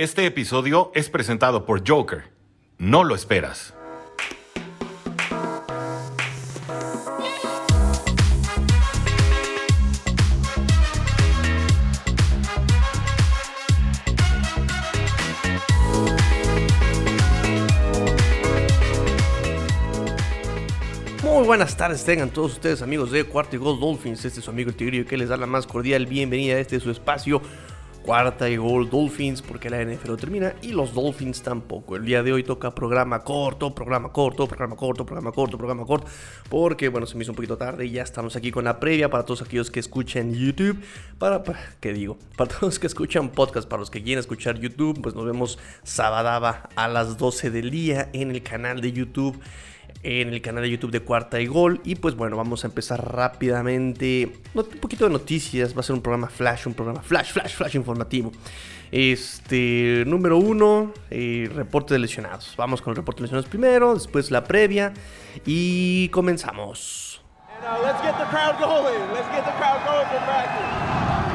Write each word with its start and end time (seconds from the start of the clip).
Este 0.00 0.24
episodio 0.24 0.90
es 0.94 1.10
presentado 1.10 1.66
por 1.66 1.86
Joker. 1.86 2.22
No 2.78 3.04
lo 3.04 3.14
esperas. 3.14 3.74
Muy 21.22 21.44
buenas 21.44 21.76
tardes, 21.76 22.02
tengan 22.06 22.30
todos 22.30 22.54
ustedes 22.54 22.80
amigos 22.80 23.10
de 23.10 23.24
Cuarta 23.24 23.56
y 23.56 23.58
Gol 23.58 23.78
Dolphins. 23.78 24.24
Este 24.24 24.38
es 24.38 24.46
su 24.46 24.50
amigo 24.50 24.70
el 24.70 24.76
Tigrillo 24.76 25.04
que 25.04 25.18
les 25.18 25.28
da 25.28 25.36
la 25.36 25.44
más 25.44 25.66
cordial 25.66 26.06
bienvenida 26.06 26.54
a 26.54 26.60
este 26.60 26.80
su 26.80 26.90
espacio 26.90 27.42
Cuarta 28.04 28.48
y 28.48 28.56
Gol 28.56 28.88
Dolphins 28.88 29.42
porque 29.42 29.70
la 29.70 29.84
NFL 29.84 30.14
termina 30.16 30.54
y 30.62 30.72
los 30.72 30.94
Dolphins 30.94 31.42
tampoco. 31.42 31.96
El 31.96 32.04
día 32.04 32.22
de 32.22 32.32
hoy 32.32 32.42
toca 32.42 32.74
programa 32.74 33.20
corto, 33.20 33.74
programa 33.74 34.12
corto, 34.12 34.46
programa 34.46 34.76
corto, 34.76 35.04
programa 35.04 35.32
corto, 35.32 35.58
programa 35.58 35.84
corto, 35.84 36.06
porque 36.48 36.88
bueno, 36.88 37.06
se 37.06 37.16
me 37.16 37.22
hizo 37.22 37.32
un 37.32 37.36
poquito 37.36 37.56
tarde 37.56 37.86
y 37.86 37.90
ya 37.92 38.02
estamos 38.02 38.36
aquí 38.36 38.50
con 38.50 38.64
la 38.64 38.80
previa 38.80 39.10
para 39.10 39.24
todos 39.24 39.42
aquellos 39.42 39.70
que 39.70 39.80
escuchan 39.80 40.32
YouTube, 40.32 40.82
para, 41.18 41.42
para 41.42 41.60
¿qué 41.80 41.92
digo? 41.92 42.18
Para 42.36 42.50
todos 42.58 42.78
que 42.78 42.86
escuchan 42.86 43.28
podcast, 43.30 43.68
para 43.68 43.80
los 43.80 43.90
que 43.90 44.02
quieren 44.02 44.20
escuchar 44.20 44.58
YouTube, 44.58 45.00
pues 45.02 45.14
nos 45.14 45.24
vemos 45.24 45.58
sabadaba 45.82 46.68
a 46.76 46.88
las 46.88 47.18
12 47.18 47.50
del 47.50 47.70
día 47.70 48.08
en 48.12 48.30
el 48.30 48.42
canal 48.42 48.80
de 48.80 48.92
YouTube 48.92 49.38
en 50.02 50.28
el 50.28 50.40
canal 50.40 50.62
de 50.62 50.70
YouTube 50.70 50.90
de 50.90 51.00
Cuarta 51.00 51.40
y 51.40 51.46
Gol. 51.46 51.80
Y 51.84 51.96
pues 51.96 52.14
bueno, 52.14 52.36
vamos 52.36 52.64
a 52.64 52.68
empezar 52.68 53.14
rápidamente. 53.14 54.32
Un 54.54 54.64
poquito 54.80 55.04
de 55.04 55.10
noticias. 55.10 55.76
Va 55.76 55.80
a 55.80 55.82
ser 55.82 55.94
un 55.94 56.02
programa 56.02 56.28
flash, 56.28 56.66
un 56.66 56.74
programa 56.74 57.02
flash, 57.02 57.32
flash, 57.32 57.54
flash 57.54 57.74
informativo. 57.76 58.32
Este, 58.92 60.02
número 60.06 60.36
uno, 60.38 60.92
eh, 61.10 61.50
reporte 61.54 61.94
de 61.94 62.00
lesionados. 62.00 62.54
Vamos 62.56 62.82
con 62.82 62.92
el 62.92 62.96
reporte 62.96 63.20
de 63.20 63.24
lesionados 63.24 63.48
primero, 63.48 63.94
después 63.94 64.30
la 64.30 64.44
previa 64.44 64.92
y 65.46 66.08
comenzamos. 66.08 67.22
Let's 67.84 68.00
get 68.02 68.16
the 68.16 68.24
crowd 68.24 68.58
going. 68.58 69.12
Let's 69.12 69.28
get 69.28 69.44
the 69.44 69.52
crowd 69.52 69.84
going. 69.84 71.29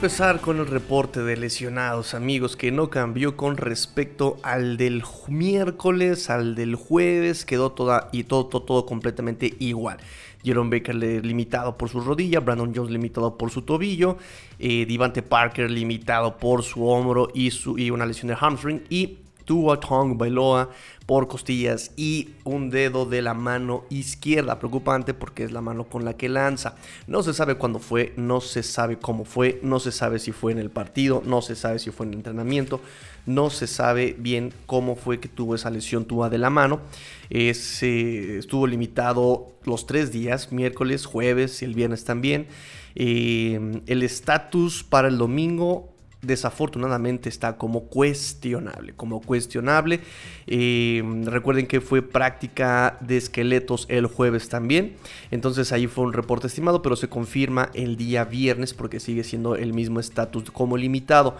Empezar 0.00 0.40
con 0.40 0.56
el 0.60 0.66
reporte 0.66 1.22
de 1.22 1.36
lesionados, 1.36 2.14
amigos, 2.14 2.56
que 2.56 2.72
no 2.72 2.88
cambió 2.88 3.36
con 3.36 3.58
respecto 3.58 4.38
al 4.42 4.78
del 4.78 5.02
miércoles, 5.28 6.30
al 6.30 6.54
del 6.54 6.74
jueves, 6.74 7.44
quedó 7.44 7.72
toda 7.72 8.08
y 8.10 8.24
todo, 8.24 8.46
todo, 8.46 8.62
todo 8.62 8.86
completamente 8.86 9.54
igual. 9.58 9.98
Jerome 10.42 10.78
Baker 10.78 10.94
limitado 10.94 11.76
por 11.76 11.90
su 11.90 12.00
rodilla, 12.00 12.40
Brandon 12.40 12.72
Jones 12.74 12.90
limitado 12.90 13.36
por 13.36 13.50
su 13.50 13.60
tobillo, 13.60 14.16
eh, 14.58 14.86
Devante 14.86 15.20
Parker 15.20 15.70
limitado 15.70 16.38
por 16.38 16.62
su 16.62 16.88
hombro 16.88 17.28
y, 17.34 17.50
su, 17.50 17.76
y 17.76 17.90
una 17.90 18.06
lesión 18.06 18.28
de 18.28 18.36
hamstring 18.36 18.84
y 18.88 19.18
Tua 19.44 19.80
Tong 19.80 20.16
Bailoa 20.16 20.70
por 21.06 21.26
costillas 21.26 21.90
y 21.96 22.30
un 22.44 22.70
dedo 22.70 23.04
de 23.04 23.20
la 23.20 23.34
mano 23.34 23.84
izquierda. 23.90 24.58
Preocupante 24.58 25.12
porque 25.12 25.42
es 25.42 25.50
la 25.50 25.60
mano 25.60 25.84
con 25.84 26.04
la 26.04 26.16
que 26.16 26.28
lanza. 26.28 26.76
No 27.08 27.22
se 27.22 27.34
sabe 27.34 27.56
cuándo 27.56 27.80
fue, 27.80 28.12
no 28.16 28.40
se 28.40 28.62
sabe 28.62 28.98
cómo 28.98 29.24
fue, 29.24 29.58
no 29.62 29.80
se 29.80 29.90
sabe 29.90 30.20
si 30.20 30.30
fue 30.30 30.52
en 30.52 30.58
el 30.58 30.70
partido, 30.70 31.22
no 31.26 31.42
se 31.42 31.56
sabe 31.56 31.80
si 31.80 31.90
fue 31.90 32.06
en 32.06 32.12
el 32.12 32.18
entrenamiento, 32.20 32.80
no 33.26 33.50
se 33.50 33.66
sabe 33.66 34.14
bien 34.18 34.52
cómo 34.66 34.94
fue 34.94 35.18
que 35.18 35.28
tuvo 35.28 35.56
esa 35.56 35.70
lesión 35.70 36.04
Tua 36.04 36.30
de 36.30 36.38
la 36.38 36.50
mano. 36.50 36.80
Eh, 37.28 37.50
estuvo 37.50 38.66
limitado 38.66 39.52
los 39.64 39.86
tres 39.86 40.12
días, 40.12 40.52
miércoles, 40.52 41.06
jueves 41.06 41.62
y 41.62 41.64
el 41.64 41.74
viernes 41.74 42.04
también. 42.04 42.46
Eh, 42.94 43.80
el 43.86 44.02
estatus 44.02 44.84
para 44.84 45.08
el 45.08 45.18
domingo 45.18 45.89
desafortunadamente 46.22 47.28
está 47.28 47.56
como 47.56 47.84
cuestionable. 47.84 48.92
Como 48.94 49.20
cuestionable. 49.20 50.00
Eh, 50.46 51.02
recuerden 51.24 51.66
que 51.66 51.80
fue 51.80 52.02
práctica 52.02 52.98
de 53.00 53.16
esqueletos 53.16 53.86
el 53.88 54.06
jueves 54.06 54.48
también. 54.48 54.96
Entonces 55.30 55.72
ahí 55.72 55.86
fue 55.86 56.04
un 56.04 56.12
reporte 56.12 56.46
estimado, 56.46 56.82
pero 56.82 56.96
se 56.96 57.08
confirma 57.08 57.70
el 57.74 57.96
día 57.96 58.24
viernes 58.24 58.74
porque 58.74 59.00
sigue 59.00 59.24
siendo 59.24 59.56
el 59.56 59.72
mismo 59.72 60.00
estatus 60.00 60.50
como 60.50 60.76
limitado. 60.76 61.36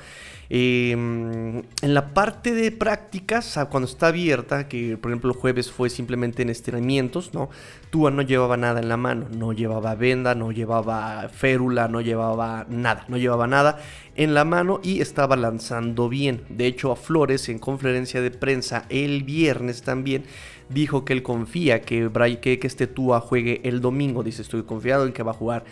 Eh, 0.53 0.91
en 0.91 1.95
la 1.95 2.13
parte 2.13 2.53
de 2.53 2.73
prácticas, 2.73 3.57
cuando 3.71 3.89
está 3.89 4.09
abierta, 4.09 4.67
que 4.67 4.97
por 4.97 5.13
ejemplo 5.13 5.31
el 5.31 5.37
jueves 5.37 5.71
fue 5.71 5.89
simplemente 5.89 6.43
en 6.43 6.51
estiramientos, 6.51 7.33
¿no? 7.33 7.51
Tua 7.91 8.11
no 8.11 8.23
llevaba 8.23 8.57
nada 8.57 8.81
en 8.81 8.89
la 8.89 8.97
mano, 8.97 9.29
no 9.31 9.53
llevaba 9.53 9.95
venda, 9.95 10.35
no 10.35 10.51
llevaba 10.51 11.29
férula, 11.29 11.87
no 11.87 12.01
llevaba 12.01 12.67
nada, 12.69 13.05
no 13.07 13.17
llevaba 13.17 13.47
nada 13.47 13.79
en 14.17 14.35
la 14.35 14.45
mano 14.45 14.81
y 14.83 15.01
estaba 15.01 15.37
lanzando 15.37 16.09
bien. 16.09 16.43
De 16.49 16.67
hecho, 16.67 16.91
a 16.91 16.97
Flores 16.97 17.49
en 17.49 17.61
conferencia 17.61 18.21
de 18.21 18.33
prensa 18.33 18.87
el 18.89 19.23
viernes 19.23 19.83
también 19.83 20.25
dijo 20.69 21.05
que 21.05 21.13
él 21.13 21.23
confía 21.23 21.83
que, 21.83 22.11
que, 22.41 22.59
que 22.59 22.67
este 22.67 22.87
Tua 22.87 23.21
juegue 23.21 23.61
el 23.65 23.81
domingo. 23.81 24.23
Dice, 24.23 24.43
estoy 24.43 24.63
confiado 24.63 25.07
en 25.07 25.13
que 25.13 25.23
va 25.23 25.33
a 25.33 25.35
jugar 25.35 25.65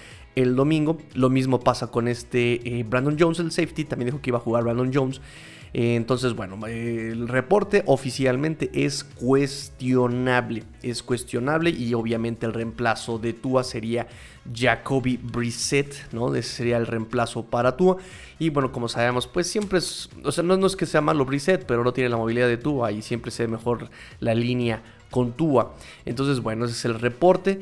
el 0.42 0.56
domingo. 0.56 0.98
Lo 1.14 1.30
mismo 1.30 1.60
pasa 1.60 1.88
con 1.88 2.08
este 2.08 2.78
eh, 2.78 2.84
Brandon 2.84 3.16
Jones, 3.18 3.38
el 3.40 3.52
safety. 3.52 3.84
También 3.84 4.06
dijo 4.06 4.20
que 4.20 4.30
iba 4.30 4.38
a 4.38 4.42
jugar 4.42 4.64
Brandon 4.64 4.90
Jones. 4.92 5.20
Eh, 5.74 5.96
entonces, 5.96 6.34
bueno, 6.34 6.66
eh, 6.66 7.10
el 7.12 7.28
reporte 7.28 7.82
oficialmente 7.86 8.70
es 8.72 9.04
cuestionable. 9.04 10.64
Es 10.82 11.02
cuestionable 11.02 11.70
y 11.70 11.92
obviamente 11.94 12.46
el 12.46 12.54
reemplazo 12.54 13.18
de 13.18 13.32
Tua 13.32 13.64
sería 13.64 14.06
Jacoby 14.54 15.18
Brissett, 15.18 16.12
¿no? 16.12 16.34
Sería 16.42 16.78
el 16.78 16.86
reemplazo 16.86 17.44
para 17.44 17.76
Tua. 17.76 17.98
Y 18.38 18.50
bueno, 18.50 18.72
como 18.72 18.88
sabemos, 18.88 19.26
pues 19.26 19.46
siempre 19.50 19.78
es, 19.78 20.08
o 20.24 20.32
sea, 20.32 20.42
no, 20.44 20.56
no 20.56 20.66
es 20.66 20.76
que 20.76 20.86
sea 20.86 21.00
malo 21.00 21.24
Brissett, 21.24 21.66
pero 21.66 21.84
no 21.84 21.92
tiene 21.92 22.08
la 22.08 22.16
movilidad 22.16 22.48
de 22.48 22.56
Tua 22.56 22.92
y 22.92 23.02
siempre 23.02 23.30
se 23.30 23.44
ve 23.44 23.52
mejor 23.52 23.90
la 24.20 24.34
línea 24.34 24.82
con 25.10 25.32
Tua. 25.32 25.74
Entonces, 26.06 26.40
bueno, 26.40 26.64
ese 26.64 26.74
es 26.74 26.84
el 26.84 26.98
reporte. 26.98 27.58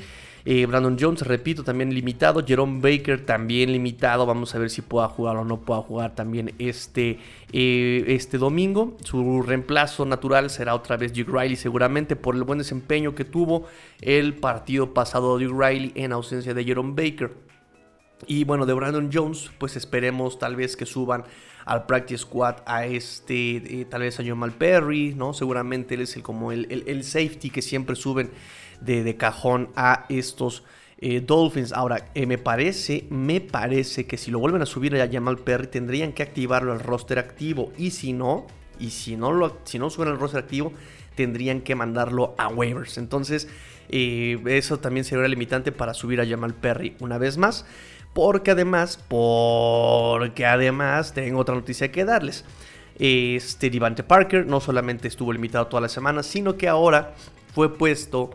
Eh, 0.49 0.65
Brandon 0.65 0.97
Jones, 0.99 1.23
repito, 1.23 1.65
también 1.65 1.93
limitado. 1.93 2.45
Jerome 2.47 2.81
Baker 2.81 3.27
también 3.27 3.73
limitado. 3.73 4.27
Vamos 4.27 4.55
a 4.55 4.59
ver 4.59 4.71
si 4.71 4.81
pueda 4.81 5.09
jugar 5.09 5.37
o 5.37 5.45
no 5.45 5.59
pueda 5.63 5.83
jugar 5.83 6.15
también 6.15 6.55
este, 6.61 7.19
eh, 7.53 8.05
este 8.07 8.39
domingo. 8.39 8.97
Su 9.03 9.43
reemplazo 9.43 10.07
natural 10.07 10.49
será 10.49 10.77
otra 10.77 10.97
vez 10.97 11.13
Duke 11.13 11.33
Riley, 11.33 11.57
seguramente 11.57 12.15
por 12.15 12.37
el 12.37 12.45
buen 12.45 12.61
desempeño 12.61 13.17
que 13.17 13.25
tuvo 13.25 13.67
el 14.01 14.35
partido 14.35 14.95
pasado 14.95 15.37
Duke 15.37 15.53
Riley 15.53 15.91
en 15.97 16.13
ausencia 16.13 16.55
de 16.55 16.65
Jerome 16.65 16.95
Baker. 16.95 17.33
Y 18.29 18.45
bueno, 18.45 18.67
de 18.67 18.73
Brandon 18.73 19.11
Jones, 19.13 19.51
pues 19.59 19.75
esperemos 19.75 20.39
tal 20.39 20.55
vez 20.55 20.77
que 20.77 20.87
suban 20.87 21.25
al 21.67 21.85
practice 21.85 22.23
squad 22.23 22.57
a 22.65 22.87
este, 22.87 23.57
eh, 23.81 23.85
tal 23.85 24.01
vez 24.03 24.19
a 24.21 24.25
Jamal 24.25 24.53
Perry, 24.53 25.15
¿no? 25.15 25.35
Seguramente 25.35 25.95
él 25.97 26.01
es 26.03 26.17
el, 26.17 26.23
como 26.23 26.53
el, 26.53 26.85
el- 26.87 27.05
safety 27.05 27.51
que 27.51 27.61
siempre 27.61 27.97
suben 27.97 28.31
de, 28.81 29.17
cajón 29.17 29.71
a 29.77 30.07
estos 30.09 30.63
eh, 30.99 31.21
Dolphins. 31.21 31.73
Ahora, 31.73 32.07
eh, 32.15 32.25
me 32.27 32.39
parece, 32.39 33.07
me 33.11 33.41
parece 33.41 34.07
que 34.07 34.17
si 34.17 34.31
lo 34.31 34.39
vuelven 34.39 34.63
a 34.63 34.67
subir 34.67 34.95
a 35.01 35.09
Jamal 35.11 35.39
Perry, 35.39 35.67
tendrían 35.67 36.13
que 36.13 36.23
activarlo 36.23 36.73
al 36.73 36.81
roster 36.81 37.19
activo. 37.19 37.73
Y 37.77 37.91
si 37.91 38.13
no, 38.13 38.47
y 38.79 38.91
si 38.91 39.17
no 39.17 39.33
lo, 39.33 39.59
si 39.65 39.79
no 39.79 39.91
suben 39.91 40.11
al 40.11 40.19
roster 40.19 40.41
activo, 40.41 40.73
tendrían 41.17 41.63
que 41.63 41.75
mandarlo 41.75 42.35
a 42.39 42.49
waivers. 42.49 42.97
Entonces, 42.99 43.49
eso 43.89 44.79
también 44.79 45.05
sería 45.05 45.27
limitante 45.29 45.73
para 45.73 45.95
subir 45.95 46.21
a 46.21 46.27
Jamal 46.27 46.55
Perry 46.55 46.97
una 47.01 47.19
vez 47.19 47.39
más. 47.39 47.67
Porque 48.17 48.53
además, 48.53 48.99
porque 49.09 50.47
además 50.47 51.13
tengo 51.13 51.39
otra 51.39 51.55
noticia 51.55 51.93
que 51.93 52.07
darles. 52.07 52.47
Este 52.99 53.69
Devante 53.69 54.05
Parker 54.05 54.47
no 54.47 54.59
solamente 54.59 55.07
estuvo 55.07 55.35
limitado 55.35 55.67
toda 55.67 55.83
la 55.83 55.91
semana, 55.91 56.23
sino 56.23 56.57
que 56.57 56.67
ahora 56.67 57.13
fue 57.55 57.77
puesto 57.77 58.31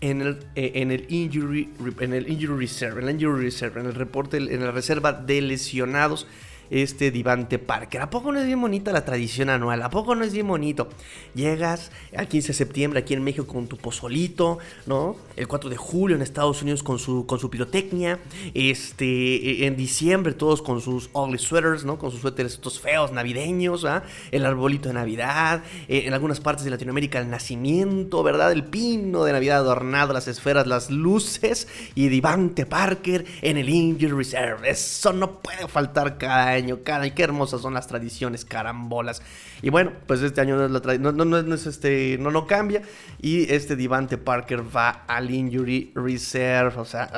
en 0.00 0.22
el, 0.22 0.40
eh, 0.56 0.72
en 0.74 0.90
el 0.90 1.06
injury 1.08 1.72
en 2.00 2.12
el 2.12 2.28
injury 2.28 2.66
reserve, 2.66 3.00
en 3.00 3.08
el 3.08 3.14
injury 3.14 3.44
reserve, 3.44 3.80
en 3.80 3.86
el 3.86 3.94
reporte, 3.94 4.38
en 4.38 4.64
la 4.64 4.72
reserva 4.72 5.12
de 5.12 5.40
lesionados 5.40 6.26
este 6.70 7.10
Divante 7.10 7.58
Parker. 7.58 8.00
¿A 8.02 8.10
poco 8.10 8.32
no 8.32 8.38
es 8.38 8.46
bien 8.46 8.60
bonita 8.60 8.92
la 8.92 9.04
tradición 9.04 9.50
anual? 9.50 9.82
¿A 9.82 9.90
poco 9.90 10.14
no 10.14 10.24
es 10.24 10.32
bien 10.32 10.46
bonito? 10.48 10.88
Llegas 11.34 11.90
al 12.16 12.28
15 12.28 12.48
de 12.48 12.54
septiembre 12.54 13.00
aquí 13.00 13.14
en 13.14 13.22
México 13.22 13.46
con 13.46 13.66
tu 13.66 13.76
pozolito, 13.76 14.58
¿no? 14.86 15.16
El 15.36 15.48
4 15.48 15.70
de 15.70 15.76
julio 15.76 16.16
en 16.16 16.22
Estados 16.22 16.62
Unidos 16.62 16.82
con 16.82 16.98
su, 16.98 17.26
con 17.26 17.38
su 17.38 17.50
pirotecnia. 17.50 18.18
Este, 18.54 19.66
en 19.66 19.76
diciembre 19.76 20.34
todos 20.34 20.62
con 20.62 20.80
sus 20.80 21.10
ugly 21.12 21.38
sweaters, 21.38 21.84
¿no? 21.84 21.98
Con 21.98 22.10
sus 22.10 22.20
suéteres 22.20 22.54
estos 22.54 22.80
feos 22.80 23.12
navideños, 23.12 23.84
¿ah? 23.84 24.02
El 24.30 24.44
arbolito 24.44 24.88
de 24.88 24.94
Navidad. 24.94 25.62
Eh, 25.88 26.02
en 26.06 26.14
algunas 26.14 26.40
partes 26.40 26.64
de 26.64 26.70
Latinoamérica 26.70 27.18
el 27.18 27.30
nacimiento, 27.30 28.22
¿verdad? 28.22 28.52
El 28.52 28.64
pino 28.64 29.24
de 29.24 29.32
Navidad 29.32 29.58
adornado, 29.58 30.12
las 30.12 30.28
esferas, 30.28 30.66
las 30.66 30.90
luces. 30.90 31.68
Y 31.94 32.08
Divante 32.08 32.66
Parker 32.66 33.24
en 33.42 33.56
el 33.56 33.68
Injury 33.68 34.12
Reserve. 34.12 34.68
Eso 34.70 35.12
no 35.12 35.40
puede 35.40 35.68
faltar 35.68 36.18
cada 36.18 36.57
año. 36.58 36.80
Cada 36.84 37.08
qué 37.14 37.22
hermosas 37.22 37.62
son 37.62 37.74
las 37.74 37.86
tradiciones, 37.86 38.44
carambolas. 38.44 39.22
Y 39.62 39.70
bueno, 39.70 39.92
pues 40.06 40.22
este 40.22 40.40
año 40.40 40.68
no 40.68 41.54
es 41.54 41.66
este, 41.66 42.18
no, 42.18 42.30
no 42.30 42.46
cambia. 42.46 42.82
Y 43.20 43.52
este 43.52 43.76
Divante 43.76 44.18
Parker 44.18 44.64
va 44.74 45.04
al 45.06 45.30
Injury 45.30 45.92
Reserve. 45.94 46.78
O 46.78 46.84
sea, 46.84 47.10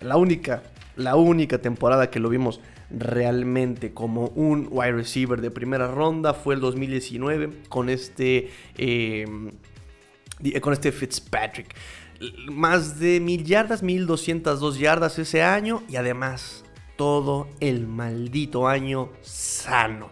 la 0.00 0.16
única, 0.16 0.62
la 0.96 1.16
única 1.16 1.58
temporada 1.58 2.10
que 2.10 2.20
lo 2.20 2.28
vimos 2.28 2.60
realmente 2.90 3.92
como 3.92 4.28
un 4.28 4.68
wide 4.70 4.92
receiver 4.92 5.40
de 5.40 5.50
primera 5.50 5.88
ronda 5.88 6.34
fue 6.34 6.54
el 6.54 6.60
2019 6.60 7.50
con 7.68 7.88
este, 7.88 8.50
eh, 8.76 9.26
con 10.60 10.72
este 10.72 10.92
Fitzpatrick. 10.92 11.74
Más 12.50 12.98
de 12.98 13.20
mil 13.20 13.44
yardas, 13.44 13.82
1202 13.82 14.78
yardas 14.78 15.18
ese 15.18 15.42
año 15.42 15.82
y 15.88 15.96
además 15.96 16.64
todo 16.96 17.48
el 17.60 17.86
maldito 17.86 18.68
año 18.68 19.10
sano. 19.22 20.10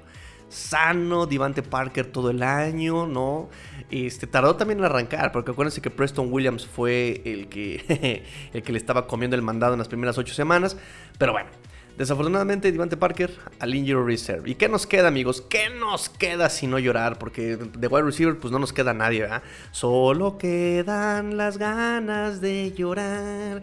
Sano, 0.49 1.27
Divante 1.27 1.63
Parker 1.63 2.07
todo 2.07 2.31
el 2.31 2.43
año, 2.43 3.07
¿no? 3.07 3.49
Este, 3.91 4.29
tardó 4.29 4.55
también 4.55 4.79
en 4.79 4.85
arrancar, 4.85 5.33
porque 5.33 5.51
acuérdense 5.51 5.81
que 5.83 5.91
Preston 5.91 6.33
Williams 6.33 6.67
fue 6.67 7.23
el 7.25 7.49
que, 7.49 8.25
el 8.53 8.63
que 8.63 8.73
le 8.73 8.79
estaba 8.79 9.09
comiendo 9.09 9.35
el 9.35 9.43
mandado 9.43 9.73
en 9.73 9.81
las 9.81 9.89
primeras 9.89 10.17
ocho 10.17 10.33
semanas. 10.33 10.77
Pero 11.19 11.33
bueno, 11.33 11.51
Desafortunadamente, 11.97 12.73
Divante 12.73 12.97
Parker 12.97 13.31
al 13.61 13.73
Injury 13.73 14.05
Reserve. 14.05 14.51
¿Y 14.51 14.57
qué 14.57 14.69
nos 14.69 14.85
queda, 14.85 15.07
amigos? 15.07 15.43
¿Qué 15.43 15.71
nos 15.71 16.09
queda 16.09 16.51
si 16.51 16.67
no 16.67 16.81
llorar? 16.81 17.21
Porque 17.21 17.57
de 17.57 17.87
wide 17.87 18.03
receiver, 18.03 18.37
pues 18.37 18.51
no 18.51 18.59
nos 18.59 18.73
queda 18.73 18.93
nadie, 18.93 19.21
¿verdad? 19.21 19.45
Solo 19.71 20.37
quedan 20.37 21.37
las 21.37 21.57
ganas 21.57 22.41
de 22.41 22.73
llorar. 22.73 23.63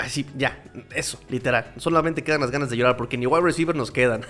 Así, 0.00 0.24
ya, 0.36 0.62
eso, 0.94 1.20
literal. 1.28 1.72
Solamente 1.76 2.24
quedan 2.24 2.40
las 2.40 2.50
ganas 2.50 2.70
de 2.70 2.76
llorar 2.76 2.96
porque 2.96 3.18
ni 3.18 3.26
wide 3.26 3.42
receiver 3.42 3.76
nos 3.76 3.90
quedan. 3.90 4.22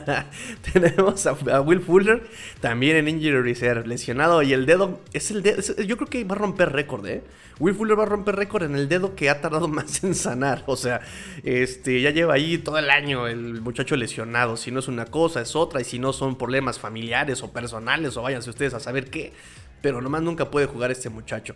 Tenemos 0.72 1.26
a, 1.26 1.60
Will 1.62 1.80
Fuller 1.80 2.22
también 2.60 2.96
en 2.96 3.08
Injury 3.08 3.40
Reserve, 3.40 3.86
lesionado. 3.86 4.42
Y 4.42 4.52
el 4.52 4.66
dedo, 4.66 5.00
es 5.14 5.30
el 5.30 5.42
dedo, 5.42 5.62
yo 5.82 5.96
creo 5.96 6.08
que 6.08 6.22
va 6.24 6.34
a 6.34 6.38
romper 6.38 6.72
récord, 6.72 7.06
¿eh? 7.06 7.22
Will 7.58 7.74
Fuller 7.74 7.98
va 7.98 8.02
a 8.02 8.06
romper 8.06 8.36
récord 8.36 8.64
en 8.64 8.76
el 8.76 8.88
dedo 8.88 9.14
que 9.14 9.30
ha 9.30 9.40
tardado 9.40 9.68
más 9.68 10.04
en 10.04 10.14
sanar. 10.14 10.64
O 10.66 10.76
sea, 10.76 11.00
este, 11.42 12.02
ya 12.02 12.10
lleva 12.10 12.34
ahí 12.34 12.58
todo 12.58 12.78
el 12.78 12.90
año 12.90 13.26
el 13.26 13.62
muchacho 13.62 13.96
lesionado. 13.96 14.58
Si 14.58 14.70
no 14.70 14.80
es 14.80 14.88
una 14.88 15.06
cosa, 15.06 15.40
es 15.40 15.56
otra. 15.56 15.80
Y 15.80 15.84
si 15.84 15.98
no 15.98 16.12
son 16.12 16.36
problemas 16.36 16.78
familiares 16.78 17.42
o 17.42 17.52
personales, 17.52 18.16
o 18.18 18.22
váyanse 18.22 18.50
ustedes 18.50 18.74
a 18.74 18.80
saber 18.80 19.08
qué. 19.08 19.32
Pero 19.80 20.02
nomás 20.02 20.20
nunca 20.20 20.50
puede 20.50 20.66
jugar 20.66 20.90
este 20.90 21.08
muchacho. 21.08 21.54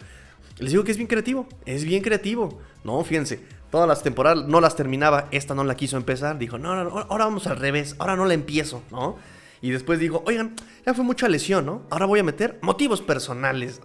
Les 0.60 0.70
digo 0.70 0.84
que 0.84 0.92
es 0.92 0.98
bien 0.98 1.08
creativo, 1.08 1.48
es 1.64 1.84
bien 1.84 2.02
creativo. 2.02 2.60
No, 2.84 3.02
fíjense, 3.02 3.40
todas 3.70 3.88
las 3.88 4.02
temporadas 4.02 4.44
no 4.46 4.60
las 4.60 4.76
terminaba, 4.76 5.26
esta 5.30 5.54
no 5.54 5.64
la 5.64 5.74
quiso 5.74 5.96
empezar. 5.96 6.38
Dijo, 6.38 6.58
no, 6.58 6.76
no, 6.84 6.98
ahora 6.98 7.24
vamos 7.24 7.46
al 7.46 7.56
revés, 7.56 7.96
ahora 7.98 8.14
no 8.14 8.26
la 8.26 8.34
empiezo, 8.34 8.82
¿no? 8.90 9.16
Y 9.62 9.70
después 9.70 9.98
dijo, 9.98 10.22
oigan, 10.26 10.54
ya 10.86 10.94
fue 10.94 11.04
mucha 11.04 11.28
lesión, 11.28 11.66
¿no? 11.66 11.82
Ahora 11.90 12.06
voy 12.06 12.20
a 12.20 12.22
meter 12.22 12.58
motivos 12.62 13.00
personales. 13.02 13.80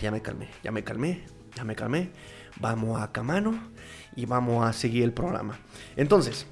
Ya 0.00 0.10
me 0.10 0.20
calmé, 0.20 0.48
ya 0.62 0.72
me 0.72 0.82
calmé, 0.82 1.24
ya 1.54 1.64
me 1.64 1.74
calmé. 1.74 2.10
Vamos 2.60 3.00
a 3.00 3.12
Camano 3.12 3.58
y 4.14 4.26
vamos 4.26 4.66
a 4.66 4.72
seguir 4.72 5.04
el 5.04 5.12
programa. 5.12 5.58
Entonces, 5.96 6.46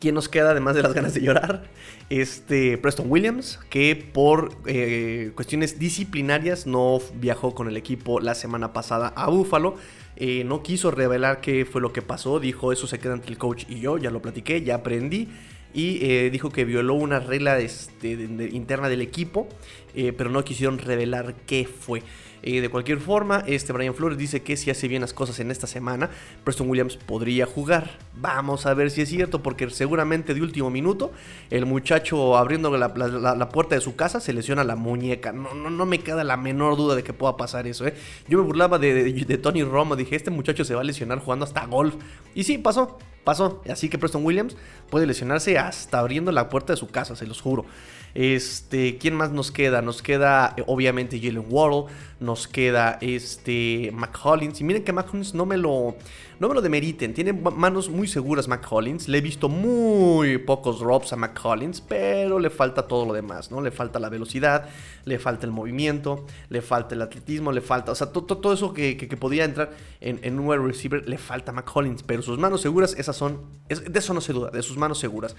¿quién 0.00 0.16
nos 0.16 0.28
queda 0.28 0.50
además 0.50 0.74
de 0.74 0.82
las 0.82 0.92
ganas 0.92 1.14
de 1.14 1.20
llorar? 1.20 1.70
este 2.10 2.76
Preston 2.76 3.06
Williams, 3.08 3.60
que 3.70 3.94
por 3.94 4.56
eh, 4.66 5.30
cuestiones 5.36 5.78
disciplinarias 5.78 6.66
no 6.66 7.00
viajó 7.14 7.54
con 7.54 7.68
el 7.68 7.76
equipo 7.76 8.18
la 8.18 8.34
semana 8.34 8.72
pasada 8.72 9.12
a 9.16 9.30
Buffalo. 9.30 9.76
Eh, 10.16 10.42
no 10.44 10.62
quiso 10.62 10.90
revelar 10.90 11.40
qué 11.40 11.64
fue 11.64 11.80
lo 11.80 11.92
que 11.92 12.02
pasó, 12.02 12.40
dijo 12.40 12.72
eso 12.72 12.86
se 12.86 12.98
queda 12.98 13.14
entre 13.14 13.30
el 13.30 13.38
coach 13.38 13.64
y 13.68 13.80
yo, 13.80 13.96
ya 13.96 14.10
lo 14.10 14.20
platiqué, 14.20 14.62
ya 14.62 14.74
aprendí. 14.74 15.28
Y 15.72 16.04
eh, 16.04 16.30
dijo 16.30 16.50
que 16.50 16.64
violó 16.64 16.94
una 16.94 17.20
regla 17.20 17.60
este, 17.60 18.10
interna 18.10 18.88
del 18.88 19.02
equipo, 19.02 19.48
pero 19.94 20.28
no 20.28 20.42
quisieron 20.42 20.78
revelar 20.78 21.36
qué 21.46 21.64
fue. 21.64 22.02
Eh, 22.42 22.60
de 22.60 22.68
cualquier 22.68 22.98
forma, 22.98 23.44
este 23.46 23.72
Brian 23.72 23.94
Flores 23.94 24.18
dice 24.18 24.42
que 24.42 24.56
si 24.56 24.70
hace 24.70 24.88
bien 24.88 25.02
las 25.02 25.12
cosas 25.12 25.40
en 25.40 25.50
esta 25.50 25.66
semana, 25.66 26.10
Preston 26.44 26.68
Williams 26.68 26.96
podría 26.96 27.46
jugar. 27.46 27.98
Vamos 28.14 28.66
a 28.66 28.74
ver 28.74 28.90
si 28.90 29.02
es 29.02 29.08
cierto, 29.08 29.42
porque 29.42 29.68
seguramente 29.70 30.34
de 30.34 30.42
último 30.42 30.70
minuto, 30.70 31.12
el 31.50 31.66
muchacho 31.66 32.36
abriendo 32.36 32.76
la, 32.76 33.48
puerta 33.50 33.74
de 33.74 33.80
su 33.80 33.96
casa 33.96 34.20
se 34.20 34.32
lesiona 34.32 34.64
la 34.64 34.76
muñeca. 34.76 35.32
No, 35.32 35.54
no, 35.54 35.70
no, 35.70 35.86
me 35.86 36.00
queda 36.00 36.24
la 36.24 36.36
menor 36.36 36.76
duda 36.76 36.94
de 36.94 37.02
que 37.02 37.12
pueda 37.12 37.36
pasar 37.36 37.66
eso. 37.66 37.86
¿eh? 37.86 37.94
Yo 38.28 38.38
me 38.38 38.44
burlaba 38.44 38.78
de, 38.78 39.38
Tony 39.42 39.62
Romo, 39.62 39.96
dije, 39.96 40.16
este 40.16 40.30
muchacho 40.30 40.64
se 40.64 40.74
va 40.74 40.80
a 40.80 40.84
lesionar 40.84 41.18
jugando 41.18 41.44
hasta 41.44 41.66
golf. 41.66 41.94
Y 42.34 42.44
sí, 42.44 42.58
pasó, 42.58 42.98
pasó. 43.24 43.62
Así 43.68 43.88
que 43.88 43.98
Preston 43.98 44.24
Williams 44.24 44.56
puede 44.88 45.06
lesionarse 45.06 45.58
hasta 45.58 45.98
abriendo 45.98 46.32
la 46.32 46.48
puerta 46.48 46.72
de 46.72 46.76
su 46.76 46.88
casa, 46.88 47.16
se 47.16 47.26
los 47.26 47.40
juro. 47.40 47.66
Este, 48.14 48.98
¿quién 48.98 49.14
más 49.14 49.30
nos 49.30 49.50
queda? 49.50 49.82
Nos 49.82 50.02
queda 50.02 50.54
eh, 50.56 50.64
obviamente 50.66 51.20
Jalen 51.20 51.46
Waddle, 51.48 51.92
nos 52.18 52.48
queda 52.48 52.98
este 53.00 53.90
McCollins. 53.92 54.60
Y 54.60 54.64
miren 54.64 54.84
que 54.84 54.92
McCollins 54.92 55.34
no 55.34 55.46
me 55.46 55.56
lo 55.56 55.96
no 56.40 56.48
me 56.48 56.54
lo 56.54 56.62
demeriten, 56.62 57.12
tiene 57.12 57.34
manos 57.34 57.90
muy 57.90 58.08
seguras 58.08 58.48
McCollins. 58.48 59.08
Le 59.08 59.18
he 59.18 59.20
visto 59.20 59.50
muy 59.50 60.38
pocos 60.38 60.80
drops 60.80 61.12
a 61.12 61.16
McCollins, 61.16 61.82
pero 61.82 62.38
le 62.38 62.48
falta 62.48 62.88
todo 62.88 63.04
lo 63.04 63.12
demás, 63.12 63.50
¿no? 63.50 63.60
Le 63.60 63.70
falta 63.70 63.98
la 63.98 64.08
velocidad, 64.08 64.66
le 65.04 65.18
falta 65.18 65.44
el 65.44 65.52
movimiento, 65.52 66.24
le 66.48 66.62
falta 66.62 66.94
el 66.94 67.02
atletismo, 67.02 67.52
le 67.52 67.60
falta, 67.60 67.92
o 67.92 67.94
sea, 67.94 68.10
todo, 68.10 68.54
eso 68.54 68.72
que, 68.72 68.94
podía 69.20 69.44
entrar 69.44 69.72
en, 70.00 70.38
un 70.38 70.48
wide 70.48 70.62
receiver, 70.62 71.06
le 71.06 71.18
falta 71.18 71.52
a 71.52 71.54
McCollins. 71.54 72.02
Pero 72.04 72.22
sus 72.22 72.38
manos 72.38 72.62
seguras, 72.62 72.94
esas 72.96 73.16
son, 73.16 73.42
de 73.68 73.98
eso 73.98 74.14
no 74.14 74.22
se 74.22 74.32
duda, 74.32 74.50
de 74.50 74.62
sus 74.62 74.78
manos 74.78 74.98
seguras. 74.98 75.36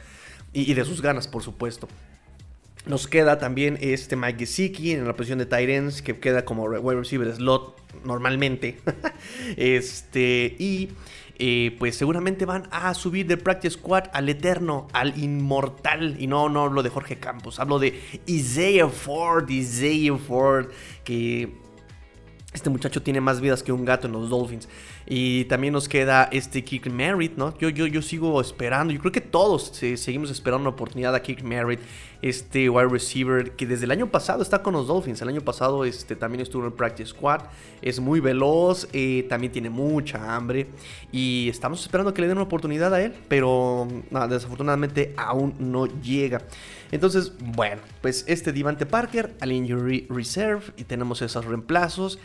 y 0.54 0.72
de 0.72 0.86
sus 0.86 1.02
ganas, 1.02 1.28
por 1.28 1.42
supuesto. 1.42 1.88
Nos 2.86 3.07
queda 3.07 3.38
también 3.38 3.78
este 3.80 4.16
Mike 4.16 4.39
Gesicki 4.39 4.92
en 4.92 5.06
la 5.06 5.13
posición 5.13 5.39
de 5.39 5.45
Tyrens, 5.45 6.01
que 6.01 6.19
queda 6.19 6.45
como 6.45 6.63
wide 6.63 7.00
receiver 7.00 7.33
slot 7.33 7.80
normalmente. 8.04 8.80
este, 9.57 10.56
y 10.57 10.89
eh, 11.38 11.75
pues 11.79 11.96
seguramente 11.96 12.46
van 12.46 12.67
a 12.72 12.94
subir 12.94 13.27
de 13.27 13.38
Practice 13.38 13.75
Squad 13.75 14.06
al 14.13 14.29
eterno, 14.29 14.88
al 14.94 15.17
inmortal. 15.17 16.15
Y 16.20 16.27
no, 16.27 16.50
no 16.50 16.63
hablo 16.63 16.84
de 16.84 16.89
Jorge 16.89 17.17
Campos, 17.17 17.60
hablo 17.60 17.77
de 17.77 18.00
Isaiah 18.25 18.88
Ford, 18.88 19.50
Isaiah 19.50 20.17
Ford, 20.17 20.67
que 21.03 21.51
este 22.53 22.70
muchacho 22.70 23.01
tiene 23.01 23.22
más 23.22 23.41
vidas 23.41 23.63
que 23.63 23.72
un 23.72 23.86
gato 23.86 24.08
en 24.08 24.13
los 24.13 24.29
Dolphins. 24.29 24.67
Y 25.13 25.44
también 25.44 25.74
nos 25.74 25.89
queda 25.89 26.30
este 26.32 26.63
Kick 26.63 26.89
Merritt, 26.89 27.36
¿no? 27.36 27.53
Yo, 27.58 27.68
yo, 27.68 27.86
yo 27.86 28.01
sigo 28.01 28.39
esperando, 28.39 28.94
yo 28.94 29.01
creo 29.01 29.12
que 29.12 29.20
todos 29.20 29.74
seguimos 29.96 30.32
esperando 30.32 30.62
una 30.62 30.70
oportunidad 30.70 31.13
a 31.13 31.22
Kick 31.22 31.44
Merritt, 31.44 31.82
este 32.22 32.70
wide 32.70 32.88
receiver 32.88 33.51
que 33.51 33.68
desde 33.68 33.84
el 33.84 33.91
año 33.91 34.08
pasado 34.08 34.41
está 34.41 34.63
con 34.63 34.74
los 34.74 34.88
Dolphins. 34.88 35.22
El 35.22 35.27
año 35.27 35.41
pasado 35.41 35.84
este, 35.84 36.15
también 36.15 36.39
estuvo 36.39 36.62
en 36.62 36.68
el 36.68 36.74
Practice 36.74 37.10
Squad. 37.10 37.41
Es 37.82 38.00
muy 38.00 38.22
veloz, 38.22 38.88
eh, 38.94 39.25
también 39.27 39.51
tiene 39.51 39.70
mucha 39.70 40.34
hambre. 40.34 40.68
Y 41.12 41.50
estamos 41.50 41.82
esperando 41.82 42.13
que 42.13 42.22
le 42.22 42.30
den 42.30 42.38
una 42.38 42.46
oportunidad 42.46 42.94
a 42.94 43.01
él, 43.01 43.13
pero 43.27 43.89
desafortunadamente 44.30 45.13
aún 45.18 45.56
no 45.60 45.88
llega. 45.88 46.44
Entonces, 46.89 47.34
bueno, 47.38 47.82
pues 48.01 48.24
este 48.30 48.53
Divante 48.53 48.86
Parker 48.86 49.34
al 49.41 49.51
Injury 49.51 50.08
Reserve 50.10 50.63
y 50.77 50.86
tenemos 50.86 51.22
esos 51.22 51.44
reemplazos. 51.44 52.18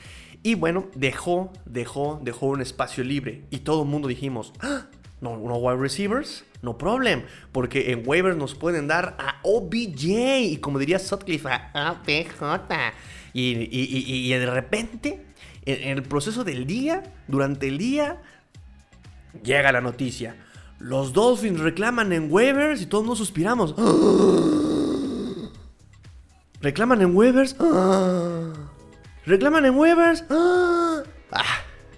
Y 0.47 0.55
bueno, 0.55 0.87
dejó, 0.95 1.53
dejó, 1.65 2.21
dejó 2.23 2.47
un 2.47 2.61
espacio 2.61 3.03
libre. 3.03 3.43
Y 3.50 3.59
todo 3.59 3.83
el 3.83 3.88
mundo 3.88 4.07
dijimos, 4.07 4.53
¡Ah! 4.61 4.87
no, 5.21 5.37
no 5.37 5.57
wide 5.57 5.76
receivers, 5.76 6.45
no 6.62 6.79
problem. 6.79 7.25
Porque 7.50 7.91
en 7.91 8.05
waivers 8.07 8.37
nos 8.37 8.55
pueden 8.55 8.87
dar 8.87 9.17
a 9.19 9.41
OBJ. 9.43 10.05
Y 10.43 10.59
como 10.59 10.79
diría 10.79 11.00
Sutcliffe, 11.00 11.49
a 11.49 12.00
OBJ. 12.00 12.61
Y, 13.33 14.31
de 14.31 14.47
repente, 14.47 15.26
en, 15.65 15.99
el 15.99 16.05
proceso 16.05 16.45
del 16.45 16.65
día, 16.65 17.03
durante 17.26 17.67
el 17.67 17.76
día, 17.76 18.23
llega 19.43 19.73
la 19.73 19.81
noticia. 19.81 20.37
Los 20.79 21.12
Dolphins 21.12 21.59
reclaman 21.59 22.12
en 22.12 22.33
waivers 22.33 22.83
y 22.83 22.87
todos 22.87 23.05
nos 23.05 23.19
suspiramos. 23.19 23.75
¿Reclaman 26.61 27.03
en 27.03 27.17
waivers? 27.17 27.57
¿Reclaman 29.26 29.66
en 29.66 29.75
waivers? 29.75 30.25
Ah, 30.30 31.02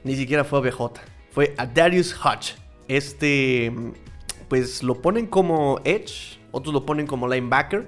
ni 0.02 0.16
siquiera 0.16 0.44
fue 0.44 0.61
OBJ. 0.61 0.99
fue 1.30 1.54
a 1.58 1.66
Darius 1.66 2.14
Hodge. 2.25 2.56
Este, 2.88 3.70
pues 4.49 4.82
lo 4.82 5.02
ponen 5.02 5.26
como 5.26 5.78
edge, 5.85 6.40
otros 6.52 6.73
lo 6.73 6.87
ponen 6.87 7.06
como 7.06 7.28
linebacker. 7.28 7.87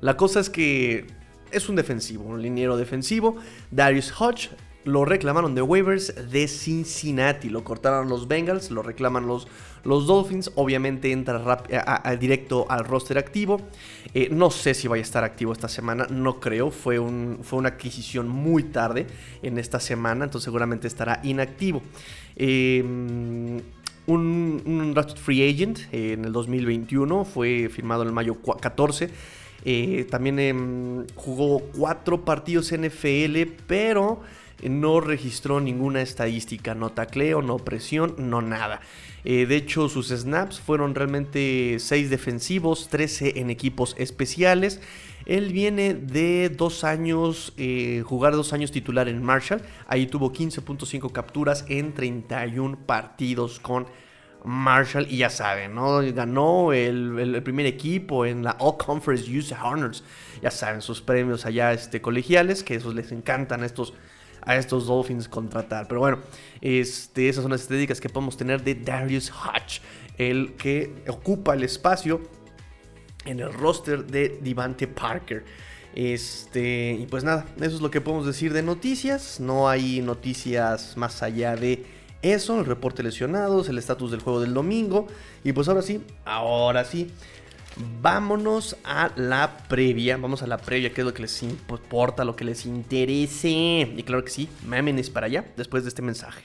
La 0.00 0.16
cosa 0.16 0.40
es 0.40 0.48
que 0.48 1.06
es 1.52 1.68
un 1.68 1.76
defensivo, 1.76 2.24
un 2.24 2.40
liniero 2.40 2.78
defensivo. 2.78 3.36
Darius 3.70 4.18
Hodge 4.18 4.48
lo 4.84 5.04
reclamaron 5.04 5.54
de 5.54 5.60
waivers 5.60 6.30
de 6.30 6.48
Cincinnati. 6.48 7.50
Lo 7.50 7.64
cortaron 7.64 8.08
los 8.08 8.28
Bengals, 8.28 8.70
lo 8.70 8.82
reclaman 8.82 9.26
los, 9.26 9.46
los 9.84 10.06
Dolphins. 10.06 10.50
Obviamente 10.54 11.12
entra 11.12 11.62
directo 12.18 12.66
al 12.68 12.84
roster 12.84 13.18
activo. 13.18 13.60
Eh, 14.14 14.28
no 14.30 14.50
sé 14.50 14.74
si 14.74 14.88
vaya 14.88 15.02
a 15.02 15.04
estar 15.04 15.24
activo 15.24 15.52
esta 15.52 15.68
semana, 15.68 16.06
no 16.10 16.40
creo. 16.40 16.70
Fue, 16.70 16.98
fue 17.42 17.58
una 17.58 17.70
adquisición 17.70 18.28
muy 18.28 18.64
tarde 18.64 19.06
en 19.42 19.58
esta 19.58 19.80
semana, 19.80 20.24
entonces 20.24 20.44
seguramente 20.44 20.86
estará 20.86 21.20
inactivo. 21.22 21.82
Em, 22.36 23.60
un, 24.06 24.94
free 25.16 25.48
agent 25.48 25.80
en 25.92 26.24
el 26.24 26.32
2021 26.32 27.24
fue 27.24 27.68
firmado 27.68 28.02
en 28.02 28.12
mayo 28.12 28.36
14. 28.42 29.10
Eh, 29.64 30.06
también 30.10 30.38
em, 30.38 31.06
jugó 31.14 31.60
cuatro 31.76 32.24
partidos 32.24 32.72
NFL, 32.72 33.42
pero 33.66 34.20
no 34.68 35.00
registró 35.00 35.60
ninguna 35.60 36.02
estadística, 36.02 36.74
no 36.74 36.90
tacleo, 36.90 37.42
no 37.42 37.58
presión, 37.58 38.14
no 38.18 38.42
nada. 38.42 38.80
Eh, 39.24 39.46
de 39.46 39.56
hecho, 39.56 39.88
sus 39.88 40.08
snaps 40.08 40.60
fueron 40.60 40.94
realmente 40.94 41.76
6 41.78 42.10
defensivos, 42.10 42.88
13 42.88 43.40
en 43.40 43.50
equipos 43.50 43.94
especiales. 43.98 44.80
Él 45.26 45.52
viene 45.52 45.94
de 45.94 46.48
dos 46.48 46.84
años, 46.84 47.52
eh, 47.56 48.02
jugar 48.06 48.34
dos 48.34 48.52
años 48.52 48.72
titular 48.72 49.08
en 49.08 49.22
Marshall. 49.22 49.62
Ahí 49.86 50.06
tuvo 50.06 50.32
15.5 50.32 51.12
capturas 51.12 51.64
en 51.68 51.92
31 51.92 52.78
partidos 52.86 53.60
con 53.60 53.86
Marshall. 54.44 55.06
Y 55.10 55.18
ya 55.18 55.30
saben, 55.30 55.74
¿no? 55.74 56.00
Ganó 56.14 56.72
el, 56.72 57.40
primer 57.42 57.66
equipo 57.66 58.24
en 58.24 58.42
la 58.42 58.56
All 58.58 58.78
Conference 58.78 59.30
Youth 59.30 59.52
Honors. 59.62 60.02
Ya 60.42 60.50
saben, 60.50 60.80
sus 60.80 61.02
premios 61.02 61.44
allá 61.44 61.72
este, 61.72 62.00
colegiales, 62.00 62.62
que 62.62 62.76
esos 62.76 62.94
les 62.94 63.12
encantan 63.12 63.62
estos 63.62 63.92
a 64.42 64.56
estos 64.56 64.86
Dolphins 64.86 65.28
contratar. 65.28 65.88
Pero 65.88 66.00
bueno, 66.00 66.18
este, 66.60 67.28
esas 67.28 67.42
son 67.42 67.52
las 67.52 67.62
estadísticas 67.62 68.00
que 68.00 68.08
podemos 68.08 68.36
tener 68.36 68.62
de 68.62 68.74
Darius 68.74 69.30
Hodge, 69.30 69.80
el 70.18 70.54
que 70.54 71.02
ocupa 71.08 71.54
el 71.54 71.64
espacio 71.64 72.20
en 73.24 73.40
el 73.40 73.52
roster 73.52 74.06
de 74.06 74.38
Divante 74.42 74.86
Parker. 74.86 75.44
Este, 75.94 76.96
y 77.00 77.06
pues 77.06 77.24
nada, 77.24 77.46
eso 77.56 77.76
es 77.76 77.80
lo 77.80 77.90
que 77.90 78.00
podemos 78.00 78.26
decir 78.26 78.52
de 78.52 78.62
noticias. 78.62 79.40
No 79.40 79.68
hay 79.68 80.00
noticias 80.00 80.96
más 80.96 81.22
allá 81.22 81.56
de 81.56 81.84
eso, 82.22 82.58
el 82.60 82.66
reporte 82.66 83.02
lesionados, 83.02 83.68
el 83.68 83.78
estatus 83.78 84.10
del 84.10 84.20
juego 84.20 84.40
del 84.40 84.54
domingo. 84.54 85.06
Y 85.42 85.52
pues 85.52 85.68
ahora 85.68 85.82
sí, 85.82 86.02
ahora 86.24 86.84
sí, 86.84 87.10
Vámonos 88.02 88.76
a 88.84 89.10
la 89.16 89.58
previa. 89.68 90.16
Vamos 90.16 90.42
a 90.42 90.46
la 90.46 90.58
previa, 90.58 90.92
que 90.92 91.00
es 91.00 91.06
lo 91.06 91.14
que 91.14 91.22
les 91.22 91.42
importa, 91.42 92.24
lo 92.24 92.36
que 92.36 92.44
les 92.44 92.66
interese. 92.66 93.92
Y 93.96 94.02
claro 94.02 94.24
que 94.24 94.30
sí, 94.30 94.48
mámenes 94.66 95.10
para 95.10 95.26
allá 95.26 95.44
después 95.56 95.84
de 95.84 95.88
este 95.88 96.02
mensaje. 96.02 96.44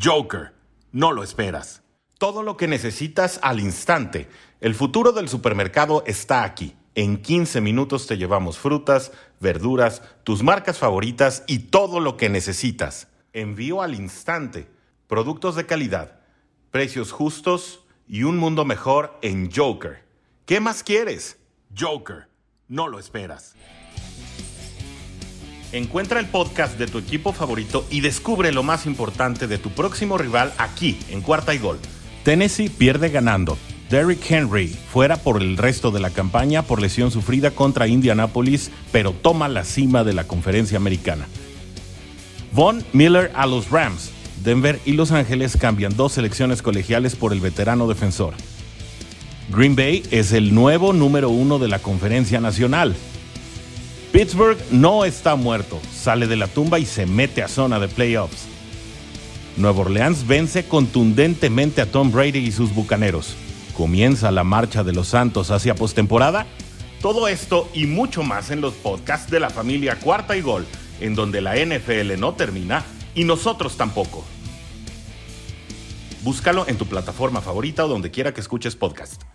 Joker, 0.00 0.52
no 0.92 1.12
lo 1.12 1.22
esperas. 1.22 1.82
Todo 2.18 2.42
lo 2.42 2.56
que 2.56 2.68
necesitas 2.68 3.40
al 3.42 3.60
instante. 3.60 4.28
El 4.60 4.74
futuro 4.74 5.12
del 5.12 5.28
supermercado 5.28 6.04
está 6.06 6.44
aquí. 6.44 6.76
En 6.94 7.22
15 7.22 7.60
minutos 7.60 8.06
te 8.06 8.18
llevamos 8.18 8.58
frutas, 8.58 9.12
verduras, 9.40 10.02
tus 10.24 10.42
marcas 10.42 10.78
favoritas 10.78 11.44
y 11.46 11.60
todo 11.60 12.00
lo 12.00 12.16
que 12.16 12.28
necesitas. 12.28 13.08
Envío 13.32 13.80
al 13.80 13.94
instante. 13.94 14.68
Productos 15.06 15.56
de 15.56 15.66
calidad, 15.66 16.20
precios 16.70 17.10
justos 17.10 17.84
y 18.06 18.24
un 18.24 18.36
mundo 18.36 18.64
mejor 18.64 19.18
en 19.22 19.50
Joker. 19.50 20.09
¿Qué 20.50 20.58
más 20.58 20.82
quieres? 20.82 21.38
Joker, 21.78 22.26
no 22.66 22.88
lo 22.88 22.98
esperas. 22.98 23.54
Encuentra 25.70 26.18
el 26.18 26.26
podcast 26.26 26.76
de 26.76 26.88
tu 26.88 26.98
equipo 26.98 27.32
favorito 27.32 27.86
y 27.88 28.00
descubre 28.00 28.50
lo 28.50 28.64
más 28.64 28.84
importante 28.84 29.46
de 29.46 29.58
tu 29.58 29.70
próximo 29.70 30.18
rival 30.18 30.52
aquí, 30.58 30.98
en 31.08 31.20
Cuarta 31.20 31.54
y 31.54 31.58
Gol. 31.58 31.78
Tennessee 32.24 32.68
pierde 32.68 33.10
ganando. 33.10 33.56
Derrick 33.90 34.28
Henry 34.28 34.66
fuera 34.66 35.18
por 35.18 35.40
el 35.40 35.56
resto 35.56 35.92
de 35.92 36.00
la 36.00 36.10
campaña 36.10 36.62
por 36.62 36.82
lesión 36.82 37.12
sufrida 37.12 37.52
contra 37.52 37.86
Indianapolis, 37.86 38.72
pero 38.90 39.12
toma 39.12 39.46
la 39.48 39.62
cima 39.62 40.02
de 40.02 40.14
la 40.14 40.24
conferencia 40.24 40.78
americana. 40.78 41.28
Von 42.50 42.84
Miller 42.92 43.30
a 43.36 43.46
los 43.46 43.70
Rams. 43.70 44.10
Denver 44.42 44.80
y 44.84 44.94
Los 44.94 45.12
Ángeles 45.12 45.56
cambian 45.56 45.96
dos 45.96 46.14
selecciones 46.14 46.60
colegiales 46.60 47.14
por 47.14 47.32
el 47.32 47.38
veterano 47.38 47.86
defensor. 47.86 48.34
Green 49.50 49.74
Bay 49.74 50.04
es 50.12 50.30
el 50.30 50.54
nuevo 50.54 50.92
número 50.92 51.28
uno 51.28 51.58
de 51.58 51.66
la 51.66 51.80
conferencia 51.80 52.40
nacional. 52.40 52.94
Pittsburgh 54.12 54.56
no 54.70 55.04
está 55.04 55.34
muerto, 55.34 55.80
sale 55.92 56.28
de 56.28 56.36
la 56.36 56.46
tumba 56.46 56.78
y 56.78 56.86
se 56.86 57.04
mete 57.04 57.42
a 57.42 57.48
zona 57.48 57.80
de 57.80 57.88
playoffs. 57.88 58.46
Nueva 59.56 59.80
Orleans 59.80 60.24
vence 60.24 60.66
contundentemente 60.66 61.80
a 61.80 61.90
Tom 61.90 62.12
Brady 62.12 62.38
y 62.38 62.52
sus 62.52 62.72
bucaneros. 62.72 63.34
Comienza 63.76 64.30
la 64.30 64.44
marcha 64.44 64.84
de 64.84 64.92
los 64.92 65.08
Santos 65.08 65.50
hacia 65.50 65.74
postemporada. 65.74 66.46
Todo 67.02 67.26
esto 67.26 67.68
y 67.74 67.86
mucho 67.86 68.22
más 68.22 68.52
en 68.52 68.60
los 68.60 68.74
podcasts 68.74 69.32
de 69.32 69.40
la 69.40 69.50
familia 69.50 69.98
Cuarta 69.98 70.36
y 70.36 70.42
Gol, 70.42 70.64
en 71.00 71.16
donde 71.16 71.40
la 71.40 71.56
NFL 71.56 72.20
no 72.20 72.34
termina 72.34 72.84
y 73.16 73.24
nosotros 73.24 73.76
tampoco. 73.76 74.24
Búscalo 76.22 76.68
en 76.68 76.76
tu 76.76 76.86
plataforma 76.86 77.40
favorita 77.40 77.84
o 77.86 77.88
donde 77.88 78.12
quiera 78.12 78.32
que 78.32 78.40
escuches 78.40 78.76
podcast. 78.76 79.29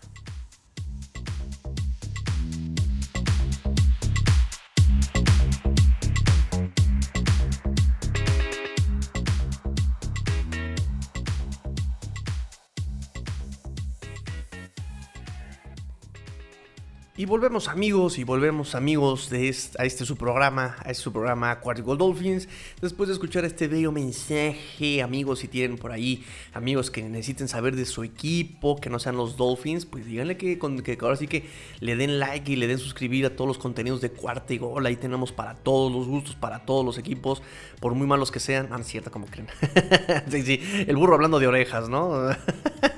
Volvemos 17.26 17.70
amigos 17.70 18.20
y 18.20 18.24
volvemos 18.24 18.76
amigos 18.76 19.32
de 19.32 19.50
este, 19.50 19.82
a 19.82 19.86
este 19.86 20.06
su 20.06 20.16
programa, 20.16 20.76
a 20.84 20.92
este 20.92 21.02
su 21.02 21.12
programa 21.12 21.56
Gold 21.56 21.98
Dolphins. 21.98 22.48
Después 22.82 23.08
de 23.08 23.14
escuchar 23.14 23.46
este 23.46 23.68
bello 23.68 23.92
mensaje, 23.92 25.02
amigos, 25.02 25.40
si 25.40 25.48
tienen 25.48 25.80
por 25.80 25.92
ahí 25.92 26.24
amigos 26.54 26.92
que 26.92 27.02
necesiten 27.02 27.48
saber 27.48 27.76
de 27.76 27.86
su 27.86 28.04
equipo, 28.04 28.80
que 28.80 28.92
no 28.92 29.00
sean 29.00 29.18
los 29.18 29.38
Dolphins, 29.38 29.88
pues 29.88 30.06
díganle 30.06 30.38
que, 30.38 30.60
que 30.60 30.98
ahora 31.02 31.16
sí 31.16 31.28
que 31.28 31.50
le 31.80 31.96
den 31.96 32.20
like 32.20 32.52
y 32.52 32.58
le 32.58 32.68
den 32.68 32.78
suscribir 32.78 33.26
a 33.26 33.36
todos 33.36 33.48
los 33.48 33.58
contenidos 33.58 34.02
de 34.02 34.12
Cuarta 34.12 34.54
y 34.54 34.60
Gol. 34.60 34.86
Ahí 34.86 34.96
tenemos 34.96 35.32
para 35.32 35.56
todos 35.56 35.92
los 35.92 36.08
gustos, 36.08 36.36
para 36.36 36.60
todos 36.60 36.86
los 36.86 37.00
equipos, 37.00 37.42
por 37.80 37.96
muy 37.96 38.06
malos 38.06 38.30
que 38.30 38.40
sean. 38.40 38.70
Ah, 38.72 38.84
cierto, 38.84 39.10
como 39.10 39.26
creen. 39.26 39.48
sí, 40.30 40.44
sí, 40.44 40.62
el 40.88 40.96
burro 40.96 41.16
hablando 41.16 41.40
de 41.40 41.48
orejas, 41.48 41.90
¿no? 41.90 42.30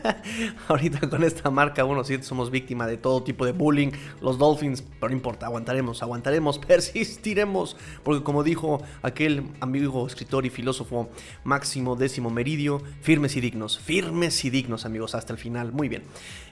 Ahorita 0.68 1.10
con 1.10 1.24
esta 1.24 1.50
marca, 1.50 1.84
bueno, 1.84 2.04
sí, 2.04 2.22
somos 2.24 2.52
víctima 2.52 2.88
de 2.88 2.98
todo 2.98 3.24
tipo 3.24 3.46
de 3.46 3.54
bullying 3.54 3.92
los 4.22 4.38
Dolphins, 4.38 4.84
pero 5.00 5.10
no 5.10 5.16
importa, 5.16 5.46
aguantaremos, 5.46 6.02
aguantaremos, 6.02 6.60
persistiremos, 6.68 7.78
porque 8.04 8.24
como 8.24 8.44
dijo 8.44 8.82
aquel 9.02 9.44
amigo 9.60 10.06
escritor 10.08 10.46
y 10.46 10.50
filósofo 10.50 11.10
Máximo 11.44 11.96
Décimo 11.96 12.30
Meridio, 12.30 12.82
firmes 13.02 13.36
y 13.36 13.42
dignos, 13.42 13.80
firmes 13.80 14.44
y 14.46 14.50
dignos 14.50 14.86
amigos, 14.86 15.16
hasta 15.16 15.34
el 15.34 15.40
final, 15.40 15.72
muy 15.72 15.90
bien. 15.90 16.04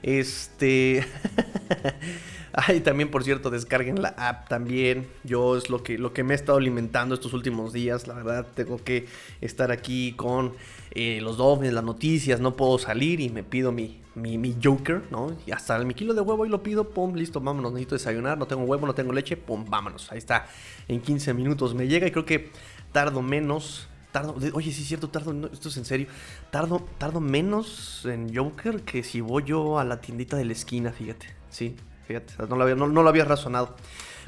Este... 0.02 1.04
Ay, 2.68 2.80
también, 2.80 3.10
por 3.10 3.22
cierto, 3.22 3.50
descarguen 3.50 4.00
la 4.00 4.14
app 4.16 4.48
también. 4.48 5.06
Yo 5.24 5.58
es 5.58 5.68
lo 5.68 5.82
que, 5.82 5.98
lo 5.98 6.14
que 6.14 6.24
me 6.24 6.32
he 6.32 6.36
estado 6.36 6.56
alimentando 6.56 7.14
estos 7.14 7.34
últimos 7.34 7.74
días. 7.74 8.06
La 8.06 8.14
verdad, 8.14 8.46
tengo 8.54 8.78
que 8.78 9.06
estar 9.42 9.70
aquí 9.70 10.14
con 10.14 10.54
eh, 10.92 11.20
los 11.20 11.36
Dolphins, 11.36 11.74
las 11.74 11.84
noticias. 11.84 12.40
No 12.40 12.56
puedo 12.56 12.78
salir 12.78 13.20
y 13.20 13.28
me 13.28 13.42
pido 13.42 13.72
mi, 13.72 14.00
mi, 14.14 14.56
Joker, 14.62 15.02
¿no? 15.10 15.36
Y 15.46 15.52
hasta 15.52 15.78
mi 15.80 15.92
kilo 15.92 16.14
de 16.14 16.22
huevo 16.22 16.46
y 16.46 16.48
lo 16.48 16.62
pido. 16.62 16.88
Pum, 16.88 17.14
listo, 17.14 17.42
vámonos. 17.42 17.72
Necesito 17.72 17.94
desayunar. 17.94 18.38
No 18.38 18.46
tengo 18.46 18.62
huevo, 18.64 18.86
no 18.86 18.94
tengo 18.94 19.12
leche. 19.12 19.36
Pum, 19.36 19.66
vámonos. 19.68 20.10
Ahí 20.10 20.18
está. 20.18 20.46
En 20.88 21.02
15 21.02 21.34
minutos 21.34 21.74
me 21.74 21.86
llega 21.86 22.06
y 22.06 22.10
creo 22.10 22.24
que 22.24 22.50
tardo 22.90 23.20
menos 23.20 23.86
Tardo, 24.12 24.34
oye, 24.54 24.72
sí 24.72 24.80
es 24.80 24.88
cierto, 24.88 25.10
tardo, 25.10 25.50
esto 25.52 25.68
es 25.68 25.76
en 25.76 25.84
serio, 25.84 26.06
tardo, 26.50 26.82
tardo 26.96 27.20
menos 27.20 28.06
en 28.06 28.34
Joker 28.34 28.80
que 28.80 29.02
si 29.02 29.20
voy 29.20 29.42
yo 29.44 29.78
a 29.78 29.84
la 29.84 30.00
tiendita 30.00 30.38
de 30.38 30.46
la 30.46 30.52
esquina, 30.52 30.90
fíjate, 30.90 31.26
sí, 31.50 31.76
Fíjate, 32.06 32.34
no 32.48 32.56
lo 32.56 32.62
había, 32.62 32.74
no, 32.74 32.86
lo 32.86 33.08
había 33.08 33.24
razonado. 33.24 33.74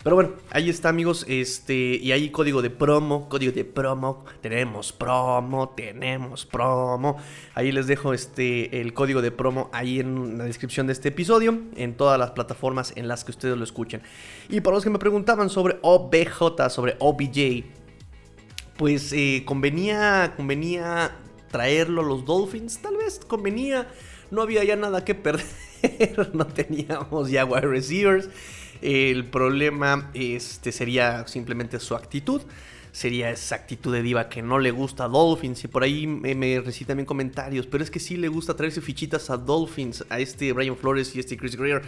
Pero 0.03 0.15
bueno, 0.15 0.31
ahí 0.51 0.71
está 0.71 0.89
amigos, 0.89 1.25
este, 1.29 1.75
y 1.75 2.13
hay 2.13 2.31
código 2.31 2.63
de 2.63 2.71
promo, 2.71 3.29
código 3.29 3.53
de 3.53 3.65
promo, 3.65 4.25
tenemos 4.41 4.93
promo, 4.93 5.71
tenemos 5.71 6.47
promo. 6.47 7.17
Ahí 7.55 7.73
les 7.73 7.89
dejo 7.89 8.15
este, 8.15 8.81
el 8.81 8.95
código 8.95 9.23
de 9.23 9.33
promo 9.33 9.71
ahí 9.73 9.99
en 9.99 10.39
la 10.39 10.45
descripción 10.45 10.87
de 10.87 10.93
este 10.93 11.09
episodio, 11.09 11.59
en 11.77 11.97
todas 11.97 12.19
las 12.19 12.31
plataformas 12.31 12.93
en 12.97 13.09
las 13.09 13.25
que 13.25 13.33
ustedes 13.33 13.57
lo 13.57 13.65
escuchen. 13.65 14.03
Y 14.49 14.61
para 14.61 14.77
los 14.77 14.85
que 14.85 14.91
me 14.91 15.01
preguntaban 15.01 15.51
sobre 15.51 15.79
OBJ, 15.83 16.71
sobre 16.71 16.97
OBJ, 17.01 17.65
pues 18.77 19.13
eh, 19.13 19.43
convenía, 19.45 20.35
convenía 20.37 21.17
traerlo 21.51 22.03
a 22.03 22.05
los 22.05 22.25
Dolphins. 22.25 22.81
Tal 22.81 22.97
vez 22.97 23.21
convenía, 23.27 23.89
no 24.31 24.43
había 24.43 24.63
ya 24.63 24.77
nada 24.77 25.05
que 25.05 25.17
perder, 25.17 25.45
no 26.33 26.47
teníamos 26.47 27.31
ya 27.31 27.45
wide 27.45 27.67
receivers. 27.67 28.29
El 28.81 29.25
problema 29.25 30.11
este, 30.15 30.73
sería 30.73 31.27
simplemente 31.27 31.81
su 31.81 31.95
actitud. 31.95 32.43
Sería 32.93 33.31
esa 33.31 33.57
actitud 33.57 33.93
de 33.93 34.03
diva 34.03 34.29
que 34.29 34.43
no 34.43 34.59
le 34.59 34.71
gusta 34.71 35.05
a 35.05 35.09
Dolphins. 35.09 35.65
Y 35.65 35.69
por 35.69 35.83
ahí 35.83 36.07
me, 36.07 36.35
me 36.35 36.61
recitan 36.61 36.89
también 36.89 37.07
comentarios. 37.07 37.67
Pero 37.67 37.85
es 37.85 37.91
que 37.91 38.01
sí 38.01 38.17
le 38.17 38.29
gusta 38.29 38.55
traerse 38.55 38.81
fichitas 38.81 39.31
a 39.31 39.37
Dolphins. 39.37 40.05
A 40.09 40.21
este 40.21 40.53
Brian 40.53 40.77
Flores 40.77 41.15
y 41.15 41.21
este 41.21 41.37
Chris 41.37 41.57
Greer. 41.57 41.83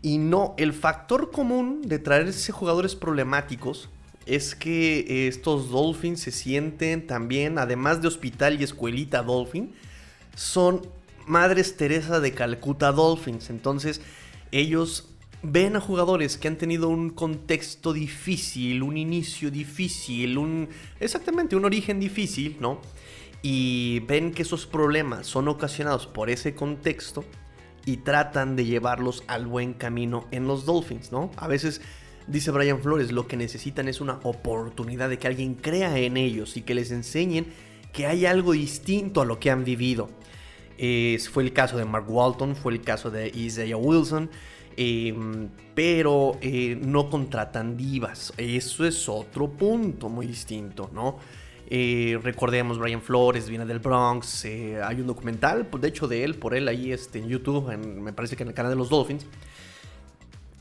Y 0.00 0.18
no, 0.18 0.54
el 0.58 0.72
factor 0.72 1.30
común 1.30 1.82
de 1.82 1.98
traerse 1.98 2.52
jugadores 2.52 2.94
problemáticos 2.94 3.88
es 4.26 4.54
que 4.54 5.26
estos 5.26 5.70
Dolphins 5.70 6.20
se 6.20 6.30
sienten 6.30 7.06
también, 7.06 7.58
además 7.58 8.02
de 8.02 8.08
hospital 8.08 8.60
y 8.60 8.64
escuelita 8.64 9.22
Dolphin, 9.22 9.72
son 10.36 10.82
Madres 11.28 11.76
Teresa 11.76 12.20
de 12.20 12.32
Calcuta 12.32 12.92
Dolphins. 12.92 13.50
Entonces, 13.50 14.00
ellos 14.50 15.10
ven 15.42 15.76
a 15.76 15.80
jugadores 15.80 16.36
que 16.36 16.48
han 16.48 16.56
tenido 16.56 16.88
un 16.88 17.10
contexto 17.10 17.92
difícil, 17.92 18.82
un 18.82 18.96
inicio 18.96 19.50
difícil, 19.50 20.38
un 20.38 20.68
exactamente 20.98 21.54
un 21.54 21.64
origen 21.64 22.00
difícil, 22.00 22.56
¿no? 22.60 22.80
Y 23.40 24.00
ven 24.00 24.32
que 24.32 24.42
esos 24.42 24.66
problemas 24.66 25.26
son 25.26 25.46
ocasionados 25.46 26.06
por 26.06 26.28
ese 26.28 26.54
contexto 26.54 27.24
y 27.86 27.98
tratan 27.98 28.56
de 28.56 28.64
llevarlos 28.64 29.22
al 29.28 29.46
buen 29.46 29.74
camino 29.74 30.26
en 30.32 30.48
los 30.48 30.66
Dolphins, 30.66 31.12
¿no? 31.12 31.30
A 31.36 31.46
veces 31.46 31.80
dice 32.26 32.50
Brian 32.50 32.80
Flores, 32.80 33.12
lo 33.12 33.28
que 33.28 33.36
necesitan 33.36 33.86
es 33.86 34.00
una 34.00 34.18
oportunidad 34.24 35.08
de 35.08 35.18
que 35.18 35.28
alguien 35.28 35.54
crea 35.54 35.96
en 35.98 36.16
ellos 36.16 36.56
y 36.56 36.62
que 36.62 36.74
les 36.74 36.90
enseñen 36.90 37.46
que 37.92 38.06
hay 38.06 38.26
algo 38.26 38.52
distinto 38.52 39.20
a 39.20 39.24
lo 39.24 39.38
que 39.38 39.50
han 39.50 39.64
vivido. 39.64 40.10
Fue 41.32 41.42
el 41.42 41.52
caso 41.52 41.76
de 41.76 41.84
Mark 41.84 42.08
Walton, 42.08 42.54
fue 42.56 42.72
el 42.72 42.82
caso 42.82 43.10
de 43.10 43.28
Isaiah 43.28 43.76
Wilson. 43.76 44.30
Em, 44.80 45.48
pero 45.74 46.38
eh, 46.40 46.78
no 46.80 47.10
contratan 47.10 47.76
divas. 47.76 48.32
Eso 48.36 48.86
es 48.86 49.08
otro 49.08 49.50
punto 49.50 50.08
muy 50.08 50.24
distinto, 50.24 50.88
¿no? 50.94 51.18
Eh, 51.68 52.16
recordemos, 52.22 52.78
Brian 52.78 53.02
Flores 53.02 53.48
viene 53.48 53.66
del 53.66 53.80
Bronx. 53.80 54.44
Eh, 54.44 54.80
hay 54.80 55.00
un 55.00 55.08
documental, 55.08 55.66
pues, 55.66 55.82
de 55.82 55.88
hecho, 55.88 56.06
de 56.06 56.22
él, 56.22 56.36
por 56.36 56.54
él 56.54 56.68
ahí 56.68 56.92
este, 56.92 57.18
en 57.18 57.28
YouTube, 57.28 57.76
me 57.76 58.12
parece 58.12 58.36
que 58.36 58.44
en 58.44 58.50
el 58.50 58.54
canal 58.54 58.70
de 58.70 58.76
los 58.76 58.88
Dolphins. 58.88 59.26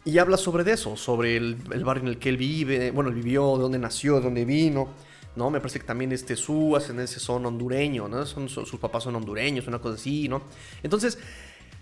Y 0.04 0.18
habla 0.18 0.38
sobre 0.38 0.72
eso, 0.72 0.98
sobre 0.98 1.38
el, 1.38 1.56
barrio 1.56 2.02
en 2.02 2.08
el 2.08 2.18
que 2.18 2.30
él 2.30 2.38
vive, 2.38 2.90
bueno, 2.90 3.12
él 3.12 3.16
vivió, 3.18 3.56
de 3.58 3.62
dónde 3.62 3.78
nació, 3.78 4.16
de 4.16 4.22
dónde 4.22 4.46
vino. 4.46 4.88
¿No? 5.38 5.50
Me 5.50 5.60
parece 5.60 5.80
que 5.80 5.86
también 5.86 6.12
este, 6.12 6.36
su 6.36 6.76
ascendencia 6.76 7.20
son 7.20 7.46
hondureño, 7.46 8.08
¿no? 8.08 8.26
Son, 8.26 8.50
sus 8.50 8.80
papás 8.80 9.04
son 9.04 9.16
hondureños, 9.16 9.68
una 9.68 9.80
cosa 9.80 9.96
así, 9.96 10.28
¿no? 10.28 10.42
Entonces, 10.84 11.18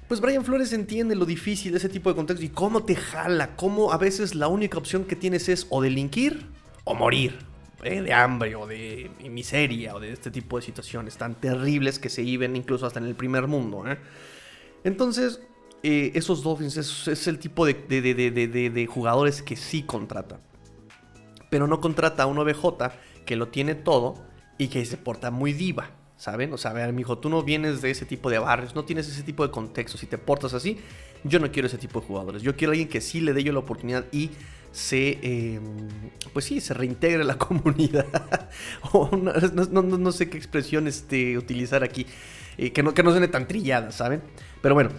pues 0.08 0.22
Brian 0.22 0.46
Flores 0.46 0.72
entiende 0.74 1.16
lo 1.16 1.26
difícil 1.26 1.72
de 1.72 1.80
ese 1.80 1.90
tipo 1.90 2.10
de 2.10 2.16
contexto 2.16 2.46
y 2.46 2.50
cómo 2.50 2.84
te 2.84 2.96
jala, 2.96 3.56
cómo 3.56 3.92
a 3.92 3.98
veces 3.98 4.36
la 4.36 4.48
única 4.48 4.78
opción 4.78 5.06
que 5.06 5.16
tienes 5.16 5.50
es 5.50 5.66
o 5.70 5.82
delinquir 5.82 6.46
o 6.84 6.94
morir. 6.94 7.40
¿eh? 7.84 8.02
De 8.02 8.14
hambre 8.14 8.56
o 8.56 8.68
de 8.68 9.10
miseria 9.30 9.96
o 9.96 10.00
de 10.00 10.12
este 10.12 10.32
tipo 10.32 10.58
de 10.58 10.66
situaciones 10.66 11.18
tan 11.18 11.36
terribles 11.36 12.00
que 12.00 12.10
se 12.10 12.22
viven 12.22 12.56
incluso 12.56 12.86
hasta 12.86 13.00
en 13.00 13.06
el 13.06 13.16
primer 13.16 13.48
mundo. 13.48 13.88
¿eh? 13.88 13.98
Entonces, 14.84 15.42
eh, 15.84 16.12
esos 16.16 16.42
Dolphins 16.44 16.78
es, 16.78 17.28
el 17.28 17.40
tipo 17.40 17.66
de, 17.66 17.74
de, 17.74 18.88
jugadores 18.88 19.42
que 19.42 19.56
sí 19.56 19.84
contrata. 19.84 20.40
Pero 21.50 21.68
no 21.68 21.80
contrata 21.80 22.24
a 22.24 22.26
un 22.26 22.38
OBJ 22.40 22.92
que 23.26 23.36
lo 23.36 23.50
tiene 23.50 23.76
todo 23.76 24.16
y 24.58 24.68
que 24.68 24.86
se 24.86 24.98
porta 24.98 25.32
muy 25.32 25.54
diva. 25.54 25.92
¿Saben? 26.18 26.54
O 26.54 26.58
sea, 26.58 26.72
a 26.72 26.74
ver, 26.74 26.94
mijo, 26.94 27.18
tú 27.18 27.30
no 27.30 27.44
vienes 27.44 27.82
de 27.82 27.92
ese 27.92 28.06
tipo 28.06 28.30
de 28.30 28.40
barrios, 28.40 28.74
no 28.74 28.86
tienes 28.86 29.10
ese 29.10 29.22
tipo 29.24 29.46
de 29.46 29.52
contexto. 29.52 29.98
Si 29.98 30.06
te 30.06 30.18
portas 30.18 30.54
así, 30.54 30.78
yo 31.26 31.40
no 31.40 31.52
quiero 31.52 31.68
ese 31.68 31.78
tipo 31.78 32.00
de 32.00 32.08
jugadores. 32.08 32.42
Yo 32.42 32.56
quiero 32.56 32.72
a 32.72 32.74
alguien 32.74 32.88
que 32.88 33.02
sí 33.02 33.20
le 33.20 33.34
dé 33.34 33.44
yo 33.44 33.52
la 33.52 33.60
oportunidad 33.60 34.06
y 34.14 34.30
se, 34.72 35.20
em, 35.22 35.90
pues 36.34 36.46
sí, 36.46 36.62
se 36.62 36.74
reintegre 36.74 37.24
la 37.24 37.38
comunidad. 37.38 38.06
no, 39.72 40.12
sé 40.12 40.30
qué 40.30 40.38
expresión 40.38 40.88
este, 40.88 41.38
utilizar 41.38 41.84
aquí, 41.84 42.06
eh, 42.58 42.72
que, 42.72 42.82
no, 42.84 42.94
que 42.94 43.04
no 43.04 43.12
suene 43.12 43.28
tan 43.28 43.48
trillada, 43.48 43.92
¿saben? 43.92 44.22
Pero 44.62 44.76
bueno, 44.76 44.92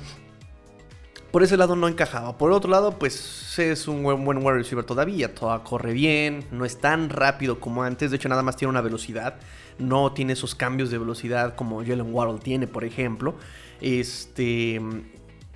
por 1.37 1.43
ese 1.43 1.59
lado 1.59 1.77
no 1.77 1.87
encajaba. 1.87 2.39
Por 2.39 2.51
otro 2.51 2.71
lado, 2.71 2.99
pues 2.99 3.59
es 3.59 3.89
un 3.89 4.03
buen, 4.03 4.25
buen 4.25 4.57
receiver 4.57 4.87
todavía. 4.87 5.35
Todo 5.35 5.63
corre 5.65 5.93
bien, 5.93 6.47
no 6.51 6.65
es 6.65 6.81
tan 6.81 7.11
rápido 7.11 7.61
como 7.61 7.83
antes. 7.83 8.11
De 8.11 8.17
hecho, 8.17 8.31
nada 8.31 8.43
más 8.43 8.57
tiene 8.57 8.71
una 8.71 8.81
velocidad 8.81 9.35
no 9.79 10.13
tiene 10.13 10.33
esos 10.33 10.55
cambios 10.55 10.91
de 10.91 10.97
velocidad 10.97 11.55
como 11.55 11.85
Jalen 11.85 12.11
Waddle 12.11 12.41
tiene, 12.41 12.67
por 12.67 12.85
ejemplo. 12.85 13.35
Este 13.83 14.81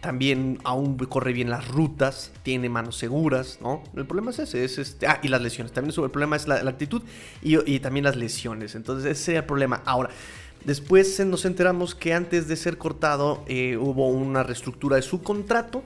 también 0.02 0.58
aún 0.64 0.98
corre 0.98 1.32
bien 1.32 1.48
las 1.48 1.66
rutas, 1.68 2.30
tiene 2.42 2.68
manos 2.68 2.98
seguras, 2.98 3.58
¿no? 3.62 3.82
El 3.96 4.04
problema 4.04 4.32
es 4.32 4.38
ese, 4.40 4.62
es 4.62 4.76
este, 4.76 5.06
ah, 5.06 5.18
y 5.22 5.28
las 5.28 5.40
lesiones, 5.40 5.72
también 5.72 5.94
el 5.98 6.10
problema 6.10 6.36
es 6.36 6.46
la, 6.46 6.56
actitud 6.56 7.00
y, 7.40 7.80
también 7.80 8.04
las 8.04 8.16
lesiones, 8.16 8.74
entonces 8.74 9.10
ese 9.10 9.32
es 9.32 9.38
el 9.38 9.44
problema. 9.44 9.80
Ahora, 9.86 10.10
después 10.64 11.18
nos 11.27 11.44
enteramos 11.44 11.94
que 11.94 12.14
antes 12.14 12.49
de 12.49 12.57
ser 12.57 12.79
cortado 12.79 13.44
eh, 13.46 13.77
hubo 13.77 14.09
una 14.09 14.42
reestructura 14.42 14.96
de 14.96 15.03
su 15.03 15.23
contrato, 15.23 15.83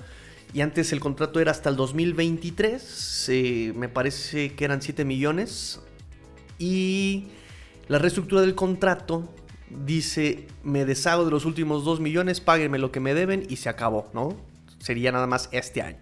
y 0.52 0.60
antes 0.60 0.92
el 0.92 1.00
contrato 1.00 1.40
era 1.40 1.50
hasta 1.50 1.68
el 1.68 1.76
2023, 1.76 3.28
eh, 3.28 3.72
me 3.74 3.88
parece 3.88 4.54
que 4.54 4.64
eran 4.64 4.82
7 4.82 5.04
millones, 5.04 5.80
y 6.58 7.26
la 7.88 7.98
reestructura 7.98 8.40
del 8.40 8.54
contrato 8.54 9.28
dice, 9.84 10.46
me 10.62 10.84
deshago 10.84 11.24
de 11.24 11.30
los 11.30 11.44
últimos 11.44 11.84
2 11.84 12.00
millones, 12.00 12.40
páguenme 12.40 12.78
lo 12.78 12.92
que 12.92 13.00
me 13.00 13.14
deben 13.14 13.44
y 13.48 13.56
se 13.56 13.68
acabó, 13.68 14.08
¿no? 14.14 14.36
Sería 14.78 15.10
nada 15.12 15.26
más 15.26 15.48
este 15.52 15.82
año. 15.82 15.98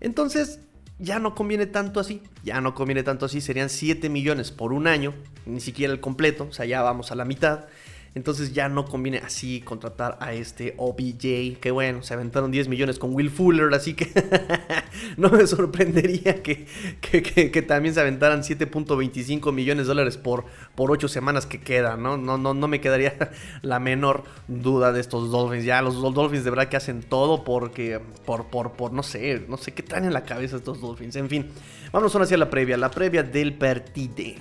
Entonces, 0.00 0.60
ya 1.00 1.18
no 1.18 1.34
conviene 1.34 1.66
tanto 1.66 1.98
así, 1.98 2.22
ya 2.44 2.60
no 2.60 2.74
conviene 2.74 3.02
tanto 3.02 3.26
así, 3.26 3.40
serían 3.40 3.70
7 3.70 4.08
millones 4.08 4.52
por 4.52 4.72
un 4.72 4.86
año, 4.86 5.14
ni 5.46 5.60
siquiera 5.60 5.92
el 5.92 6.00
completo, 6.00 6.46
o 6.50 6.52
sea, 6.52 6.66
ya 6.66 6.82
vamos 6.82 7.10
a 7.10 7.14
la 7.14 7.24
mitad. 7.24 7.64
Entonces 8.12 8.52
ya 8.52 8.68
no 8.68 8.86
conviene 8.86 9.18
así 9.18 9.60
contratar 9.60 10.18
a 10.20 10.32
este 10.32 10.74
OBJ, 10.78 11.60
que 11.60 11.70
bueno, 11.70 12.02
se 12.02 12.12
aventaron 12.12 12.50
10 12.50 12.66
millones 12.66 12.98
con 12.98 13.14
Will 13.14 13.30
Fuller, 13.30 13.72
así 13.72 13.94
que 13.94 14.10
no 15.16 15.30
me 15.30 15.46
sorprendería 15.46 16.42
que, 16.42 16.66
que, 17.00 17.62
también 17.62 17.94
se 17.94 18.00
aventaran 18.00 18.42
7.25 18.42 19.52
millones 19.52 19.86
de 19.86 19.90
dólares 19.90 20.16
por, 20.16 20.44
por 20.74 20.90
8 20.90 21.06
semanas 21.06 21.46
que 21.46 21.60
quedan, 21.60 22.02
¿no? 22.02 22.16
No, 22.16 22.36
no, 22.36 22.52
no 22.52 22.66
me 22.66 22.80
quedaría 22.80 23.16
la 23.62 23.78
menor 23.78 24.24
duda 24.48 24.92
de 24.92 25.00
estos 25.00 25.30
Dolphins. 25.30 25.64
Ya 25.64 25.80
los 25.80 26.00
Dolphins 26.00 26.42
de 26.42 26.50
verdad 26.50 26.68
que 26.68 26.76
hacen 26.76 27.04
todo 27.04 27.44
porque, 27.44 28.00
por, 28.26 28.46
por, 28.46 28.72
por, 28.72 28.92
no 28.92 29.04
sé, 29.04 29.44
no 29.48 29.56
sé 29.56 29.72
qué 29.72 29.84
traen 29.84 30.06
en 30.06 30.12
la 30.12 30.24
cabeza 30.24 30.56
estos 30.56 30.80
Dolphins. 30.80 31.14
En 31.14 31.28
fin, 31.28 31.46
vamos 31.92 32.12
ahora 32.12 32.24
hacia 32.24 32.38
la 32.38 32.50
previa, 32.50 32.76
la 32.76 32.90
previa 32.90 33.22
del 33.22 33.54
partide. 33.54 34.36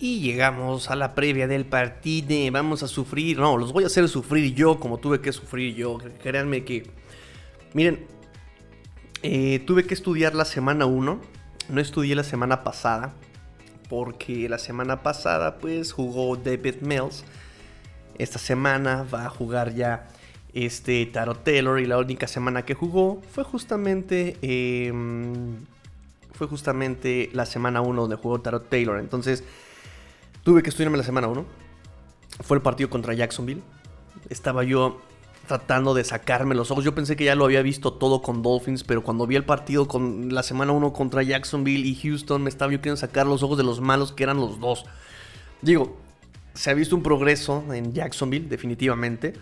Y 0.00 0.20
llegamos 0.20 0.90
a 0.90 0.96
la 0.96 1.14
previa 1.14 1.48
del 1.48 1.66
partido. 1.66 2.52
Vamos 2.52 2.84
a 2.84 2.88
sufrir. 2.88 3.38
No, 3.38 3.56
los 3.56 3.72
voy 3.72 3.82
a 3.82 3.88
hacer 3.88 4.08
sufrir 4.08 4.54
yo 4.54 4.78
como 4.78 4.98
tuve 4.98 5.20
que 5.20 5.32
sufrir 5.32 5.74
yo. 5.74 5.98
Créanme 6.22 6.64
que... 6.64 6.88
Miren, 7.74 8.06
eh, 9.24 9.60
tuve 9.66 9.84
que 9.86 9.94
estudiar 9.94 10.36
la 10.36 10.44
semana 10.44 10.86
1. 10.86 11.20
No 11.68 11.80
estudié 11.80 12.14
la 12.14 12.22
semana 12.22 12.62
pasada. 12.62 13.12
Porque 13.88 14.48
la 14.48 14.58
semana 14.58 15.02
pasada 15.02 15.58
pues 15.58 15.92
jugó 15.92 16.36
David 16.36 16.76
Mills. 16.80 17.24
Esta 18.18 18.38
semana 18.38 19.04
va 19.12 19.26
a 19.26 19.30
jugar 19.30 19.74
ya 19.74 20.06
este 20.54 21.06
Taro 21.06 21.34
Taylor. 21.34 21.80
Y 21.80 21.86
la 21.86 21.98
única 21.98 22.28
semana 22.28 22.64
que 22.64 22.74
jugó 22.74 23.20
fue 23.32 23.42
justamente... 23.42 24.36
Em, 24.42 25.56
fue 26.34 26.46
justamente 26.46 27.30
la 27.32 27.46
semana 27.46 27.80
1 27.80 28.02
donde 28.02 28.14
jugó 28.14 28.40
Taro 28.40 28.60
Taylor. 28.60 29.00
Entonces 29.00 29.42
Tuve 30.42 30.62
que 30.62 30.70
estudiarme 30.70 30.96
la 30.96 31.04
semana 31.04 31.28
1. 31.28 31.44
Fue 32.40 32.56
el 32.56 32.62
partido 32.62 32.90
contra 32.90 33.14
Jacksonville. 33.14 33.62
Estaba 34.28 34.64
yo 34.64 35.00
tratando 35.46 35.94
de 35.94 36.04
sacarme 36.04 36.54
los 36.54 36.70
ojos. 36.70 36.84
Yo 36.84 36.94
pensé 36.94 37.16
que 37.16 37.24
ya 37.24 37.34
lo 37.34 37.44
había 37.44 37.62
visto 37.62 37.94
todo 37.94 38.22
con 38.22 38.42
Dolphins, 38.42 38.84
pero 38.84 39.02
cuando 39.02 39.26
vi 39.26 39.36
el 39.36 39.44
partido 39.44 39.88
con 39.88 40.32
la 40.32 40.42
semana 40.42 40.72
1 40.72 40.92
contra 40.92 41.22
Jacksonville 41.22 41.88
y 41.88 41.96
Houston, 41.96 42.42
me 42.42 42.50
estaba 42.50 42.70
yo 42.70 42.78
queriendo 42.78 42.98
sacar 42.98 43.26
los 43.26 43.42
ojos 43.42 43.58
de 43.58 43.64
los 43.64 43.80
malos 43.80 44.12
que 44.12 44.22
eran 44.22 44.36
los 44.36 44.60
dos. 44.60 44.84
Digo, 45.62 45.96
se 46.54 46.70
ha 46.70 46.74
visto 46.74 46.94
un 46.94 47.02
progreso 47.02 47.64
en 47.72 47.92
Jacksonville, 47.92 48.48
definitivamente. 48.48 49.34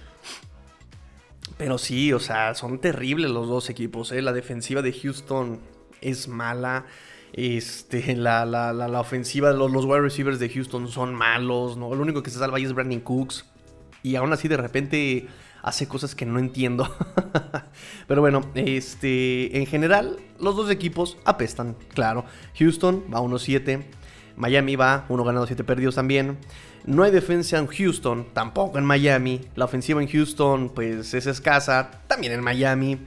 Pero 1.58 1.78
sí, 1.78 2.12
o 2.12 2.20
sea, 2.20 2.54
son 2.54 2.78
terribles 2.78 3.30
los 3.30 3.48
dos 3.48 3.68
equipos. 3.70 4.12
¿eh? 4.12 4.22
La 4.22 4.32
defensiva 4.32 4.82
de 4.82 4.92
Houston 4.92 5.60
es 6.00 6.28
mala. 6.28 6.86
Este, 7.32 8.16
la, 8.16 8.44
la, 8.44 8.72
la, 8.72 9.00
ofensiva, 9.00 9.52
los, 9.52 9.70
los 9.70 9.84
wide 9.84 10.00
receivers 10.00 10.38
de 10.38 10.48
Houston 10.48 10.88
son 10.88 11.14
malos, 11.14 11.76
¿no? 11.76 11.94
Lo 11.94 12.02
único 12.02 12.22
que 12.22 12.30
se 12.30 12.38
salva 12.38 12.58
ahí 12.58 12.64
es 12.64 12.72
Brandon 12.72 13.00
Cooks. 13.00 13.44
Y 14.02 14.16
aún 14.16 14.32
así 14.32 14.48
de 14.48 14.56
repente 14.56 15.28
hace 15.62 15.88
cosas 15.88 16.14
que 16.14 16.24
no 16.24 16.38
entiendo. 16.38 16.88
Pero 18.06 18.20
bueno, 18.20 18.40
este, 18.54 19.58
en 19.58 19.66
general, 19.66 20.16
los 20.38 20.54
dos 20.54 20.70
equipos 20.70 21.18
apestan, 21.24 21.76
claro. 21.92 22.24
Houston 22.56 23.04
va 23.12 23.20
1-7. 23.20 23.84
Miami 24.36 24.76
va, 24.76 25.06
uno 25.08 25.24
ganado, 25.24 25.46
siete 25.46 25.64
perdidos 25.64 25.96
también. 25.96 26.38
No 26.84 27.02
hay 27.02 27.10
defensa 27.10 27.58
en 27.58 27.66
Houston, 27.66 28.28
tampoco 28.32 28.78
en 28.78 28.84
Miami. 28.84 29.40
La 29.56 29.64
ofensiva 29.64 30.00
en 30.00 30.08
Houston, 30.08 30.68
pues 30.68 31.14
es 31.14 31.26
escasa, 31.26 31.90
también 32.06 32.32
en 32.32 32.42
Miami. 32.42 32.98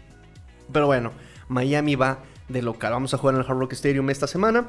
Pero 0.74 0.88
bueno, 0.88 1.14
Miami 1.48 1.96
va 1.96 2.20
de 2.50 2.62
local. 2.62 2.92
Vamos 2.92 3.14
a 3.14 3.18
jugar 3.18 3.36
en 3.36 3.42
el 3.42 3.48
Hard 3.48 3.58
Rock 3.58 3.74
Stadium 3.74 4.10
esta 4.10 4.28
semana. 4.28 4.68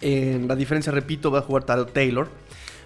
En 0.00 0.48
la 0.48 0.56
diferencia, 0.56 0.92
repito, 0.92 1.30
va 1.30 1.38
a 1.38 1.42
jugar 1.42 1.64
Taro 1.64 1.86
Taylor. 1.86 2.28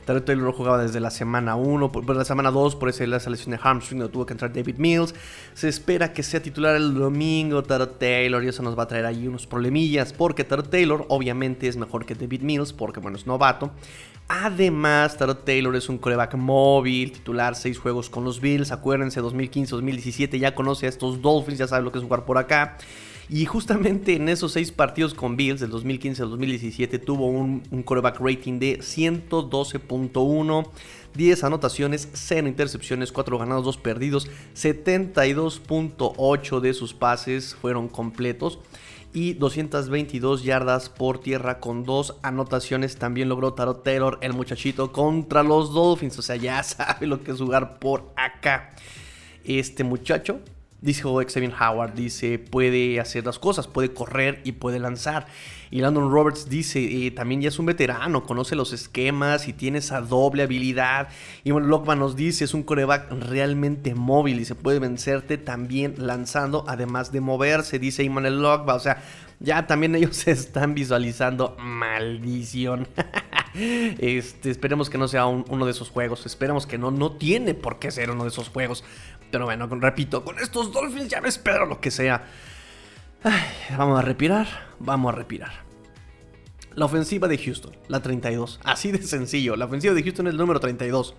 Taro 0.09 0.23
Taylor 0.23 0.47
lo 0.47 0.53
jugaba 0.55 0.79
desde 0.79 1.01
la 1.01 1.11
semana 1.11 1.55
1, 1.55 1.93
por, 1.93 2.17
la 2.17 2.25
semana 2.25 2.51
2, 2.51 2.77
por 2.77 2.89
esa 2.89 3.07
la 3.07 3.21
selección 3.21 3.51
de 3.51 3.59
hamstring, 3.59 3.99
no 3.99 4.09
tuvo 4.09 4.25
que 4.25 4.33
entrar 4.33 4.51
David 4.51 4.77
Mills. 4.79 5.15
Se 5.53 5.69
espera 5.69 6.15
que 6.15 6.23
sea 6.23 6.41
titular 6.41 6.77
el 6.77 6.95
domingo 6.95 7.63
Taro 7.63 7.91
Taylor 7.91 8.43
y 8.43 8.49
eso 8.49 8.63
nos 8.63 8.79
va 8.79 8.85
a 8.85 8.89
traer 8.89 9.05
ahí 9.05 9.29
unos 9.29 9.47
problemillas, 9.47 10.15
porque 10.15 10.45
Taro 10.45 10.63
Taylor 10.63 11.05
obviamente 11.09 11.69
es 11.69 11.77
mejor 11.77 12.07
que 12.07 12.15
David 12.15 12.41
Mills, 12.41 12.73
porque 12.73 13.01
bueno, 13.01 13.19
es 13.19 13.27
novato. 13.27 13.71
Además, 14.29 15.19
Taro 15.19 15.37
Taylor 15.37 15.77
es 15.77 15.91
un 15.91 15.99
coreback 15.99 16.37
móvil, 16.37 17.13
titular 17.13 17.55
6 17.55 17.79
juegos 17.79 18.09
con 18.09 18.25
los 18.25 18.41
Bills. 18.41 18.73
Acuérdense, 18.73 19.21
2015-2017 19.21 20.39
ya 20.39 20.55
conoce 20.55 20.87
a 20.87 20.89
estos 20.89 21.21
Dolphins, 21.21 21.59
ya 21.59 21.69
sabe 21.69 21.83
lo 21.83 21.93
que 21.93 21.99
es 21.99 22.05
jugar 22.05 22.25
por 22.25 22.39
acá. 22.39 22.79
Y 23.31 23.45
justamente 23.45 24.17
en 24.17 24.31
esos 24.31 24.53
seis 24.53 24.73
partidos 24.73 25.13
con 25.13 25.37
Bills 25.37 25.61
del 25.61 25.69
2015 25.71 26.23
al 26.23 26.31
2017 26.31 26.99
tuvo 26.99 27.27
un, 27.27 27.63
un 27.71 27.85
rating 27.87 28.59
de 28.59 28.79
112.1. 28.79 30.71
10 31.15 31.45
anotaciones, 31.45 32.09
0 32.13 32.49
intercepciones, 32.49 33.13
4 33.13 33.39
ganados, 33.39 33.65
2 33.65 33.79
perdidos, 33.79 34.29
72.8 34.55 36.61
de 36.61 36.75
sus 36.75 36.93
pases 36.95 37.55
fueron 37.55 37.89
completos 37.89 38.59
y 39.13 39.35
222 39.35 40.45
yardas 40.45 40.89
por 40.91 41.21
tierra 41.21 41.61
con 41.61 41.85
2 41.85 42.17
anotaciones. 42.23 42.97
También 42.97 43.29
logró 43.29 43.55
Taro 43.55 43.77
Taylor, 43.77 44.19
el 44.21 44.33
muchachito, 44.33 44.93
contra 44.93 45.43
los 45.43 45.73
Dolphins. 45.73 46.19
O 46.19 46.23
sea, 46.23 46.37
ya 46.37 46.63
sabe 46.63 47.07
lo 47.07 47.23
que 47.23 47.33
es 47.33 47.39
jugar 47.39 47.79
por 47.79 48.13
acá. 48.17 48.75
Este 49.45 49.83
muchacho 49.83 50.41
Dijo 50.81 51.21
Xavier 51.21 51.53
Howard, 51.61 51.95
dice, 51.95 52.39
puede 52.39 53.01
hacer 53.01 53.27
las 53.27 53.41
cosas, 53.41 53.67
puede 53.67 53.93
correr 53.93 54.41
y 54.45 54.53
puede 54.53 54.79
lanzar. 54.79 55.27
Y 55.71 55.81
Landon 55.81 56.11
Roberts 56.11 56.49
dice, 56.49 57.07
eh, 57.07 57.11
también 57.11 57.41
ya 57.43 57.49
es 57.49 57.59
un 57.59 57.67
veterano, 57.67 58.25
conoce 58.25 58.55
los 58.55 58.73
esquemas 58.73 59.49
y 59.49 59.53
tiene 59.53 59.79
esa 59.79 60.01
doble 60.01 60.45
habilidad. 60.45 61.09
Y 61.43 61.51
bueno, 61.51 61.67
Lockman 61.67 61.99
nos 61.99 62.15
dice, 62.17 62.45
es 62.45 62.55
un 62.55 62.63
coreback 62.63 63.11
realmente 63.11 63.95
móvil 63.95 64.41
y 64.41 64.45
se 64.45 64.55
puede 64.55 64.79
vencerte 64.79 65.37
también 65.37 65.95
lanzando, 65.99 66.65
además 66.69 67.11
de 67.11 67.21
moverse, 67.21 67.79
dice 67.79 68.05
Emmanuel 68.05 68.41
Lockman. 68.41 68.77
O 68.77 68.81
sea, 68.81 69.03
ya 69.41 69.67
también 69.67 69.95
ellos 69.95 70.17
se 70.17 70.31
están 70.31 70.75
visualizando 70.75 71.57
maldición. 71.61 72.89
este, 73.55 74.51
esperemos 74.51 74.91
que 74.91 74.99
no 74.99 75.09
sea 75.09 75.27
uno 75.27 75.65
de 75.65 75.71
esos 75.73 75.91
juegos. 75.91 76.27
Esperemos 76.27 76.67
que 76.67 76.79
no, 76.79 76.91
no 76.91 77.13
tiene 77.13 77.55
por 77.55 77.79
qué 77.79 77.91
ser 77.91 78.11
uno 78.11 78.25
de 78.25 78.31
esos 78.31 78.49
juegos. 78.49 78.85
Pero 79.31 79.45
bueno, 79.45 79.67
repito, 79.67 80.25
con 80.25 80.39
estos 80.39 80.73
Dolphins 80.73 81.09
ya 81.09 81.21
me 81.21 81.29
espero 81.29 81.67
lo 81.67 81.81
que 81.81 81.91
sea. 81.91 82.25
vamos 83.77 83.99
a 83.99 84.03
respirar, 84.03 84.47
vamos 84.79 85.13
a 85.13 85.17
respirar. 85.17 85.69
La 86.75 86.85
ofensiva 86.85 87.29
de 87.29 87.39
Houston, 87.39 87.77
la 87.89 88.01
32. 88.01 88.61
Así 88.65 88.93
de 88.93 89.03
sencillo. 89.03 89.57
La 89.57 89.65
ofensiva 89.65 89.95
de 89.95 90.03
Houston 90.03 90.29
es 90.29 90.33
el 90.33 90.39
número 90.39 90.61
32. 90.61 91.15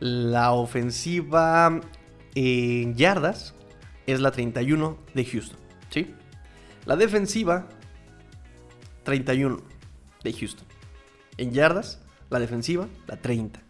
La 0.00 0.52
ofensiva 0.52 1.80
en 2.34 2.94
yardas 2.94 3.54
es 4.06 4.20
la 4.20 4.30
31 4.30 4.98
de 5.14 5.24
Houston. 5.24 5.58
¿Sí? 5.90 6.14
La 6.86 6.96
defensiva, 6.96 7.66
31 9.04 9.62
de 10.22 10.32
Houston. 10.32 10.66
En 11.36 11.52
yardas, 11.52 12.00
la 12.30 12.38
defensiva, 12.38 12.88
la 13.06 13.16
30. 13.16 13.60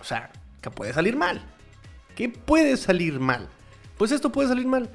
O 0.00 0.04
sea, 0.04 0.30
que 0.60 0.70
puede 0.70 0.92
salir 0.92 1.16
mal. 1.16 1.42
¿Qué 2.16 2.30
puede 2.30 2.78
salir 2.78 3.20
mal? 3.20 3.46
Pues 3.98 4.10
esto 4.10 4.32
puede 4.32 4.48
salir 4.48 4.66
mal. 4.66 4.90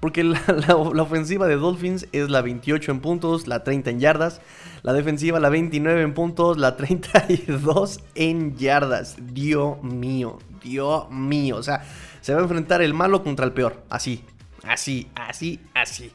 Porque 0.00 0.24
la, 0.24 0.40
ofensiva 0.74 1.46
de 1.46 1.56
Dolphins 1.56 2.08
es 2.10 2.28
la 2.28 2.40
28 2.40 2.90
en 2.90 3.00
puntos, 3.00 3.46
la 3.46 3.62
30 3.62 3.90
en 3.90 4.00
yardas. 4.00 4.40
La 4.82 4.94
defensiva 4.94 5.38
la 5.38 5.50
29 5.50 6.02
en 6.02 6.14
puntos, 6.14 6.56
la 6.56 6.76
32 6.76 8.00
en 8.14 8.56
yardas. 8.56 9.16
Dios 9.20 9.80
mío, 9.82 10.38
Dios 10.64 11.08
mío. 11.10 11.56
O 11.56 11.62
sea, 11.62 11.84
se 12.22 12.32
va 12.32 12.40
a 12.40 12.42
enfrentar 12.42 12.80
el 12.80 12.94
malo 12.94 13.22
contra 13.22 13.44
el 13.44 13.52
peor. 13.52 13.84
Así, 13.90 14.24
así, 14.64 15.08
así, 15.14 15.60
así. 15.74 16.10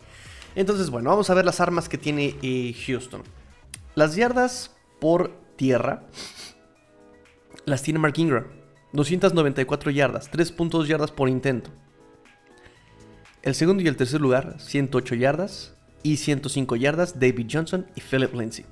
Entonces, 0.55 0.89
bueno, 0.89 1.11
vamos 1.11 1.29
a 1.29 1.35
ver 1.35 1.45
las 1.45 1.61
armas 1.61 1.87
que 1.87 1.99
tiene 1.99 2.35
eh, 2.41 2.75
Houston. 2.87 3.21
Las 3.93 4.15
yardas 4.15 4.75
por 4.99 5.31
tierra 5.55 6.03
las 7.65 7.83
tiene 7.83 7.99
Mark 7.99 8.15
Ingram. 8.17 8.56
294 8.93 9.91
yardas, 9.91 10.31
3.2 10.31 10.85
yardas 10.85 11.11
por 11.11 11.29
intento. 11.29 11.69
El 13.43 13.55
segundo 13.55 13.83
y 13.83 13.87
el 13.87 13.95
tercer 13.95 14.21
lugar, 14.21 14.55
108 14.59 15.15
yardas 15.15 15.75
y 16.03 16.17
105 16.17 16.75
yardas, 16.75 17.19
David 17.19 17.47
Johnson 17.51 17.85
y 17.95 18.01
Philip 18.01 18.33
Lindsay. 18.33 18.65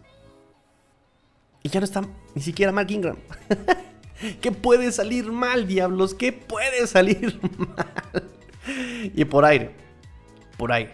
Y 1.63 1.69
ya 1.69 1.79
no 1.79 1.85
está 1.85 2.03
ni 2.33 2.41
siquiera 2.41 2.71
Mark 2.71 2.91
Ingram. 2.91 3.17
¿Qué 4.41 4.51
puede 4.51 4.91
salir 4.91 5.31
mal, 5.31 5.67
diablos? 5.67 6.13
¿Qué 6.13 6.31
puede 6.31 6.87
salir 6.87 7.39
mal? 7.57 8.31
y 9.13 9.25
por 9.25 9.45
aire, 9.45 9.71
por 10.57 10.71
aire. 10.71 10.93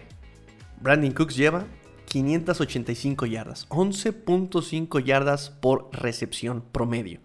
Brandon 0.80 1.12
Cooks 1.12 1.36
lleva 1.36 1.64
585 2.06 3.26
yardas, 3.26 3.68
11.5 3.68 5.04
yardas 5.04 5.50
por 5.50 5.88
recepción 5.92 6.62
promedio. 6.72 7.20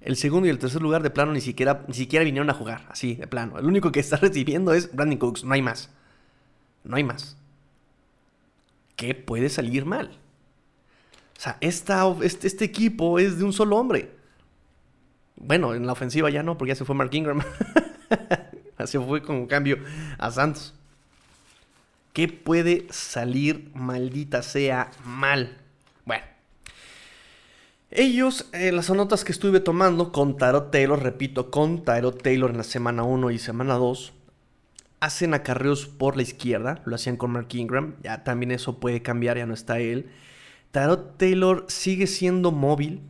El 0.00 0.16
segundo 0.16 0.46
y 0.46 0.50
el 0.50 0.58
tercer 0.58 0.80
lugar 0.80 1.02
de 1.02 1.10
plano 1.10 1.32
ni 1.32 1.40
siquiera, 1.40 1.84
ni 1.86 1.94
siquiera 1.94 2.24
vinieron 2.24 2.48
a 2.48 2.54
jugar, 2.54 2.86
así, 2.88 3.16
de 3.16 3.26
plano. 3.26 3.58
El 3.58 3.66
único 3.66 3.92
que 3.92 4.00
está 4.00 4.16
recibiendo 4.20 4.72
es 4.72 4.94
Brandon 4.94 5.18
Cooks, 5.18 5.44
no 5.44 5.52
hay 5.52 5.62
más. 5.62 5.90
No 6.84 6.96
hay 6.96 7.04
más. 7.04 7.36
¿Qué 8.96 9.14
puede 9.14 9.48
salir 9.48 9.84
mal? 9.84 10.18
O 11.36 11.40
sea, 11.40 11.56
esta, 11.60 12.04
este, 12.22 12.46
este, 12.46 12.64
equipo 12.66 13.18
es 13.18 13.38
de 13.38 13.44
un 13.44 13.52
solo 13.52 13.76
hombre. 13.76 14.10
Bueno, 15.36 15.74
en 15.74 15.86
la 15.86 15.92
ofensiva 15.92 16.28
ya 16.28 16.42
no, 16.42 16.58
porque 16.58 16.70
ya 16.70 16.74
se 16.74 16.84
fue 16.84 16.94
Mark 16.94 17.14
Ingram. 17.14 17.42
Así 18.76 18.98
fue 18.98 19.22
con 19.22 19.46
cambio 19.46 19.78
a 20.18 20.30
Santos. 20.30 20.74
¿Qué 22.12 22.28
puede 22.28 22.86
salir, 22.90 23.70
maldita 23.74 24.42
sea, 24.42 24.90
mal? 25.04 25.56
Bueno, 26.04 26.24
ellos, 27.90 28.48
eh, 28.52 28.70
las 28.70 28.88
notas 28.90 29.24
que 29.24 29.32
estuve 29.32 29.58
tomando 29.58 30.12
con 30.12 30.36
Tarot 30.36 30.70
Taylor, 30.70 31.02
repito, 31.02 31.50
con 31.50 31.84
Tarot 31.84 32.22
Taylor 32.22 32.50
en 32.50 32.58
la 32.58 32.62
semana 32.62 33.02
1 33.02 33.32
y 33.32 33.38
semana 33.38 33.74
2, 33.74 34.12
hacen 35.00 35.34
acarreos 35.34 35.86
por 35.86 36.16
la 36.16 36.22
izquierda, 36.22 36.82
lo 36.84 36.94
hacían 36.94 37.16
con 37.16 37.32
Mark 37.32 37.48
Ingram, 37.52 37.96
ya 38.02 38.22
también 38.22 38.52
eso 38.52 38.78
puede 38.78 39.02
cambiar, 39.02 39.38
ya 39.38 39.46
no 39.46 39.54
está 39.54 39.80
él. 39.80 40.10
Tarot 40.70 41.18
Taylor 41.18 41.64
sigue 41.68 42.06
siendo 42.06 42.52
móvil 42.52 43.00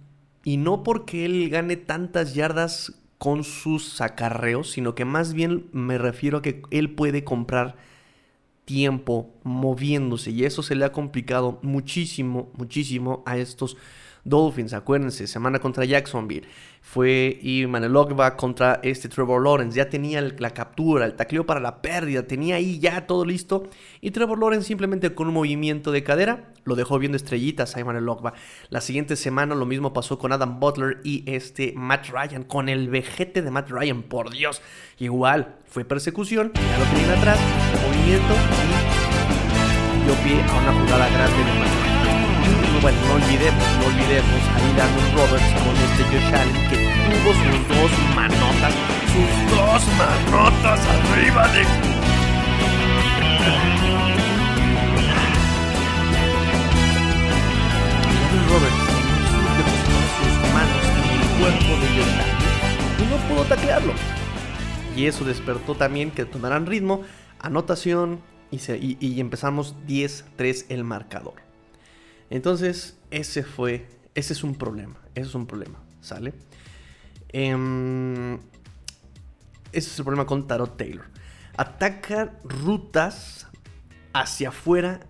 y 0.45 0.57
no 0.57 0.83
porque 0.83 1.27
él 1.27 1.51
gane 1.51 1.77
tantas 1.77 2.35
yardas 2.35 2.95
con 3.19 3.45
sus 3.45 4.01
acarreos, 4.01 4.71
sino 4.71 4.95
que 4.95 5.05
más 5.05 5.35
bien 5.35 5.67
me 5.73 5.99
refiero 5.99 6.39
a 6.39 6.43
que 6.43 6.63
él 6.71 6.95
puede 6.95 7.23
comprar 7.23 7.77
tiempo 8.65 9.35
moviéndose 9.43 10.31
y 10.31 10.45
eso 10.45 10.63
se 10.63 10.75
le 10.75 10.87
ha 10.87 10.93
complicado 10.93 11.59
muchísimo, 11.61 12.51
muchísimo 12.57 13.23
a 13.27 13.37
estos 13.37 13.77
Dolphins, 14.25 14.73
acuérdense, 14.73 15.27
semana 15.27 15.59
contra 15.59 15.85
Jacksonville. 15.85 16.47
Fue 16.83 17.39
y 17.43 17.65
Ogba 17.65 18.37
contra 18.37 18.81
este 18.83 19.09
Trevor 19.09 19.43
Lawrence. 19.43 19.77
Ya 19.77 19.89
tenía 19.89 20.21
la 20.21 20.51
captura, 20.51 21.05
el 21.05 21.15
tacleo 21.15 21.47
para 21.47 21.61
la 21.61 21.83
pérdida, 21.83 22.23
tenía 22.27 22.57
ahí 22.57 22.79
ya 22.79 23.07
todo 23.07 23.25
listo. 23.25 23.69
Y 24.01 24.11
Trevor 24.11 24.39
Lawrence 24.39 24.67
simplemente 24.67 25.15
con 25.15 25.29
un 25.29 25.35
movimiento 25.35 25.93
de 25.93 26.03
cadera 26.03 26.53
lo 26.65 26.77
dejó 26.77 26.99
viendo 26.99 27.17
estrellitas 27.17 27.77
a 27.77 27.81
Emmanuel 27.81 28.09
Ogba. 28.09 28.35
La 28.69 28.81
siguiente 28.81 29.17
semana 29.17 29.55
lo 29.55 29.67
mismo 29.67 29.93
pasó 29.93 30.19
con 30.19 30.33
Adam 30.33 30.61
Butler 30.61 31.01
y 31.05 31.25
este 31.27 31.73
Matt 31.77 32.09
Ryan, 32.09 32.45
con 32.45 32.69
el 32.69 32.89
vejete 32.89 33.43
de 33.43 33.51
Matt 33.51 33.71
Ryan, 33.71 34.03
por 34.03 34.31
Dios. 34.31 34.63
Igual, 34.99 35.57
fue 35.67 35.85
persecución, 35.85 36.53
ya 36.55 36.79
lo 36.79 36.85
tenían 36.85 37.19
atrás, 37.19 37.39
movimiento 37.87 38.35
y 39.97 40.05
dio 40.05 40.15
pie 40.23 40.43
a 40.43 40.61
una 40.61 40.81
jugada 40.81 41.09
grande 41.09 41.39
de 41.39 41.59
Matt 41.59 41.80
bueno, 42.83 42.99
no 43.09 43.15
olvidemos, 43.15 43.63
no 43.79 43.87
olvidemos 43.87 44.41
a 44.49 44.59
Landon 44.79 45.09
Roberts 45.15 45.53
con 45.63 45.77
este 45.77 46.03
Josh 46.05 46.35
Allen 46.35 46.69
que 46.71 46.77
tuvo 46.77 47.31
sus 47.35 47.69
dos 47.69 47.91
manotas, 48.15 48.75
sus 49.13 49.31
dos 49.55 49.83
manotas 49.99 50.81
arriba 50.87 51.49
de... 51.49 51.63
Landon 58.15 58.45
Roberts 58.49 58.83
depositó 59.59 59.97
sus 60.17 60.35
manos 60.55 60.85
en 60.97 61.05
el 61.21 61.25
cuerpo 61.39 61.71
de 61.81 61.87
Josh 61.97 62.15
Allen 62.17 62.39
y 62.99 63.05
no 63.11 63.17
pudo 63.29 63.45
taclearlo. 63.45 63.93
Y 64.97 65.07
eso 65.07 65.25
despertó 65.25 65.75
también 65.75 66.11
que 66.11 66.25
tomaran 66.25 66.67
ritmo, 66.67 67.03
anotación 67.39 68.21
y 68.51 69.21
empezamos 69.21 69.77
10-3 69.87 70.67
el 70.71 70.85
marcador. 70.85 71.50
Entonces, 72.31 72.97
ese 73.11 73.43
fue, 73.43 73.87
ese 74.15 74.33
es 74.33 74.45
un 74.45 74.55
problema, 74.55 74.97
ese 75.15 75.29
es 75.29 75.35
un 75.35 75.47
problema, 75.47 75.79
¿sale? 76.01 76.33
Em, 77.29 78.35
ese 79.73 79.91
es 79.91 79.99
el 79.99 80.05
problema 80.05 80.27
con 80.27 80.47
Tarot 80.47 80.77
Taylor. 80.77 81.07
Ataca 81.57 82.33
rutas 82.45 83.47
hacia 84.13 84.49
afuera 84.49 85.01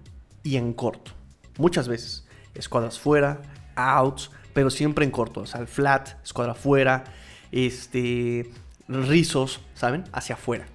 y 0.43 0.57
en 0.57 0.73
corto. 0.73 1.13
Muchas 1.59 1.89
veces. 1.89 2.27
Escuadras 2.55 2.99
fuera, 2.99 3.43
outs, 3.77 4.31
pero 4.53 4.71
siempre 4.71 5.05
en 5.05 5.11
corto. 5.11 5.43
O 5.43 5.47
sea, 5.47 5.61
el 5.61 5.69
flat, 5.69 6.23
escuadra 6.25 6.55
fuera, 6.55 7.05
este, 7.53 8.51
rizos, 8.89 9.61
¿saben? 9.75 10.05
Hacia 10.13 10.35
afuera. 10.35 10.67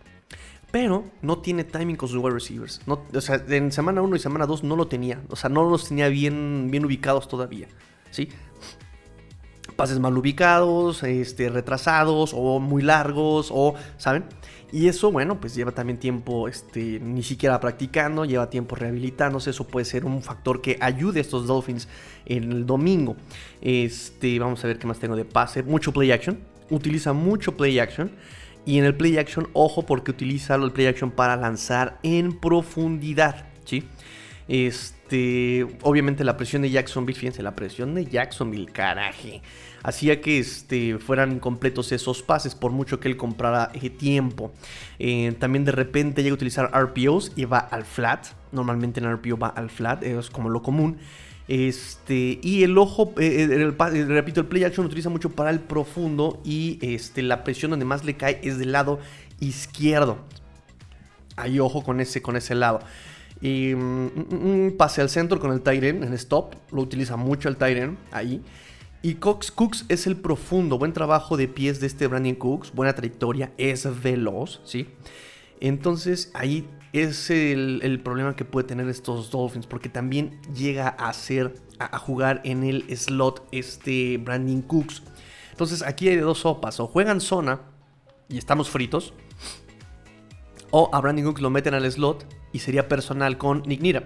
Pero 0.76 1.06
no 1.22 1.38
tiene 1.38 1.64
timing 1.64 1.96
con 1.96 2.10
sus 2.10 2.22
wide 2.22 2.34
receivers. 2.34 2.82
O 2.86 3.22
sea, 3.22 3.42
en 3.48 3.72
semana 3.72 4.02
1 4.02 4.14
y 4.18 4.20
semana 4.20 4.46
2 4.46 4.66
no 4.66 4.76
lo 4.76 4.90
tenía. 4.90 5.22
O 5.30 5.38
sea, 5.38 5.50
no 5.50 5.64
los 5.64 5.88
tenía 5.88 6.10
bien, 6.10 6.68
bien 6.70 6.84
ubicados 6.84 7.30
todavía. 7.30 7.70
¿Sí? 8.12 8.28
Pases 9.78 10.00
mal 10.00 10.18
ubicados, 10.18 11.02
este, 11.04 11.48
retrasados 11.48 12.34
o 12.36 12.60
muy 12.60 12.82
largos 12.82 13.52
o, 13.54 13.76
¿saben? 13.96 14.26
Y 14.74 14.90
eso, 14.90 15.14
bueno, 15.14 15.40
pues 15.40 15.56
lleva 15.56 15.72
también 15.72 15.98
tiempo, 15.98 16.50
este, 16.50 17.00
ni 17.00 17.24
siquiera 17.24 17.58
practicando, 17.62 18.26
lleva 18.26 18.50
tiempo 18.50 18.76
rehabilitándose. 18.76 19.52
Eso 19.52 19.66
puede 19.66 19.86
ser 19.86 20.04
un 20.04 20.22
factor 20.22 20.62
que 20.62 20.78
ayude 20.82 21.20
a 21.20 21.22
estos 21.22 21.48
Dolphins 21.48 21.88
en 22.26 22.52
el 22.52 22.66
domingo. 22.66 23.16
Este, 23.62 24.38
vamos 24.40 24.62
a 24.66 24.68
ver 24.68 24.78
qué 24.78 24.88
más 24.88 25.00
tengo 25.00 25.16
de 25.16 25.24
pase. 25.24 25.64
Mucho 25.64 25.94
play 25.94 26.12
action. 26.12 26.38
Utiliza 26.70 27.14
mucho 27.14 27.56
play 27.56 27.80
action. 27.80 28.12
Y 28.66 28.80
en 28.80 28.86
el 28.86 28.96
play 28.96 29.18
action, 29.18 29.48
ojo, 29.54 29.84
porque 29.84 30.12
utiliza 30.12 30.56
el 30.56 30.72
play 30.72 30.88
action 30.88 31.12
para 31.12 31.36
lanzar 31.36 32.00
en 32.02 32.40
profundidad. 32.40 33.46
¿sí? 33.64 33.84
Este, 34.48 35.68
obviamente 35.82 36.24
la 36.24 36.36
presión 36.38 36.64
de 36.64 36.72
Jacksonville, 36.72 37.18
fíjense, 37.18 37.44
la 37.44 37.56
presión 37.56 37.94
de 37.94 38.06
Jacksonville, 38.06 38.66
caraje, 38.66 39.42
hacía 39.84 40.20
que 40.20 40.40
este, 40.40 40.98
fueran 40.98 41.32
incompletos 41.32 41.92
esos 41.92 42.24
pases, 42.24 42.56
por 42.56 42.72
mucho 42.72 43.00
que 43.00 43.08
él 43.08 43.18
comprara 43.18 43.72
eh, 43.74 43.90
tiempo. 43.92 44.52
Eh, 44.98 45.36
también 45.40 45.64
de 45.64 45.72
repente 45.72 46.24
llega 46.24 46.34
a 46.34 46.36
utilizar 46.36 46.72
RPOs 46.74 47.34
y 47.36 47.46
va 47.46 47.60
al 47.60 47.86
flat. 47.86 48.28
Normalmente 48.52 49.00
en 49.00 49.12
RPO 49.12 49.38
va 49.38 49.50
al 49.50 49.70
flat, 49.70 50.04
es 50.04 50.30
como 50.30 50.50
lo 50.50 50.64
común. 50.64 50.98
Este, 51.48 52.40
y 52.42 52.64
el 52.64 52.78
ojo, 52.78 53.14
eh, 53.20 53.48
eh, 53.50 53.72
repito, 54.08 54.42
el 54.42 54.48
play 54.48 54.64
action 54.64 54.84
lo 54.84 54.88
utiliza 54.88 55.10
mucho 55.10 55.30
para 55.30 55.52
el 55.52 55.60
profundo 55.60 56.42
y 56.44 56.80
este, 56.82 57.22
la 57.22 57.44
presión 57.44 57.72
donde 57.72 57.86
más 57.86 58.04
le 58.04 58.16
cae 58.16 58.40
es 58.44 58.58
del 58.58 58.72
lado 58.72 59.00
izquierdo. 59.40 60.18
Hay 61.36 61.60
ojo 61.60 61.84
con 61.84 62.00
ese, 62.00 62.22
con 62.22 62.36
ese 62.36 62.56
lado. 62.56 62.80
Y 63.42 63.76
mm, 63.76 64.06
mm, 64.06 64.66
mm, 64.68 64.78
pase 64.78 65.02
al 65.02 65.10
centro 65.10 65.40
con 65.40 65.52
el 65.52 65.62
Tyren 65.62 66.04
en 66.04 66.14
stop, 66.14 66.56
lo 66.72 66.82
utiliza 66.82 67.16
mucho 67.16 67.50
el 67.50 67.58
Tyren 67.58 67.98
ahí. 68.12 68.42
Y 69.04 69.16
Cox 69.16 69.52
Cooks 69.52 69.86
es 69.88 70.08
el 70.08 70.16
profundo, 70.16 70.80
buen 70.80 70.94
trabajo 70.94 71.38
de 71.38 71.48
pies 71.48 71.80
de 71.80 71.86
este 71.86 72.08
Brandon 72.08 72.34
Cooks, 72.34 72.74
buena 72.74 72.96
trayectoria, 72.96 73.52
es 73.58 73.88
veloz, 74.02 74.62
¿sí? 74.64 74.88
Entonces 75.60 76.32
ahí 76.34 76.68
es 77.04 77.30
el, 77.30 78.00
problema 78.04 78.36
que 78.36 78.46
puede 78.46 78.68
tener 78.68 78.88
estos 78.90 79.30
Dolphins, 79.32 79.68
porque 79.68 79.90
también 79.90 80.40
llega 80.54 80.88
a 80.88 81.12
ser, 81.14 81.56
a, 81.80 81.98
jugar 82.00 82.42
en 82.44 82.64
el 82.64 82.86
slot 82.96 83.48
este 83.52 84.18
Brandon 84.18 84.62
Cooks. 84.62 85.04
Entonces 85.52 85.82
aquí 85.82 86.10
hay 86.10 86.18
dos 86.18 86.40
sopas, 86.40 86.80
o 86.80 86.88
juegan 86.88 87.22
zona 87.22 87.62
y 88.30 88.38
estamos 88.38 88.70
fritos, 88.70 89.14
o 90.72 90.90
a 90.94 91.02
Brandon 91.02 91.26
Cooks 91.26 91.42
lo 91.42 91.50
meten 91.50 91.74
al 91.74 91.90
slot 91.92 92.26
y 92.52 92.60
sería 92.60 92.88
personal 92.88 93.38
con 93.38 93.64
Nick 93.64 93.82
Nira. 93.82 94.04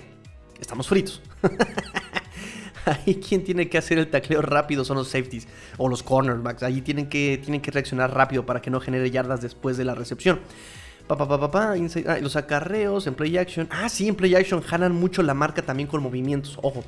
Estamos 0.60 0.88
fritos. 0.88 1.22
Ahí 2.86 3.16
quien 3.16 3.44
tiene 3.44 3.70
que 3.70 3.78
hacer 3.78 4.00
el 4.00 4.10
tacleo 4.10 4.42
rápido 4.42 4.84
son 4.84 4.98
los 4.98 5.10
safeties 5.10 5.48
o 5.78 5.90
los 5.90 6.02
cornerbacks. 6.02 6.64
Ahí 6.64 6.82
tienen 6.82 7.08
que, 7.08 7.40
tienen 7.42 7.62
que 7.62 7.72
reaccionar 7.72 8.14
rápido 8.14 8.46
para 8.46 8.62
que 8.62 8.70
no 8.72 8.80
genere 8.80 9.12
yardas 9.12 9.42
después 9.42 9.78
de 9.78 9.86
la 9.86 9.96
recepción. 9.96 10.40
Ah, 11.10 11.76
los 12.22 12.36
acarreos 12.36 13.08
en 13.08 13.16
play 13.16 13.38
action. 13.38 13.68
Ah, 13.72 13.90
sí, 13.90 14.08
en 14.08 14.16
play 14.16 14.36
action 14.36 14.62
jalan 14.62 14.94
mucho 14.94 15.24
la 15.24 15.34
marca 15.34 15.64
también 15.64 15.90
con 15.90 16.04
movimientos. 16.04 16.60
Ojo, 16.62 16.84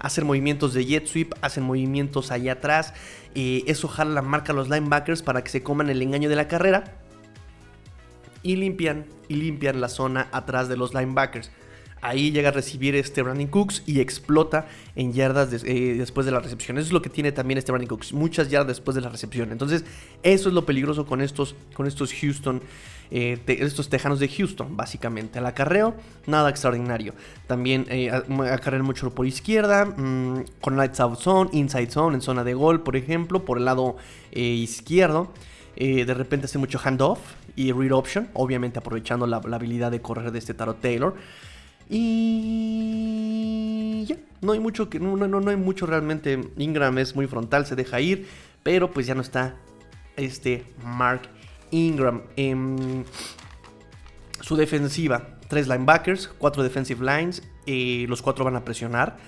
hacen 0.00 0.26
movimientos 0.26 0.74
de 0.74 0.84
jet 0.84 1.06
sweep, 1.06 1.34
hacen 1.40 1.62
movimientos 1.62 2.32
allá 2.32 2.52
atrás. 2.52 2.94
Eh, 3.36 3.62
eso 3.66 3.86
jala 3.86 4.10
la 4.12 4.22
marca 4.22 4.52
a 4.52 4.56
los 4.56 4.68
linebackers 4.68 5.22
para 5.22 5.44
que 5.44 5.50
se 5.50 5.62
coman 5.62 5.88
el 5.88 6.02
engaño 6.02 6.28
de 6.28 6.36
la 6.36 6.48
carrera. 6.48 6.96
Y 8.42 8.56
limpian, 8.56 9.06
y 9.28 9.36
limpian 9.36 9.80
la 9.80 9.88
zona 9.88 10.28
atrás 10.32 10.68
de 10.68 10.76
los 10.76 10.92
linebackers. 10.92 11.52
Ahí 12.02 12.32
llega 12.32 12.48
a 12.48 12.52
recibir 12.52 12.96
este 12.96 13.22
Brandon 13.22 13.46
Cooks 13.46 13.82
y 13.86 14.00
explota 14.00 14.66
en 14.96 15.12
yardas 15.12 15.52
eh, 15.64 15.94
después 15.98 16.24
de 16.24 16.32
la 16.32 16.40
recepción. 16.40 16.78
Eso 16.78 16.86
es 16.86 16.92
lo 16.92 17.02
que 17.02 17.10
tiene 17.10 17.30
también 17.30 17.58
este 17.58 17.70
Brandon 17.70 17.88
Cooks. 17.88 18.14
Muchas 18.14 18.48
yardas 18.48 18.78
después 18.78 18.94
de 18.94 19.02
la 19.02 19.10
recepción. 19.10 19.52
Entonces, 19.52 19.84
eso 20.22 20.48
es 20.48 20.54
lo 20.54 20.64
peligroso 20.64 21.04
con 21.04 21.20
estos, 21.20 21.54
con 21.74 21.86
estos 21.86 22.12
Houston. 22.14 22.62
Eh, 23.10 23.40
estos 23.46 23.88
tejanos 23.88 24.20
de 24.20 24.28
Houston, 24.28 24.76
básicamente. 24.76 25.40
El 25.40 25.46
acarreo, 25.46 25.94
nada 26.26 26.48
extraordinario. 26.48 27.14
También 27.46 27.86
eh, 27.88 28.10
acarrean 28.10 28.84
mucho 28.84 29.10
por 29.10 29.26
izquierda, 29.26 29.84
mm, 29.84 30.44
con 30.60 30.76
lights 30.76 31.00
out 31.00 31.18
zone, 31.18 31.50
inside 31.52 31.90
zone, 31.90 32.14
en 32.14 32.20
zona 32.22 32.44
de 32.44 32.54
gol, 32.54 32.82
por 32.82 32.94
ejemplo, 32.96 33.44
por 33.44 33.58
el 33.58 33.64
lado 33.64 33.96
eh, 34.32 34.40
izquierdo. 34.40 35.32
de 35.76 36.14
repente 36.14 36.44
hace 36.44 36.58
mucho 36.58 36.78
handoff 36.78 37.18
y 37.56 37.72
read 37.72 37.92
option, 37.92 38.28
obviamente 38.34 38.78
aprovechando 38.78 39.26
la, 39.26 39.38
habilidad 39.38 39.90
de 39.90 40.02
correr 40.02 40.30
de 40.30 40.38
este 40.38 40.52
Tarot 40.52 40.78
Taylor. 40.80 41.14
Y 41.88 42.44
ya, 44.06 44.16
no 44.42 44.52
hay 44.52 44.60
mucho 44.60 44.90
que 44.90 45.00
no, 45.00 45.16
no, 45.16 45.40
no 45.40 45.50
hay 45.50 45.56
mucho 45.56 45.86
realmente. 45.86 46.38
Ingram 46.58 46.98
es 46.98 47.16
muy 47.16 47.26
frontal, 47.26 47.66
se 47.66 47.76
deja 47.76 48.00
ir, 48.00 48.28
pero 48.62 48.90
pues 48.90 49.06
ya 49.06 49.14
no 49.14 49.22
está 49.22 49.56
este 50.16 50.64
Mark 50.84 51.22
Ingram. 51.70 52.22
Em, 52.36 53.04
su 54.40 54.56
defensiva, 54.56 55.38
tres 55.48 55.68
linebackers, 55.68 56.28
cuatro 56.28 56.62
defensive 56.62 57.04
lines, 57.04 57.42
eh, 57.66 58.06
los 58.08 58.22
cuatro 58.22 58.44
van 58.44 58.56
a 58.56 58.64
presionar. 58.64 59.18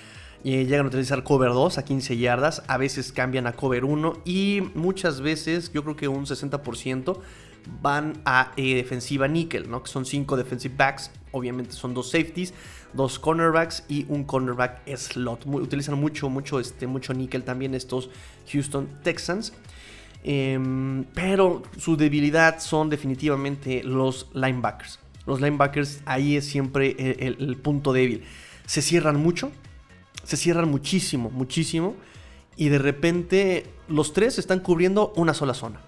Eh, 0.44 0.64
llegan 0.64 0.86
a 0.86 0.88
utilizar 0.88 1.22
cover 1.22 1.50
2 1.50 1.78
a 1.78 1.84
15 1.84 2.16
yardas, 2.16 2.64
a 2.66 2.76
veces 2.76 3.12
cambian 3.12 3.46
a 3.46 3.52
cover 3.52 3.84
1 3.84 4.22
y 4.24 4.60
muchas 4.74 5.20
veces, 5.20 5.70
yo 5.72 5.84
creo 5.84 5.94
que 5.94 6.08
un 6.08 6.26
60%, 6.26 7.20
van 7.80 8.20
a 8.24 8.52
eh, 8.56 8.74
defensiva 8.74 9.28
nickel, 9.28 9.70
¿no? 9.70 9.84
que 9.84 9.88
son 9.88 10.04
5 10.04 10.36
defensive 10.36 10.74
backs, 10.76 11.12
obviamente 11.30 11.72
son 11.72 11.94
dos 11.94 12.10
safeties, 12.10 12.54
dos 12.92 13.20
cornerbacks 13.20 13.84
y 13.88 14.04
un 14.08 14.24
cornerback 14.24 14.82
slot. 14.96 15.46
utilizan 15.46 15.98
mucho, 15.98 16.28
mucho, 16.28 16.58
este, 16.58 16.88
mucho 16.88 17.14
nickel 17.14 17.44
también 17.44 17.74
estos 17.74 18.10
Houston 18.50 18.88
Texans. 19.02 19.52
Em, 20.24 21.04
pero 21.14 21.62
su 21.78 21.96
debilidad 21.96 22.60
son 22.60 22.88
definitivamente 22.88 23.82
los 23.82 24.28
linebackers. 24.34 25.00
Los 25.26 25.40
linebackers 25.40 26.00
ahí 26.04 26.36
es 26.36 26.46
siempre 26.46 26.96
el, 27.18 27.56
punto 27.56 27.92
débil. 27.92 28.24
Se 28.66 28.82
cierran 28.82 29.16
mucho, 29.16 29.50
se 30.24 30.36
cierran 30.36 30.68
muchísimo, 30.68 31.30
muchísimo. 31.30 31.96
Y 32.56 32.68
de 32.68 32.78
repente 32.78 33.66
los 33.88 34.12
tres 34.12 34.38
están 34.38 34.60
cubriendo 34.60 35.12
una 35.16 35.34
sola 35.34 35.54
zona. 35.54 35.80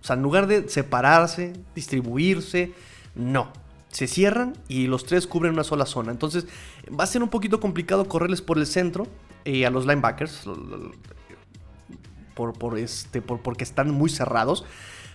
O 0.00 0.04
sea, 0.04 0.16
en 0.16 0.22
lugar 0.22 0.46
de 0.46 0.68
separarse, 0.68 1.52
distribuirse, 1.74 2.72
no. 3.14 3.52
Se 3.88 4.06
cierran 4.06 4.54
y 4.68 4.86
los 4.86 5.04
tres 5.04 5.26
cubren 5.26 5.52
una 5.52 5.64
sola 5.64 5.86
zona. 5.86 6.12
Entonces 6.12 6.46
va 6.88 7.04
a 7.04 7.06
ser 7.06 7.22
un 7.22 7.28
poquito 7.28 7.60
complicado 7.60 8.08
correrles 8.08 8.40
por 8.42 8.58
el 8.58 8.66
centro 8.66 9.06
eh, 9.44 9.66
a 9.66 9.70
los 9.70 9.86
linebackers. 9.86 10.44
Por, 12.34 12.52
por, 12.52 12.78
este, 12.78 13.22
por, 13.22 13.40
porque 13.40 13.64
están 13.64 13.90
muy 13.90 14.10
cerrados. 14.10 14.64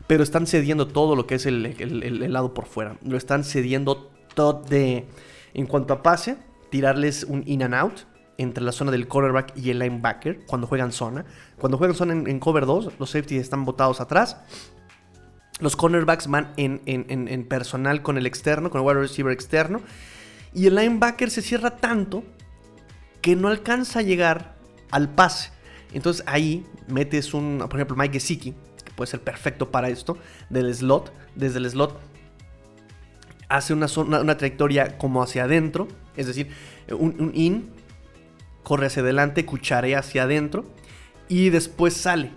Pero 0.08 0.24
están 0.24 0.48
cediendo 0.48 0.88
todo 0.88 1.16
lo 1.16 1.28
que 1.28 1.36
es 1.36 1.46
el, 1.46 2.32
lado 2.32 2.54
por 2.54 2.66
fuera. 2.66 2.98
Lo 3.04 3.18
están 3.18 3.44
cediendo 3.44 4.10
todo 4.34 4.64
de... 4.64 5.08
En 5.54 5.66
cuanto 5.66 5.94
a 5.94 6.04
pase, 6.04 6.38
tirarles 6.70 7.24
un 7.24 7.44
in 7.46 7.64
and 7.64 7.74
out 7.74 8.02
entre 8.38 8.64
la 8.64 8.72
zona 8.72 8.92
del 8.92 9.08
quarterback 9.08 9.58
y 9.58 9.72
el 9.72 9.80
linebacker 9.80 10.46
cuando 10.46 10.68
juegan 10.68 10.92
zona. 10.92 11.26
Cuando 11.58 11.78
juegan 11.78 11.96
zona 11.96 12.14
en, 12.14 12.28
en 12.28 12.40
cover 12.40 12.66
2, 12.66 13.00
los 13.00 13.10
safeties 13.10 13.42
están 13.42 13.66
botados 13.66 14.00
atrás 14.00 14.38
los 15.60 15.76
cornerbacks 15.76 16.28
van 16.28 16.54
en, 16.58 17.48
personal 17.48 18.02
con 18.02 18.18
el 18.18 18.26
externo, 18.26 18.70
con 18.70 18.82
el 18.82 18.88
wide 18.88 19.02
receiver 19.02 19.34
externo. 19.34 19.82
Y 20.54 20.68
el 20.68 20.76
linebacker 20.76 21.30
se 21.30 21.42
cierra 21.42 21.78
tanto 21.78 22.24
que 23.22 23.36
no 23.36 23.48
alcanza 23.48 24.00
a 24.00 24.02
llegar 24.02 24.56
al 24.92 25.10
pase. 25.10 25.52
Entonces 25.94 26.24
ahí 26.28 26.66
metes 26.88 27.34
un, 27.34 27.60
por 27.60 27.76
ejemplo, 27.76 27.96
Mike 27.96 28.14
Gesicki, 28.14 28.54
que 28.84 28.92
puede 28.96 29.10
ser 29.10 29.22
perfecto 29.22 29.72
para 29.72 29.90
esto, 29.90 30.18
del 30.50 30.74
slot. 30.74 31.14
Desde 31.36 31.60
el 31.60 31.70
slot 31.70 32.00
hace 33.50 33.74
una, 33.74 33.88
una 33.98 34.38
trayectoria 34.38 34.98
como 34.98 35.24
hacia 35.24 35.46
adentro, 35.46 35.88
es 36.16 36.28
decir, 36.28 36.50
un, 36.90 37.16
un 37.20 37.32
in, 37.34 37.70
corre 38.64 38.88
hacia 38.88 39.02
adelante, 39.02 39.46
cucharea 39.46 40.00
hacia 40.00 40.24
adentro 40.24 40.66
y 41.30 41.50
después 41.50 41.94
sale 41.94 42.32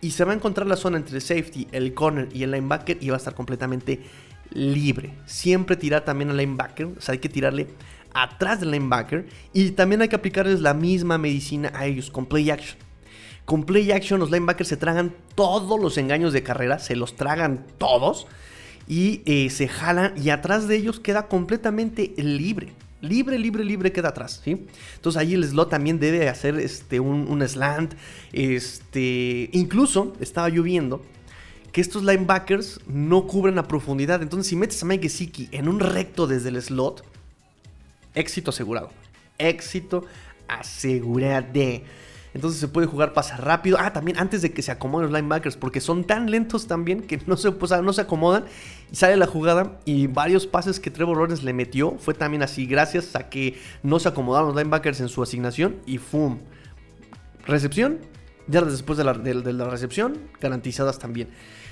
y 0.00 0.12
se 0.12 0.24
va 0.24 0.32
a 0.32 0.34
encontrar 0.34 0.66
la 0.66 0.76
zona 0.76 0.96
entre 0.96 1.16
el 1.16 1.22
safety, 1.22 1.66
el 1.72 1.94
corner 1.94 2.28
y 2.32 2.42
el 2.44 2.52
linebacker 2.52 2.98
y 3.00 3.08
va 3.08 3.16
a 3.16 3.18
estar 3.18 3.34
completamente 3.34 4.00
libre. 4.50 5.14
Siempre 5.26 5.76
tirar 5.76 6.04
también 6.04 6.30
al 6.30 6.36
linebacker, 6.36 6.86
o 6.86 7.00
sea, 7.00 7.12
hay 7.12 7.18
que 7.18 7.28
tirarle 7.28 7.68
atrás 8.14 8.60
del 8.60 8.70
linebacker 8.70 9.26
y 9.52 9.70
también 9.70 10.02
hay 10.02 10.08
que 10.08 10.16
aplicarles 10.16 10.60
la 10.60 10.74
misma 10.74 11.18
medicina 11.18 11.72
a 11.74 11.86
ellos 11.86 12.10
con 12.10 12.26
play 12.26 12.50
action. 12.50 12.78
Con 13.44 13.64
play 13.64 13.90
action 13.92 14.20
los 14.20 14.30
linebackers 14.30 14.68
se 14.68 14.76
tragan 14.76 15.14
todos 15.34 15.80
los 15.80 15.96
engaños 15.96 16.32
de 16.32 16.42
carrera, 16.42 16.78
se 16.78 16.96
los 16.96 17.16
tragan 17.16 17.66
todos 17.78 18.26
y 18.86 19.22
eh, 19.26 19.50
se 19.50 19.68
jalan 19.68 20.14
y 20.16 20.30
atrás 20.30 20.68
de 20.68 20.76
ellos 20.76 21.00
queda 21.00 21.28
completamente 21.28 22.12
libre. 22.16 22.72
Libre, 23.00 23.38
libre, 23.38 23.62
libre 23.62 23.92
queda 23.92 24.08
atrás, 24.08 24.40
¿sí? 24.42 24.66
Entonces 24.96 25.20
ahí 25.20 25.34
el 25.34 25.44
slot 25.44 25.70
también 25.70 26.00
debe 26.00 26.28
hacer 26.28 26.58
este, 26.58 26.98
un, 26.98 27.46
slant. 27.46 27.94
Este, 28.32 29.50
incluso 29.52 30.14
estaba 30.18 30.48
lloviendo 30.48 31.00
que 31.70 31.80
estos 31.80 32.02
linebackers 32.02 32.80
no 32.88 33.26
cubren 33.28 33.58
a 33.58 33.68
profundidad. 33.68 34.20
Entonces 34.20 34.48
si 34.48 34.56
metes 34.56 34.82
a 34.82 34.86
Mike 34.86 35.04
Gesicki 35.04 35.48
en 35.52 35.68
un 35.68 35.78
recto 35.78 36.26
desde 36.26 36.48
el 36.48 36.60
slot, 36.60 37.04
éxito 38.18 38.50
asegurado. 38.50 38.90
Éxito 39.38 40.04
asegurado. 40.48 41.46
Entonces 42.34 42.60
se 42.60 42.68
puede 42.68 42.86
jugar 42.86 43.12
pasa 43.14 43.36
rápido. 43.36 43.78
Ah, 43.80 43.92
también 43.92 44.18
antes 44.18 44.42
de 44.42 44.52
que 44.52 44.62
se 44.62 44.70
acomoden 44.70 45.10
los 45.10 45.18
linebackers, 45.18 45.56
porque 45.56 45.80
son 45.80 46.04
tan 46.04 46.30
lentos 46.30 46.66
también 46.66 47.02
que 47.02 47.20
no 47.26 47.36
se, 47.36 47.50
no 47.50 47.92
se 47.92 48.00
acomodan. 48.00 48.44
Y 48.92 48.96
sale 48.96 49.16
la 49.16 49.26
jugada 49.26 49.80
y 49.84 50.06
varios 50.06 50.46
pases 50.46 50.80
que 50.80 50.90
Trevor 50.90 51.16
Lawrence 51.16 51.44
le 51.44 51.52
metió 51.52 51.96
fue 51.98 52.14
también 52.14 52.42
así, 52.42 52.66
gracias 52.66 53.16
a 53.16 53.28
que 53.28 53.58
no 53.82 53.98
se 53.98 54.08
acomodaron 54.08 54.48
los 54.48 54.56
linebackers 54.56 55.00
en 55.00 55.08
su 55.08 55.22
asignación 55.22 55.76
y 55.86 55.98
¡fum! 55.98 56.38
Recepción, 57.46 57.98
ya 58.46 58.60
después 58.60 58.98
de 58.98 59.04
de 59.04 59.52
la 59.52 59.64
recepción, 59.68 60.18
garantizadas 60.40 60.98
también. 60.98 61.28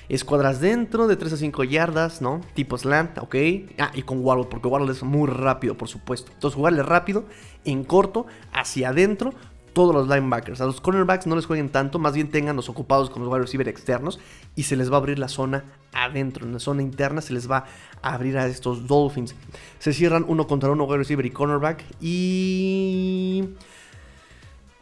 Escuadras 0.09 0.61
dentro 0.61 1.07
de 1.07 1.17
3 1.17 1.33
a 1.33 1.37
5 1.37 1.65
yardas, 1.65 2.23
¿no? 2.23 2.41
Tipo 2.55 2.79
slant, 2.79 3.19
ok. 3.19 3.35
Ah, 3.79 3.91
y 3.95 4.03
con 4.03 4.25
Waddle, 4.25 4.47
porque 4.51 4.69
Waddle 4.69 4.93
es 4.93 5.03
muy 5.03 5.29
rápido, 5.29 5.77
por 5.77 5.89
supuesto. 5.89 6.31
Entonces 6.33 6.57
jugarle 6.57 6.83
rápido, 6.83 7.25
en 7.65 7.85
corto, 7.85 8.27
hacia 8.53 8.91
adentro, 8.91 9.33
todos 9.77 9.95
los 9.95 10.09
linebackers. 10.09 10.63
A 10.63 10.65
los 10.65 10.81
cornerbacks 10.81 11.27
no 11.27 11.37
les 11.37 11.45
jueguen 11.45 11.69
tanto, 11.69 11.99
más 11.99 12.15
bien 12.15 12.31
tenganlos 12.31 12.71
ocupados 12.71 13.11
con 13.11 13.23
los 13.23 13.31
wide 13.31 13.43
receiver 13.43 13.69
externos 13.69 14.19
y 14.55 14.63
se 14.63 14.75
les 14.75 14.91
va 14.91 14.95
a 14.95 15.01
abrir 15.01 15.19
la 15.19 15.29
zona 15.29 15.65
adentro. 15.93 16.47
En 16.47 16.55
la 16.55 16.61
zona 16.61 16.81
interna 16.81 17.21
se 17.21 17.35
les 17.35 17.51
va 17.51 17.67
a 18.01 18.15
abrir 18.15 18.39
a 18.39 18.47
estos 18.47 18.87
Dolphins. 18.87 19.35
Se 19.79 19.93
cierran 19.93 20.25
uno 20.29 20.47
contra 20.47 20.71
uno 20.71 20.85
wide 20.85 20.97
receiver 20.97 21.27
y 21.27 21.31
cornerback 21.31 21.85
y 22.01 23.51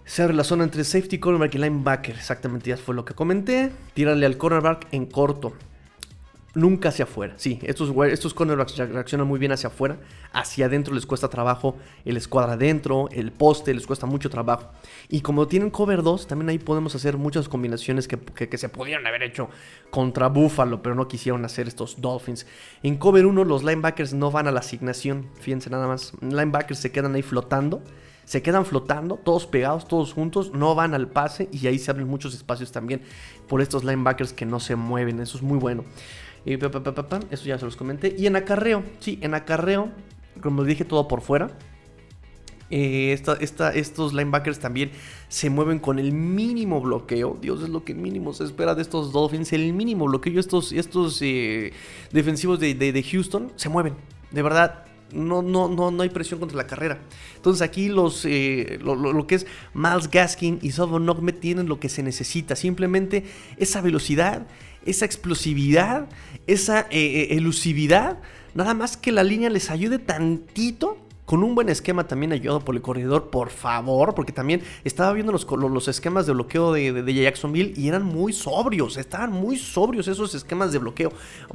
se 0.04 0.22
abre 0.22 0.34
la 0.34 0.44
zona 0.44 0.64
entre 0.64 0.84
safety, 0.84 1.18
cornerback 1.18 1.54
y 1.54 1.58
linebacker. 1.58 2.16
Exactamente, 2.16 2.70
ya 2.70 2.76
fue 2.76 2.94
lo 2.94 3.04
que 3.04 3.14
comenté. 3.14 3.72
Tírale 3.94 4.26
al 4.26 4.36
cornerback 4.36 4.88
en 4.92 5.06
corto 5.06 5.54
nunca 6.54 6.88
hacia 6.88 7.04
afuera. 7.04 7.34
Sí, 7.36 7.58
estos, 7.62 7.92
estos 8.10 8.32
cornerbacks 8.32 8.76
reaccionan 8.76 9.26
muy 9.26 9.38
bien 9.38 9.52
hacia 9.52 9.68
afuera. 9.68 9.98
Hacia 10.32 10.66
adentro 10.66 10.94
les 10.94 11.06
cuesta 11.06 11.28
trabajo 11.28 11.76
el 12.04 12.16
escuadra 12.16 12.54
adentro, 12.54 13.08
el 13.12 13.32
poste, 13.32 13.74
les 13.74 13.86
cuesta 13.86 14.06
mucho 14.06 14.30
trabajo. 14.30 14.70
Y 15.08 15.20
como 15.20 15.46
tienen 15.46 15.70
cover 15.70 16.02
2, 16.02 16.26
también 16.26 16.48
ahí 16.48 16.58
podemos 16.58 16.94
hacer 16.94 17.16
muchas 17.16 17.48
combinaciones 17.48 18.08
que, 18.08 18.58
se 18.58 18.68
pudieron 18.68 19.06
haber 19.06 19.22
hecho 19.22 19.48
contra 19.90 20.28
Buffalo, 20.28 20.82
pero 20.82 20.94
no 20.94 21.08
quisieron 21.08 21.44
hacer 21.44 21.68
estos 21.68 22.00
Dolphins. 22.00 22.46
En 22.82 22.96
cover 22.96 23.26
1 23.26 23.44
los 23.44 23.64
linebackers 23.64 24.14
no 24.14 24.30
van 24.30 24.46
a 24.46 24.52
la 24.52 24.60
asignación, 24.60 25.28
fíjense 25.40 25.70
nada 25.70 25.86
más. 25.86 26.12
Linebackers 26.20 26.78
se 26.78 26.92
quedan 26.92 27.14
ahí 27.14 27.22
flotando. 27.22 27.82
Se 28.24 28.42
quedan 28.42 28.64
flotando, 28.64 29.16
todos 29.16 29.46
pegados, 29.46 29.87
todos 29.87 30.12
juntos, 30.12 30.52
no 30.52 30.74
van 30.74 30.94
al 30.94 31.08
pase 31.08 31.48
y 31.52 31.66
ahí 31.66 31.78
se 31.78 31.90
abren 31.90 32.08
muchos 32.08 32.34
espacios 32.34 32.72
también 32.72 33.02
por 33.48 33.60
estos 33.60 33.84
linebackers 33.84 34.32
que 34.32 34.46
no 34.46 34.60
se 34.60 34.76
mueven. 34.76 35.20
Eso 35.20 35.37
es 35.37 35.42
muy 35.42 35.58
bueno. 35.58 35.84
Y 36.44 36.54
eso 36.54 37.44
ya 37.44 37.58
se 37.58 37.64
los 37.64 37.76
comenté. 37.76 38.14
Y 38.18 38.26
en 38.26 38.37
acarreo, 38.37 38.82
sí, 39.00 39.18
en 39.22 39.34
acarreo, 39.34 39.90
como 40.42 40.64
dije, 40.64 40.84
todo 40.84 41.08
por 41.08 41.22
fuera. 41.22 41.50
Eh, 42.70 43.12
estos 43.12 44.12
linebackers 44.12 44.58
también 44.58 44.90
se 45.28 45.48
mueven 45.48 45.78
con 45.78 45.98
el 45.98 46.12
mínimo 46.12 46.80
bloqueo. 46.80 47.38
Dios 47.40 47.62
es 47.62 47.68
lo 47.68 47.84
que 47.84 47.94
mínimo 47.94 48.32
se 48.32 48.44
espera 48.44 48.74
de 48.74 48.82
estos 48.82 49.12
Dolphins. 49.12 49.52
El 49.52 49.72
mínimo 49.72 50.06
bloqueo. 50.06 50.38
Estos, 50.38 50.72
estos 50.72 51.20
eh, 51.22 51.72
defensivos 52.12 52.60
de, 52.60 53.06
Houston 53.10 53.52
se 53.56 53.68
mueven. 53.68 53.94
De 54.30 54.42
verdad, 54.42 54.84
no, 55.12 55.42
no, 55.42 55.68
no, 55.68 55.90
no 55.90 56.02
hay 56.02 56.08
presión 56.08 56.40
contra 56.40 56.56
la 56.56 56.66
carrera. 56.66 56.98
Entonces 57.36 57.62
aquí 57.62 57.88
los, 57.88 58.24
eh, 58.24 58.78
lo, 58.82 59.26
que 59.26 59.36
es 59.36 59.46
Miles 59.74 60.10
Gaskin 60.10 60.58
y 60.62 60.72
Sovon 60.72 61.06
Nogme 61.06 61.32
tienen 61.32 61.68
lo 61.68 61.80
que 61.80 61.88
se 61.88 62.02
necesita. 62.02 62.56
Simplemente 62.56 63.24
esa 63.56 63.80
velocidad 63.80 64.46
esa 64.86 65.04
explosividad, 65.04 66.08
esa 66.46 66.80
eh, 66.80 66.86
eh, 66.90 67.26
elusividad. 67.36 68.18
Nada 68.54 68.74
más 68.74 68.96
que 68.96 69.12
la 69.12 69.24
línea 69.24 69.50
les 69.50 69.70
ayude 69.70 69.98
tantito 69.98 70.98
con 71.24 71.42
un 71.42 71.54
buen 71.54 71.68
esquema 71.68 72.06
también 72.06 72.32
ayudado 72.32 72.60
por 72.60 72.74
el 72.74 72.82
corredor, 72.82 73.30
por 73.30 73.50
favor, 73.50 74.14
porque 74.14 74.32
también 74.32 74.62
estaba 74.84 75.12
viendo 75.12 75.32
los, 75.32 75.46
los 75.50 75.88
esquemas 75.88 76.26
de 76.26 76.32
bloqueo 76.32 76.72
de, 76.72 77.02
de, 77.02 77.14
Jacksonville 77.14 77.72
y 77.76 77.88
eran 77.88 78.04
muy 78.04 78.32
sobrios, 78.32 78.96
estaban 78.96 79.32
muy 79.32 79.56
sobrios 79.56 80.06
esos 80.08 80.34
esquemas 80.34 80.72
de 80.72 80.78
bloqueo, 80.78 81.12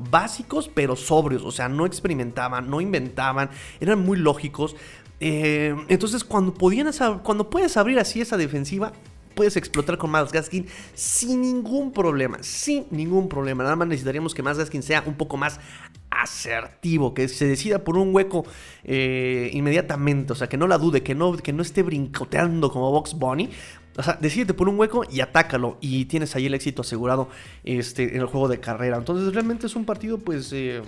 básicos 0.09 0.69
pero 0.73 0.95
sobrios, 0.95 1.43
o 1.43 1.51
sea, 1.51 1.69
no 1.69 1.85
experimentaban, 1.85 2.69
no 2.69 2.81
inventaban, 2.81 3.49
eran 3.79 3.99
muy 3.99 4.17
lógicos. 4.17 4.75
Eh, 5.19 5.75
entonces, 5.89 6.23
cuando, 6.23 6.53
podían, 6.53 6.89
cuando 7.23 7.49
puedes 7.49 7.77
abrir 7.77 7.99
así 7.99 8.21
esa 8.21 8.37
defensiva, 8.37 8.93
puedes 9.39 9.55
explotar 9.55 9.97
con 9.97 10.11
Miles 10.11 10.33
Gaskin 10.33 10.67
sin 10.93 11.41
ningún 11.41 11.93
problema, 11.93 12.39
sin 12.41 12.87
ningún 12.91 13.29
problema. 13.29 13.63
Nada 13.63 13.77
más 13.77 13.87
necesitaríamos 13.87 14.35
que 14.35 14.43
Miles 14.43 14.57
Gaskin 14.57 14.83
sea 14.83 15.01
un 15.05 15.13
poco 15.13 15.37
más 15.37 15.61
asertivo, 16.09 17.13
que 17.13 17.29
se 17.29 17.47
decida 17.47 17.85
por 17.85 17.95
un 17.95 18.13
hueco 18.13 18.43
eh, 18.83 19.49
inmediatamente, 19.53 20.33
o 20.33 20.35
sea, 20.35 20.49
que 20.49 20.57
no 20.57 20.67
la 20.67 20.77
dude, 20.77 21.03
que 21.03 21.15
no, 21.15 21.37
que 21.37 21.53
no 21.53 21.61
esté 21.61 21.83
brincoteando 21.83 22.69
como 22.69 22.91
Box 22.91 23.13
Bunny. 23.13 23.49
O 23.95 24.03
sea, 24.03 24.17
decídete 24.19 24.53
por 24.53 24.67
un 24.67 24.77
hueco 24.77 25.03
y 25.09 25.21
atácalo. 25.21 25.77
Y 25.79 26.03
tienes 26.03 26.35
ahí 26.35 26.47
el 26.47 26.53
éxito 26.53 26.81
asegurado 26.81 27.29
este, 27.63 28.15
en 28.17 28.19
el 28.19 28.25
juego 28.25 28.49
de 28.49 28.59
carrera. 28.59 28.97
Entonces, 28.97 29.33
realmente 29.33 29.67
es 29.67 29.75
un 29.77 29.85
partido, 29.85 30.17
pues. 30.17 30.51
Eh, 30.51 30.81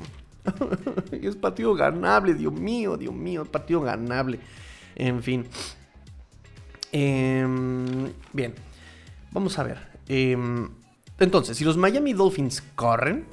es 1.14 1.38
partido 1.38 1.74
ganable, 1.74 2.34
Dios 2.34 2.52
mío, 2.52 2.98
Dios 2.98 3.14
mío, 3.14 3.46
partido 3.46 3.80
ganable. 3.80 4.42
En 4.96 5.24
fin. 5.24 5.46
Em, 6.92 8.12
bien, 8.34 8.54
vamos 9.32 9.58
a 9.58 9.64
ver. 9.64 9.78
Em, 10.08 10.70
entonces, 11.20 11.58
si 11.58 11.64
los 11.64 11.78
Miami 11.78 12.14
Dolphins 12.14 12.64
corren, 12.76 13.26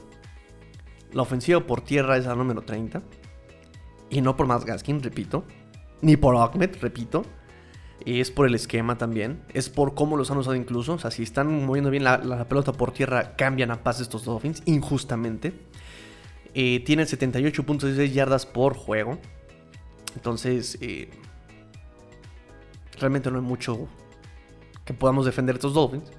la 1.12 1.22
ofensiva 1.22 1.66
por 1.66 1.80
tierra 1.80 2.16
es 2.16 2.26
la 2.26 2.34
número 2.34 2.62
30. 2.62 3.02
Y 4.10 4.20
no 4.20 4.36
por 4.36 4.46
más 4.46 4.64
Gaskin, 4.64 5.02
repito. 5.02 5.44
Ni 6.00 6.16
por 6.16 6.36
Ahmed, 6.36 6.76
repito. 6.80 7.24
Es 8.06 8.30
por 8.30 8.46
el 8.46 8.54
esquema 8.54 8.96
también. 8.96 9.42
Es 9.52 9.68
por 9.68 9.94
cómo 9.94 10.16
los 10.16 10.30
han 10.30 10.38
usado 10.38 10.54
incluso. 10.54 10.94
O 10.94 10.98
sea, 10.98 11.10
si 11.10 11.22
están 11.22 11.66
moviendo 11.66 11.90
bien 11.90 12.04
la, 12.04 12.46
pelota 12.48 12.72
por 12.72 12.92
tierra, 12.92 13.36
cambian 13.36 13.70
a 13.70 13.82
paz 13.82 14.00
estos 14.00 14.24
Dolphins, 14.24 14.62
injustamente. 14.66 15.52
Eh, 16.54 16.80
tienen 16.84 17.06
78.16 17.06 18.12
yardas 18.12 18.46
por 18.46 18.74
juego. 18.74 19.18
Entonces, 20.14 20.78
eh, 20.80 21.10
Realmente 23.00 23.30
no 23.30 23.36
hay 23.36 23.44
mucho 23.44 23.88
que 24.84 24.94
podamos 24.94 25.26
defender 25.26 25.56
estos 25.56 25.74
Dolphins. 25.74 26.10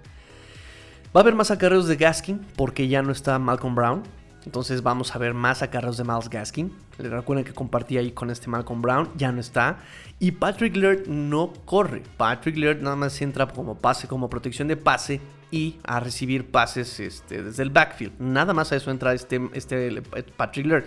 Va 1.15 1.21
a 1.21 1.23
haber 1.23 1.35
más 1.35 1.49
acarreos 1.49 1.87
de 1.87 1.95
Gaskin 1.95 2.45
porque 2.55 2.87
ya 2.87 3.01
no 3.01 3.11
está 3.11 3.39
Malcolm 3.39 3.75
Brown. 3.75 4.03
Entonces 4.45 4.83
vamos 4.83 5.15
a 5.15 5.19
ver 5.19 5.33
más 5.33 5.61
acarreos 5.61 5.97
de 5.97 6.03
Miles 6.03 6.29
Gaskin. 6.29 6.71
Le 6.97 7.09
recuerden 7.09 7.45
que 7.45 7.53
compartí 7.53 7.97
ahí 7.97 8.11
con 8.11 8.29
este 8.29 8.47
Malcolm 8.47 8.81
Brown. 8.81 9.09
Ya 9.17 9.31
no 9.31 9.41
está. 9.41 9.79
Y 10.19 10.31
Patrick 10.31 10.75
Laird 10.75 11.07
no 11.07 11.51
corre. 11.65 12.03
Patrick 12.17 12.57
Laird 12.57 12.81
nada 12.81 12.95
más 12.95 13.21
entra 13.21 13.47
como 13.47 13.75
pase, 13.75 14.07
como 14.07 14.29
protección 14.29 14.67
de 14.67 14.77
pase 14.77 15.19
y 15.51 15.79
a 15.83 15.99
recibir 15.99 16.49
pases 16.51 16.99
este, 16.99 17.41
desde 17.41 17.63
el 17.63 17.69
backfield. 17.69 18.13
Nada 18.19 18.53
más 18.53 18.71
a 18.71 18.75
eso 18.75 18.91
entra 18.91 19.13
este, 19.13 19.41
este 19.53 20.01
Patrick 20.37 20.67
Laird. 20.67 20.85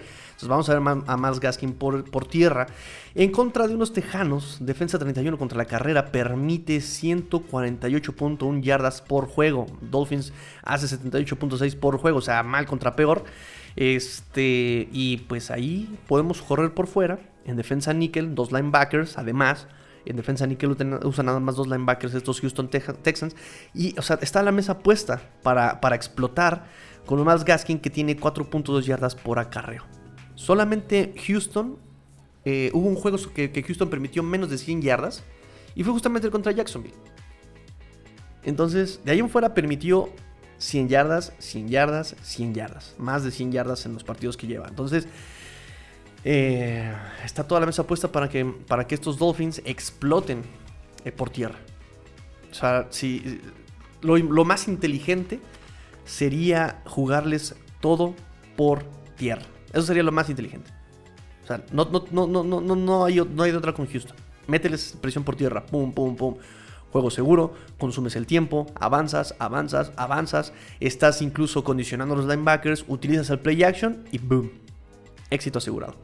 Vamos 0.49 0.69
a 0.69 0.79
ver 0.79 1.03
a 1.07 1.17
Miles 1.17 1.41
Gaskin 1.41 1.73
por, 1.73 2.05
por 2.11 2.27
tierra. 2.27 2.67
En 3.15 3.31
contra 3.31 3.69
de 3.69 3.75
unos 3.75 3.93
Tejanos, 3.93 4.59
defensa 4.61 4.99
31 4.99 5.39
contra 5.39 5.59
la 5.59 5.67
carrera 5.67 6.13
permite 6.13 6.79
148.1 6.79 8.63
yardas 8.63 9.03
por 9.03 9.27
juego. 9.27 9.67
Dolphins 9.81 10.33
hace 10.63 10.87
78.6 10.87 11.77
por 11.79 11.99
juego, 11.99 12.19
o 12.19 12.23
sea, 12.23 12.43
mal 12.43 12.67
contra 12.67 12.97
peor. 12.97 13.25
Este, 13.77 14.89
y 14.93 15.19
pues 15.29 15.51
ahí 15.51 15.99
podemos 16.07 16.43
correr 16.43 16.75
por 16.75 16.87
fuera. 16.87 17.19
En 17.45 17.57
defensa 17.57 17.93
nickel, 17.93 18.35
dos 18.35 18.53
linebackers, 18.53 19.19
además. 19.19 19.67
En 20.05 20.17
defensa 20.17 20.47
nickel 20.47 20.77
usan 21.05 21.27
nada 21.27 21.41
más 21.41 21.57
dos 21.57 21.69
linebackers 21.69 22.15
estos 22.15 22.41
Houston 22.41 22.69
Texans. 22.69 23.37
Y, 23.75 23.99
o 23.99 24.03
sea, 24.03 24.19
está 24.21 24.43
la 24.43 24.53
mesa 24.53 24.79
puesta 24.81 25.23
para, 25.43 25.81
para 25.81 25.97
explotar 25.97 26.65
con 27.07 27.19
un 27.19 27.27
Miles 27.27 27.45
Gaskin 27.45 27.79
que 27.79 27.91
tiene 27.91 28.17
4.2 28.17 28.83
yardas 28.83 29.15
por 29.15 29.39
acarreo. 29.39 30.02
Solamente 30.35 31.15
Houston 31.27 31.77
eh, 32.45 32.71
hubo 32.73 32.89
un 32.89 32.97
juego 32.97 33.19
que, 33.33 33.63
Houston 33.67 33.89
permitió 33.89 34.23
menos 34.23 34.51
de 34.51 34.59
100 34.59 34.83
yardas 34.83 35.23
y 35.75 35.85
fue 35.85 35.93
justamente 35.93 36.31
contra 36.31 36.53
Jacksonville. 36.53 36.95
Entonces, 38.43 39.01
de 39.05 39.13
ahí 39.13 39.21
en 39.21 39.31
fuera 39.31 39.55
permitió 39.55 40.11
100 40.59 40.89
yardas, 40.89 41.33
100 41.39 41.69
yardas, 41.69 42.17
100 42.23 42.55
yardas. 42.55 42.95
Más 42.99 43.23
de 43.25 43.31
100 43.31 43.53
yardas 43.53 43.87
en 43.87 43.95
los 43.95 44.05
partidos 44.05 44.37
que 44.37 44.47
lleva. 44.47 44.69
Entonces, 44.69 45.07
Eh, 46.25 46.95
está 47.25 47.43
toda 47.45 47.61
la 47.61 47.67
mesa 47.67 47.85
puesta 47.85 48.11
para 48.13 48.29
que, 48.29 48.45
para 48.45 48.87
que 48.87 48.95
estos 48.95 49.19
Dolphins 49.19 49.61
exploten 49.65 50.43
eh, 51.05 51.11
por 51.11 51.31
tierra. 51.31 51.59
O 52.51 52.55
sea, 52.55 52.87
si, 52.91 53.41
lo, 54.03 54.17
lo 54.17 54.45
más 54.45 54.69
inteligente 54.69 55.41
sería 56.05 56.81
jugarles 56.87 57.57
todo 57.81 58.15
por 58.57 58.85
tierra. 59.17 59.47
Eso 59.73 59.83
sería 59.83 60.03
lo 60.03 60.13
más 60.13 60.29
inteligente. 60.29 60.71
O 61.45 61.47
sea, 61.47 61.65
no, 61.73 61.85
no, 61.87 62.05
no, 62.11 62.27
no, 62.27 62.61
no, 62.61 62.77
no, 62.77 63.05
hay, 63.05 63.17
no 63.17 63.43
hay 63.43 63.51
de 63.51 63.57
otra 63.57 63.73
con 63.73 63.87
Houston. 63.87 64.17
Mételes 64.47 64.97
presión 65.01 65.25
por 65.25 65.37
tierra. 65.37 65.65
Pum, 65.65 65.93
pum, 65.93 66.17
pum. 66.17 66.37
Juego 66.93 67.11
seguro, 67.11 67.55
consumes 67.79 68.17
el 68.17 68.27
tiempo, 68.27 68.67
avanzas, 68.79 69.35
avanzas, 69.39 69.93
avanzas. 69.97 70.53
Estás 70.79 71.23
incluso 71.23 71.65
condicionando 71.65 72.15
a 72.15 72.19
los 72.19 72.27
linebackers, 72.27 72.85
utilizas 72.87 73.31
el 73.31 73.39
play 73.39 73.63
action 73.63 74.05
y 74.13 74.19
boom. 74.19 74.51
Éxito 75.31 75.59
asegurado. 75.59 75.95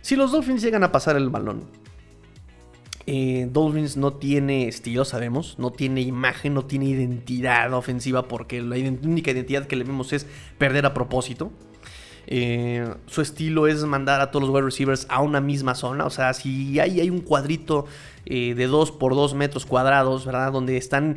Si 0.00 0.16
los 0.16 0.32
Dolphins 0.32 0.62
llegan 0.62 0.82
a 0.82 0.92
pasar 0.92 1.16
el 1.16 1.28
balón, 1.28 1.64
eh, 3.06 3.48
Dolphins 3.50 3.98
no 3.98 4.14
tiene 4.14 4.66
estilo, 4.66 5.04
sabemos, 5.04 5.58
no 5.58 5.72
tiene 5.72 6.00
imagen, 6.00 6.54
no 6.54 6.64
tiene 6.64 6.86
identidad 6.86 7.72
ofensiva 7.74 8.28
porque 8.28 8.62
la 8.62 8.76
única 8.76 9.30
identidad 9.30 9.66
que 9.66 9.76
le 9.76 9.84
vemos 9.84 10.14
es 10.14 10.26
perder 10.56 10.86
a 10.86 10.94
propósito. 10.94 11.52
Eh, 12.26 12.94
su 13.06 13.20
estilo 13.20 13.66
es 13.66 13.84
mandar 13.84 14.20
a 14.20 14.30
todos 14.30 14.46
los 14.46 14.54
wide 14.54 14.64
receivers 14.64 15.06
a 15.08 15.20
una 15.20 15.40
misma 15.40 15.74
zona. 15.74 16.06
O 16.06 16.10
sea, 16.10 16.32
si 16.34 16.78
hay, 16.78 17.00
hay 17.00 17.10
un 17.10 17.20
cuadrito 17.20 17.86
eh, 18.26 18.54
de 18.54 18.66
2 18.66 18.92
por 18.92 19.14
2 19.14 19.34
metros 19.34 19.66
cuadrados, 19.66 20.24
¿verdad? 20.24 20.52
Donde 20.52 20.76
están 20.76 21.16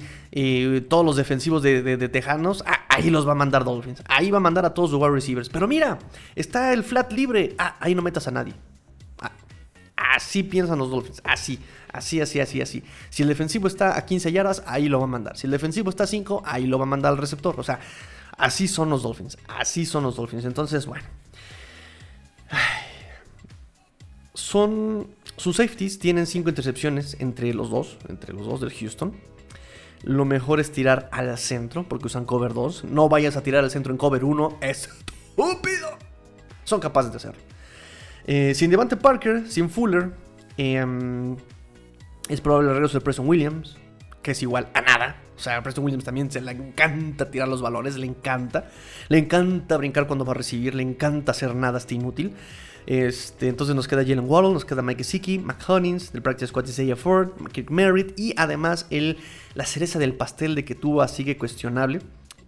todos 0.90 1.06
los 1.06 1.16
defensivos 1.16 1.62
de, 1.62 2.10
Tejanos, 2.10 2.64
ah, 2.66 2.86
ahí 2.90 3.10
los 3.10 3.28
va 3.28 3.34
a 3.34 3.36
mandar 3.36 3.64
Dolphins. 3.64 4.04
Ahí 4.08 4.32
va 4.32 4.38
a 4.38 4.42
mandar 4.42 4.66
a 4.66 4.74
todos 4.74 4.92
los 4.92 5.02
wide 5.02 5.12
receivers. 5.12 5.50
Pero 5.50 5.68
mira, 5.68 6.00
está 6.36 6.74
el 6.74 6.84
flat 6.84 7.12
libre. 7.12 7.56
Ah, 7.58 7.76
ahí 7.80 7.96
no 7.96 8.02
metas 8.02 8.28
a 8.28 8.32
nadie. 8.32 8.54
Así 9.96 10.44
piensan 10.44 10.80
los 10.80 10.90
Dolphins, 10.90 11.22
así, 11.24 11.60
así, 11.92 12.20
así, 12.20 12.40
así, 12.40 12.62
así. 12.62 12.84
Si 13.10 13.24
el 13.24 13.30
defensivo 13.30 13.68
está 13.68 13.98
a 13.98 14.06
15 14.06 14.32
yardas, 14.32 14.64
ahí 14.66 14.90
lo 14.90 15.00
va 15.00 15.06
a 15.06 15.08
mandar. 15.08 15.38
Si 15.38 15.48
el 15.48 15.52
defensivo 15.52 15.90
está 15.90 16.04
a 16.04 16.08
5, 16.08 16.44
ahí 16.46 16.66
lo 16.66 16.78
va 16.78 16.84
a 16.84 16.88
mandar 16.88 17.12
al 17.12 17.18
receptor. 17.18 17.60
O 17.60 17.64
sea, 17.64 17.80
así 18.38 18.68
son 18.68 18.90
los 18.90 19.04
Dolphins, 19.04 19.38
así 19.48 19.86
son 19.86 20.04
los 20.04 20.16
Dolphins. 20.16 20.46
Entonces, 20.46 20.86
bueno. 20.86 21.06
Son. 24.34 25.08
Sus 25.38 25.58
safeties 25.58 25.98
tienen 25.98 26.28
5 26.28 26.50
intercepciones 26.50 27.18
entre 27.20 27.54
los 27.54 27.70
dos, 27.70 27.98
entre 28.08 28.34
los 28.34 28.46
dos 28.46 28.62
del 28.62 28.72
Houston. 28.72 29.16
Lo 30.04 30.26
mejor 30.26 30.60
es 30.60 30.72
tirar 30.72 31.10
al 31.12 31.36
centro, 31.38 31.88
porque 31.88 32.08
usan 32.08 32.26
cover 32.26 32.54
2. 32.54 32.84
No 32.86 33.10
vayas 33.10 33.36
a 33.36 33.42
tirar 33.42 33.64
al 33.64 33.72
centro 33.72 33.92
en 33.92 33.98
cover 33.98 34.24
1, 34.24 34.58
es 34.62 34.90
estúpido. 34.90 35.90
Son 36.66 36.80
capaces 36.80 37.12
de 37.12 37.18
hacerlo. 37.18 37.42
Eh, 38.26 38.54
sin 38.54 38.70
Devante 38.70 38.96
Parker, 38.96 39.50
sin 39.50 39.70
Fuller, 39.70 40.14
em, 40.58 41.36
es 42.30 42.42
probable 42.42 42.70
el 42.70 42.76
regreso 42.76 43.00
de 43.00 43.04
Preston 43.04 43.28
Williams, 43.28 43.78
que 44.22 44.32
es 44.32 44.42
igual 44.42 44.70
a 44.74 44.82
nada. 44.82 45.23
O 45.36 45.40
sea, 45.40 45.62
Preston 45.64 45.84
Williams 45.86 46.04
también 46.04 46.32
se 46.32 46.42
le 46.42 46.52
encanta 46.52 47.30
tirar 47.32 47.48
los 47.48 47.62
balones, 47.62 47.98
le 47.98 48.06
encanta. 48.06 48.70
Le 49.10 49.18
encanta 49.18 49.78
brincar 49.78 50.08
cuando 50.08 50.26
va 50.26 50.32
a 50.32 50.36
recibir, 50.36 50.76
le 50.76 50.84
encanta 50.84 51.32
hacer 51.32 51.56
nada, 51.56 51.78
está 51.78 51.94
inútil. 51.94 52.34
Este, 52.86 53.48
entonces 53.48 53.76
nos 53.76 53.88
queda 53.88 54.02
Jalen 54.02 54.30
Waddle, 54.30 54.54
nos 54.54 54.66
queda 54.66 54.82
Mike 54.82 55.04
Siki, 55.04 55.40
McHunnings, 55.40 56.12
del 56.12 56.22
Practice 56.22 56.48
Squad 56.48 56.68
Isaiah 56.68 56.96
Ford, 56.96 57.30
Kirk 57.52 57.72
Merritt 57.72 58.20
y 58.20 58.34
además 58.38 58.88
el, 58.90 59.18
la 59.56 59.66
cereza 59.66 60.00
del 60.00 60.16
pastel 60.16 60.54
de 60.56 60.66
que 60.66 60.76
Tua 60.76 61.08
sigue 61.08 61.38
cuestionable. 61.38 62.02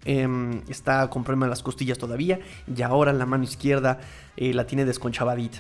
Em, 0.08 0.62
está 0.70 1.10
con 1.10 1.24
problema 1.24 1.48
en 1.48 1.50
las 1.50 1.64
costillas 1.64 1.98
todavía 1.98 2.40
y 2.74 2.84
ahora 2.84 3.12
la 3.12 3.26
mano 3.26 3.44
izquierda 3.44 4.00
eh, 4.38 4.54
la 4.54 4.68
tiene 4.68 4.86
desconchavadita. 4.86 5.60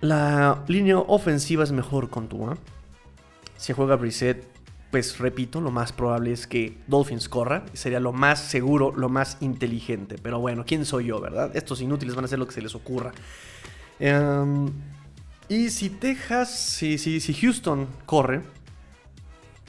La 0.00 0.62
línea 0.68 0.98
ofensiva 0.98 1.64
es 1.64 1.72
mejor 1.72 2.08
con 2.10 2.28
Tua. 2.28 2.56
Si 3.56 3.72
juega 3.72 3.96
Brissett, 3.96 4.46
pues 4.90 5.18
repito, 5.18 5.60
lo 5.60 5.70
más 5.70 5.92
probable 5.92 6.32
es 6.32 6.46
que 6.46 6.76
Dolphins 6.86 7.28
corra. 7.28 7.64
Sería 7.72 8.00
lo 8.00 8.12
más 8.12 8.40
seguro, 8.40 8.92
lo 8.96 9.08
más 9.08 9.36
inteligente. 9.40 10.16
Pero 10.20 10.40
bueno, 10.40 10.64
¿quién 10.66 10.84
soy 10.84 11.06
yo, 11.06 11.20
verdad? 11.20 11.54
Estos 11.54 11.80
inútiles 11.80 12.14
van 12.14 12.24
a 12.24 12.26
hacer 12.26 12.38
lo 12.38 12.46
que 12.46 12.54
se 12.54 12.62
les 12.62 12.74
ocurra. 12.74 13.12
Em, 14.00 14.68
y 15.48 15.70
si 15.70 15.90
Texas, 15.90 16.50
si, 16.50 16.98
si, 16.98 17.20
si 17.20 17.34
Houston 17.34 17.86
corre, 18.06 18.42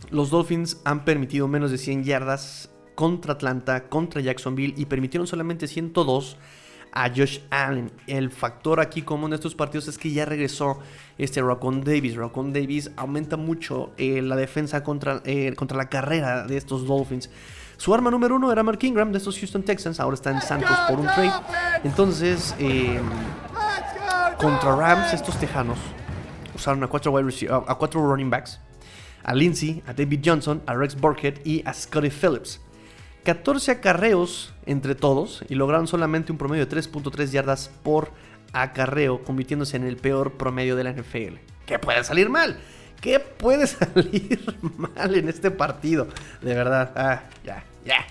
los 0.10 0.32
Dolphins 0.32 0.78
han 0.86 1.06
permitido 1.06 1.48
menos 1.48 1.70
de 1.70 1.78
100 1.78 2.04
yardas 2.04 2.70
contra 2.96 3.34
Atlanta, 3.34 3.90
contra 3.90 4.22
Jacksonville 4.22 4.74
y 4.78 4.86
permitieron 4.86 5.28
solamente 5.28 5.68
102 5.68 6.38
a 6.92 7.10
Josh 7.10 7.40
Allen. 7.50 7.92
El 8.08 8.32
factor 8.32 8.80
aquí 8.80 9.02
común 9.02 9.32
de 9.32 9.36
estos 9.36 9.56
partidos 9.56 9.88
es 9.88 9.98
que 9.98 10.12
ya 10.12 10.26
regresó 10.26 10.80
este 11.18 11.42
Rocon 11.42 11.84
Davis. 11.84 12.16
Rocon 12.16 12.54
Davis 12.54 12.92
aumenta 12.98 13.38
mucho 13.38 13.92
eh, 13.98 14.22
la 14.22 14.36
defensa 14.36 14.84
contra, 14.84 15.22
eh, 15.26 15.54
contra 15.56 15.78
la 15.78 15.90
carrera 15.90 16.46
de 16.46 16.58
estos 16.58 16.86
Dolphins. 16.86 17.30
Su 17.78 17.94
arma 17.96 18.12
número 18.12 18.36
uno 18.36 18.52
era 18.52 18.62
Mark 18.62 18.80
Ingram 18.84 19.12
de 19.12 19.18
estos 19.18 19.40
Houston 19.40 19.64
Texans. 19.64 20.00
Ahora 20.00 20.14
está 20.14 20.30
en 20.32 20.42
Santos 20.42 20.78
por 20.88 21.00
un 21.00 21.08
trade. 21.08 21.34
Entonces, 21.84 22.56
em, 22.60 23.02
contra 24.38 24.76
Rams, 24.76 25.14
estos 25.14 25.36
tejanos 25.40 25.80
usaron 26.54 26.84
a 26.84 26.88
cuatro, 26.88 27.12
a 27.18 27.78
cuatro 27.78 28.02
running 28.06 28.30
backs: 28.30 28.60
a 29.24 29.34
Lindsey, 29.34 29.82
a 29.88 29.94
David 29.94 30.22
Johnson, 30.24 30.62
a 30.68 30.76
Rex 30.76 30.96
Burkhead 30.96 31.44
y 31.44 31.64
a 31.66 31.74
Scotty 31.74 32.12
Phillips. 32.12 32.62
14 33.24 33.72
acarreos 33.72 34.54
entre 34.66 34.96
todos 34.96 35.44
y 35.48 35.56
lograron 35.56 35.88
solamente 35.88 36.32
un 36.32 36.38
promedio 36.38 36.66
de 36.66 36.76
3.3 36.76 37.30
yardas 37.30 37.70
por 37.84 38.12
acarreo, 38.54 39.24
convirtiéndose 39.24 39.78
en 39.78 39.84
el 39.84 39.98
peor 39.98 40.34
promedio 40.34 40.76
de 40.76 40.84
la 40.84 40.92
NFL. 40.92 41.36
¿Qué 41.66 41.80
puede 41.80 42.04
salir 42.04 42.30
mal? 42.30 42.60
¿Qué 43.00 43.20
puede 43.20 43.68
salir 43.68 44.40
mal 44.78 45.16
en 45.16 45.30
este 45.30 45.52
partido? 45.52 46.08
De 46.42 46.54
verdad. 46.54 46.92
Ah, 46.96 47.24
ya, 47.44 47.64
ya, 47.86 48.06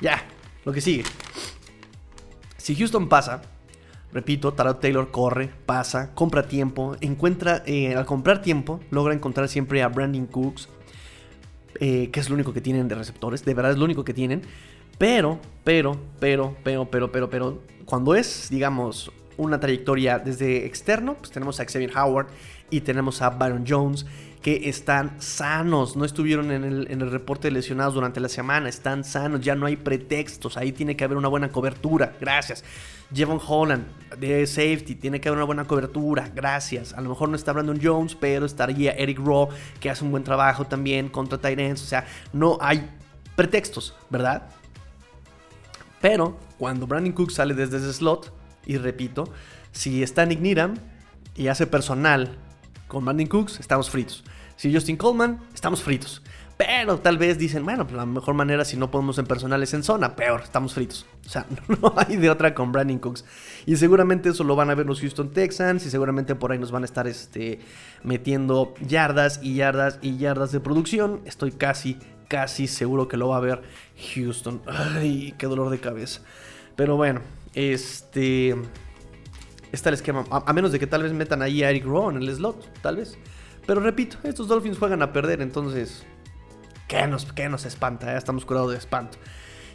ya. 0.00 0.22
Lo 0.64 0.72
que 0.72 0.80
sigue. 0.80 1.04
Si 2.56 2.74
Houston 2.74 3.08
pasa, 3.08 3.42
repito, 4.12 4.52
Tarot 4.52 4.80
Taylor 4.80 5.12
corre, 5.12 5.50
pasa, 5.66 6.12
compra 6.14 6.48
tiempo, 6.48 6.96
encuentra, 7.00 7.62
eh, 7.66 7.94
al 7.94 8.04
comprar 8.04 8.42
tiempo, 8.42 8.80
logra 8.90 9.14
encontrar 9.14 9.48
siempre 9.48 9.82
a 9.84 9.88
Brandon 9.88 10.26
Cooks, 10.26 10.68
eh, 11.80 12.10
que 12.10 12.20
es 12.20 12.28
lo 12.28 12.34
único 12.34 12.52
que 12.52 12.60
tienen 12.60 12.88
de 12.88 12.94
receptores, 12.94 13.44
de 13.44 13.54
verdad 13.54 13.72
es 13.72 13.78
lo 13.78 13.84
único 13.84 14.04
que 14.04 14.14
tienen. 14.14 14.42
Pero, 14.98 15.38
pero, 15.64 15.98
pero, 16.18 16.56
pero, 16.64 16.90
pero, 16.90 17.12
pero, 17.12 17.30
pero, 17.30 17.62
cuando 17.84 18.14
es, 18.14 18.48
digamos, 18.50 19.12
una 19.36 19.60
trayectoria 19.60 20.18
desde 20.18 20.64
externo, 20.64 21.14
pues 21.14 21.30
tenemos 21.30 21.60
a 21.60 21.64
Xavier 21.64 21.92
Howard 21.96 22.28
y 22.70 22.80
tenemos 22.80 23.20
a 23.20 23.30
Byron 23.30 23.64
Jones 23.68 24.06
que 24.46 24.68
están 24.68 25.20
sanos, 25.20 25.96
no 25.96 26.04
estuvieron 26.04 26.52
en 26.52 26.62
el, 26.62 27.10
reporte 27.10 27.48
de 27.48 27.52
lesionados 27.52 27.94
durante 27.94 28.20
la 28.20 28.28
semana, 28.28 28.68
están 28.68 29.02
sanos, 29.02 29.40
ya 29.40 29.56
no 29.56 29.66
hay 29.66 29.74
pretextos, 29.74 30.56
ahí 30.56 30.70
tiene 30.70 30.94
que 30.96 31.02
haber 31.02 31.16
una 31.16 31.26
buena 31.26 31.48
cobertura, 31.48 32.14
gracias. 32.20 32.62
Jevon 33.12 33.40
Holland 33.44 33.86
de 34.20 34.46
safety, 34.46 34.94
tiene 34.94 35.20
que 35.20 35.28
haber 35.28 35.38
una 35.38 35.46
buena 35.46 35.64
cobertura, 35.64 36.30
gracias. 36.32 36.92
A 36.92 37.00
lo 37.00 37.08
mejor 37.08 37.28
no 37.28 37.34
está 37.34 37.52
Brandon 37.52 37.80
Jones, 37.82 38.14
pero 38.14 38.46
estaría 38.46 38.92
Eric 38.92 39.18
Rowe, 39.18 39.48
que 39.80 39.90
hace 39.90 40.04
un 40.04 40.12
buen 40.12 40.22
trabajo 40.22 40.64
también 40.64 41.08
contra 41.08 41.38
Tyrants, 41.38 41.82
o 41.82 41.86
sea, 41.86 42.06
no 42.32 42.56
hay 42.60 42.88
pretextos, 43.34 43.96
¿verdad? 44.10 44.48
Pero 46.00 46.38
cuando 46.56 46.86
Brandon 46.86 47.12
Cook 47.12 47.32
sale 47.32 47.52
desde 47.52 47.78
ese 47.78 47.92
slot, 47.92 48.32
y 48.64 48.76
repito, 48.76 49.24
si 49.72 50.04
está 50.04 50.24
Nick 50.24 50.38
Needham 50.38 50.76
y 51.34 51.48
hace 51.48 51.66
personal 51.66 52.38
con 52.86 53.04
Brandon 53.04 53.26
Cooks, 53.26 53.58
estamos 53.58 53.90
fritos. 53.90 54.22
Si 54.56 54.72
Justin 54.72 54.96
Coleman, 54.96 55.40
estamos 55.54 55.82
fritos. 55.82 56.22
Pero 56.56 56.98
tal 57.00 57.18
vez 57.18 57.36
dicen, 57.36 57.64
bueno, 57.66 57.84
pues 57.86 57.96
la 57.96 58.06
mejor 58.06 58.34
manera 58.34 58.64
si 58.64 58.78
no 58.78 58.90
podemos 58.90 59.18
en 59.18 59.26
personales 59.26 59.74
en 59.74 59.82
zona, 59.82 60.16
peor, 60.16 60.40
estamos 60.42 60.72
fritos. 60.72 61.04
O 61.26 61.28
sea, 61.28 61.46
no 61.68 61.92
hay 61.96 62.16
de 62.16 62.30
otra 62.30 62.54
con 62.54 62.72
Brandon 62.72 62.98
Cooks. 62.98 63.26
Y 63.66 63.76
seguramente 63.76 64.30
eso 64.30 64.42
lo 64.42 64.56
van 64.56 64.70
a 64.70 64.74
ver 64.74 64.86
los 64.86 65.00
Houston 65.00 65.32
Texans 65.32 65.84
y 65.84 65.90
seguramente 65.90 66.34
por 66.34 66.52
ahí 66.52 66.58
nos 66.58 66.70
van 66.70 66.82
a 66.82 66.86
estar 66.86 67.06
este, 67.06 67.60
metiendo 68.02 68.72
yardas 68.80 69.40
y 69.42 69.56
yardas 69.56 69.98
y 70.00 70.16
yardas 70.16 70.50
de 70.50 70.60
producción. 70.60 71.20
Estoy 71.26 71.52
casi, 71.52 71.98
casi 72.26 72.68
seguro 72.68 73.06
que 73.06 73.18
lo 73.18 73.28
va 73.28 73.36
a 73.36 73.40
ver 73.40 73.62
Houston. 74.14 74.62
Ay, 74.66 75.34
qué 75.36 75.46
dolor 75.46 75.68
de 75.68 75.78
cabeza. 75.78 76.22
Pero 76.74 76.96
bueno, 76.96 77.20
este... 77.54 78.56
Está 79.72 79.90
el 79.90 79.96
esquema. 79.96 80.24
A, 80.30 80.52
menos 80.54 80.72
de 80.72 80.78
que 80.78 80.86
tal 80.86 81.02
vez 81.02 81.12
metan 81.12 81.42
ahí 81.42 81.62
a 81.62 81.68
Eric 81.68 81.84
Rowe 81.84 82.08
en 82.10 82.16
el 82.16 82.34
slot, 82.34 82.80
tal 82.80 82.96
vez. 82.96 83.18
Pero 83.66 83.80
repito, 83.80 84.16
estos 84.22 84.48
Dolphins 84.48 84.78
juegan 84.78 85.02
a 85.02 85.12
perder, 85.12 85.42
entonces. 85.42 86.06
¿Qué 86.88 87.04
nos, 87.08 87.26
nos 87.50 87.64
espanta? 87.64 88.06
Ya 88.06 88.16
estamos 88.16 88.44
curados 88.44 88.70
de 88.70 88.78
espanto. 88.78 89.18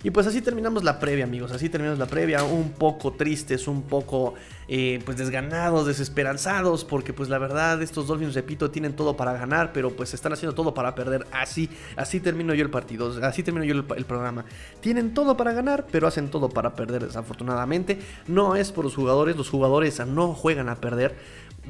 Y 0.03 0.09
pues 0.09 0.25
así 0.25 0.41
terminamos 0.41 0.83
la 0.83 0.99
previa, 0.99 1.25
amigos. 1.25 1.51
Así 1.51 1.69
terminamos 1.69 1.99
la 1.99 2.07
previa. 2.07 2.43
Un 2.43 2.71
poco 2.71 3.13
tristes, 3.13 3.67
un 3.67 3.83
poco 3.83 4.33
eh, 4.67 4.99
pues 5.05 5.17
desganados, 5.17 5.85
desesperanzados. 5.85 6.85
Porque 6.85 7.13
pues 7.13 7.29
la 7.29 7.37
verdad, 7.37 7.81
estos 7.83 8.07
Dolphins, 8.07 8.33
repito, 8.33 8.71
tienen 8.71 8.95
todo 8.95 9.15
para 9.15 9.33
ganar. 9.33 9.73
Pero 9.73 9.91
pues 9.91 10.15
están 10.15 10.33
haciendo 10.33 10.55
todo 10.55 10.73
para 10.73 10.95
perder. 10.95 11.27
Así, 11.31 11.69
así 11.97 12.19
termino 12.19 12.55
yo 12.55 12.63
el 12.63 12.71
partido. 12.71 13.13
Así 13.23 13.43
termino 13.43 13.63
yo 13.63 13.75
el 13.75 14.05
programa. 14.05 14.45
Tienen 14.79 15.13
todo 15.13 15.37
para 15.37 15.53
ganar, 15.53 15.85
pero 15.91 16.07
hacen 16.07 16.31
todo 16.31 16.49
para 16.49 16.73
perder, 16.73 17.05
desafortunadamente. 17.05 17.99
No 18.27 18.55
es 18.55 18.71
por 18.71 18.85
los 18.85 18.95
jugadores. 18.95 19.35
Los 19.35 19.49
jugadores 19.49 20.03
no 20.07 20.33
juegan 20.33 20.69
a 20.69 20.75
perder 20.77 21.15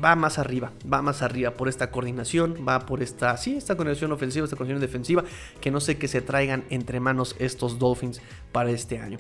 va 0.04 0.16
más 0.16 0.38
arriba, 0.40 0.72
va 0.92 1.02
más 1.02 1.22
arriba 1.22 1.52
por 1.52 1.70
esta 1.70 1.92
coordinación, 1.92 2.66
va 2.68 2.86
por 2.86 3.02
esta, 3.02 3.36
sí, 3.38 3.56
esta 3.56 3.76
coordinación 3.76 4.12
ofensiva, 4.12 4.46
esta 4.46 4.56
coordinación 4.56 4.82
defensiva, 4.82 5.24
que 5.60 5.72
no 5.72 5.80
sé 5.80 5.98
que 5.98 6.08
se 6.08 6.22
traigan 6.22 6.64
entre 6.70 7.00
manos 7.00 7.36
estos 7.40 7.80
Dolphins 7.80 8.22
para 8.52 8.72
este 8.72 9.00
año. 9.00 9.18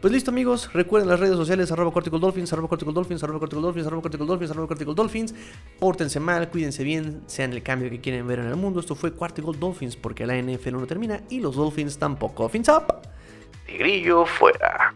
Pues 0.00 0.12
listo 0.12 0.30
amigos, 0.30 0.70
recuerden 0.74 1.08
las 1.08 1.18
redes 1.18 1.34
sociales 1.34 1.72
arroba 1.72 1.90
Cortical 1.90 2.20
Dolphins, 2.20 2.52
arroba 2.52 2.68
Cortical 2.68 2.92
Dolphins, 2.92 3.22
arroba 3.22 3.38
Cortical 3.38 3.62
Dolphins, 3.62 3.86
arroba 3.86 4.02
Cortical 4.02 4.26
Dolphins, 4.26 4.50
arroba 4.50 4.68
Cortical 4.68 4.94
Dolphins. 4.94 5.34
Pórtense 5.78 6.20
mal, 6.20 6.50
cuídense 6.50 6.84
bien, 6.84 7.22
sean 7.26 7.54
el 7.54 7.62
cambio 7.62 7.88
que 7.88 8.02
quieren 8.02 8.26
ver 8.26 8.40
en 8.40 8.48
el 8.48 8.56
mundo. 8.56 8.80
Esto 8.80 8.94
fue 8.94 9.14
Cortical 9.14 9.58
Dolphins 9.58 9.96
porque 9.96 10.26
la 10.26 10.36
NFL 10.36 10.72
no 10.72 10.86
termina 10.86 11.22
y 11.30 11.40
los 11.40 11.56
Dolphins 11.56 11.96
tampoco. 11.96 12.50
Fins 12.50 12.68
up. 12.68 12.84
Tigrillo 13.66 14.26
fuera. 14.26 14.94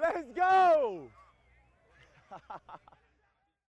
Let's 0.00 0.32
go! 0.34 1.08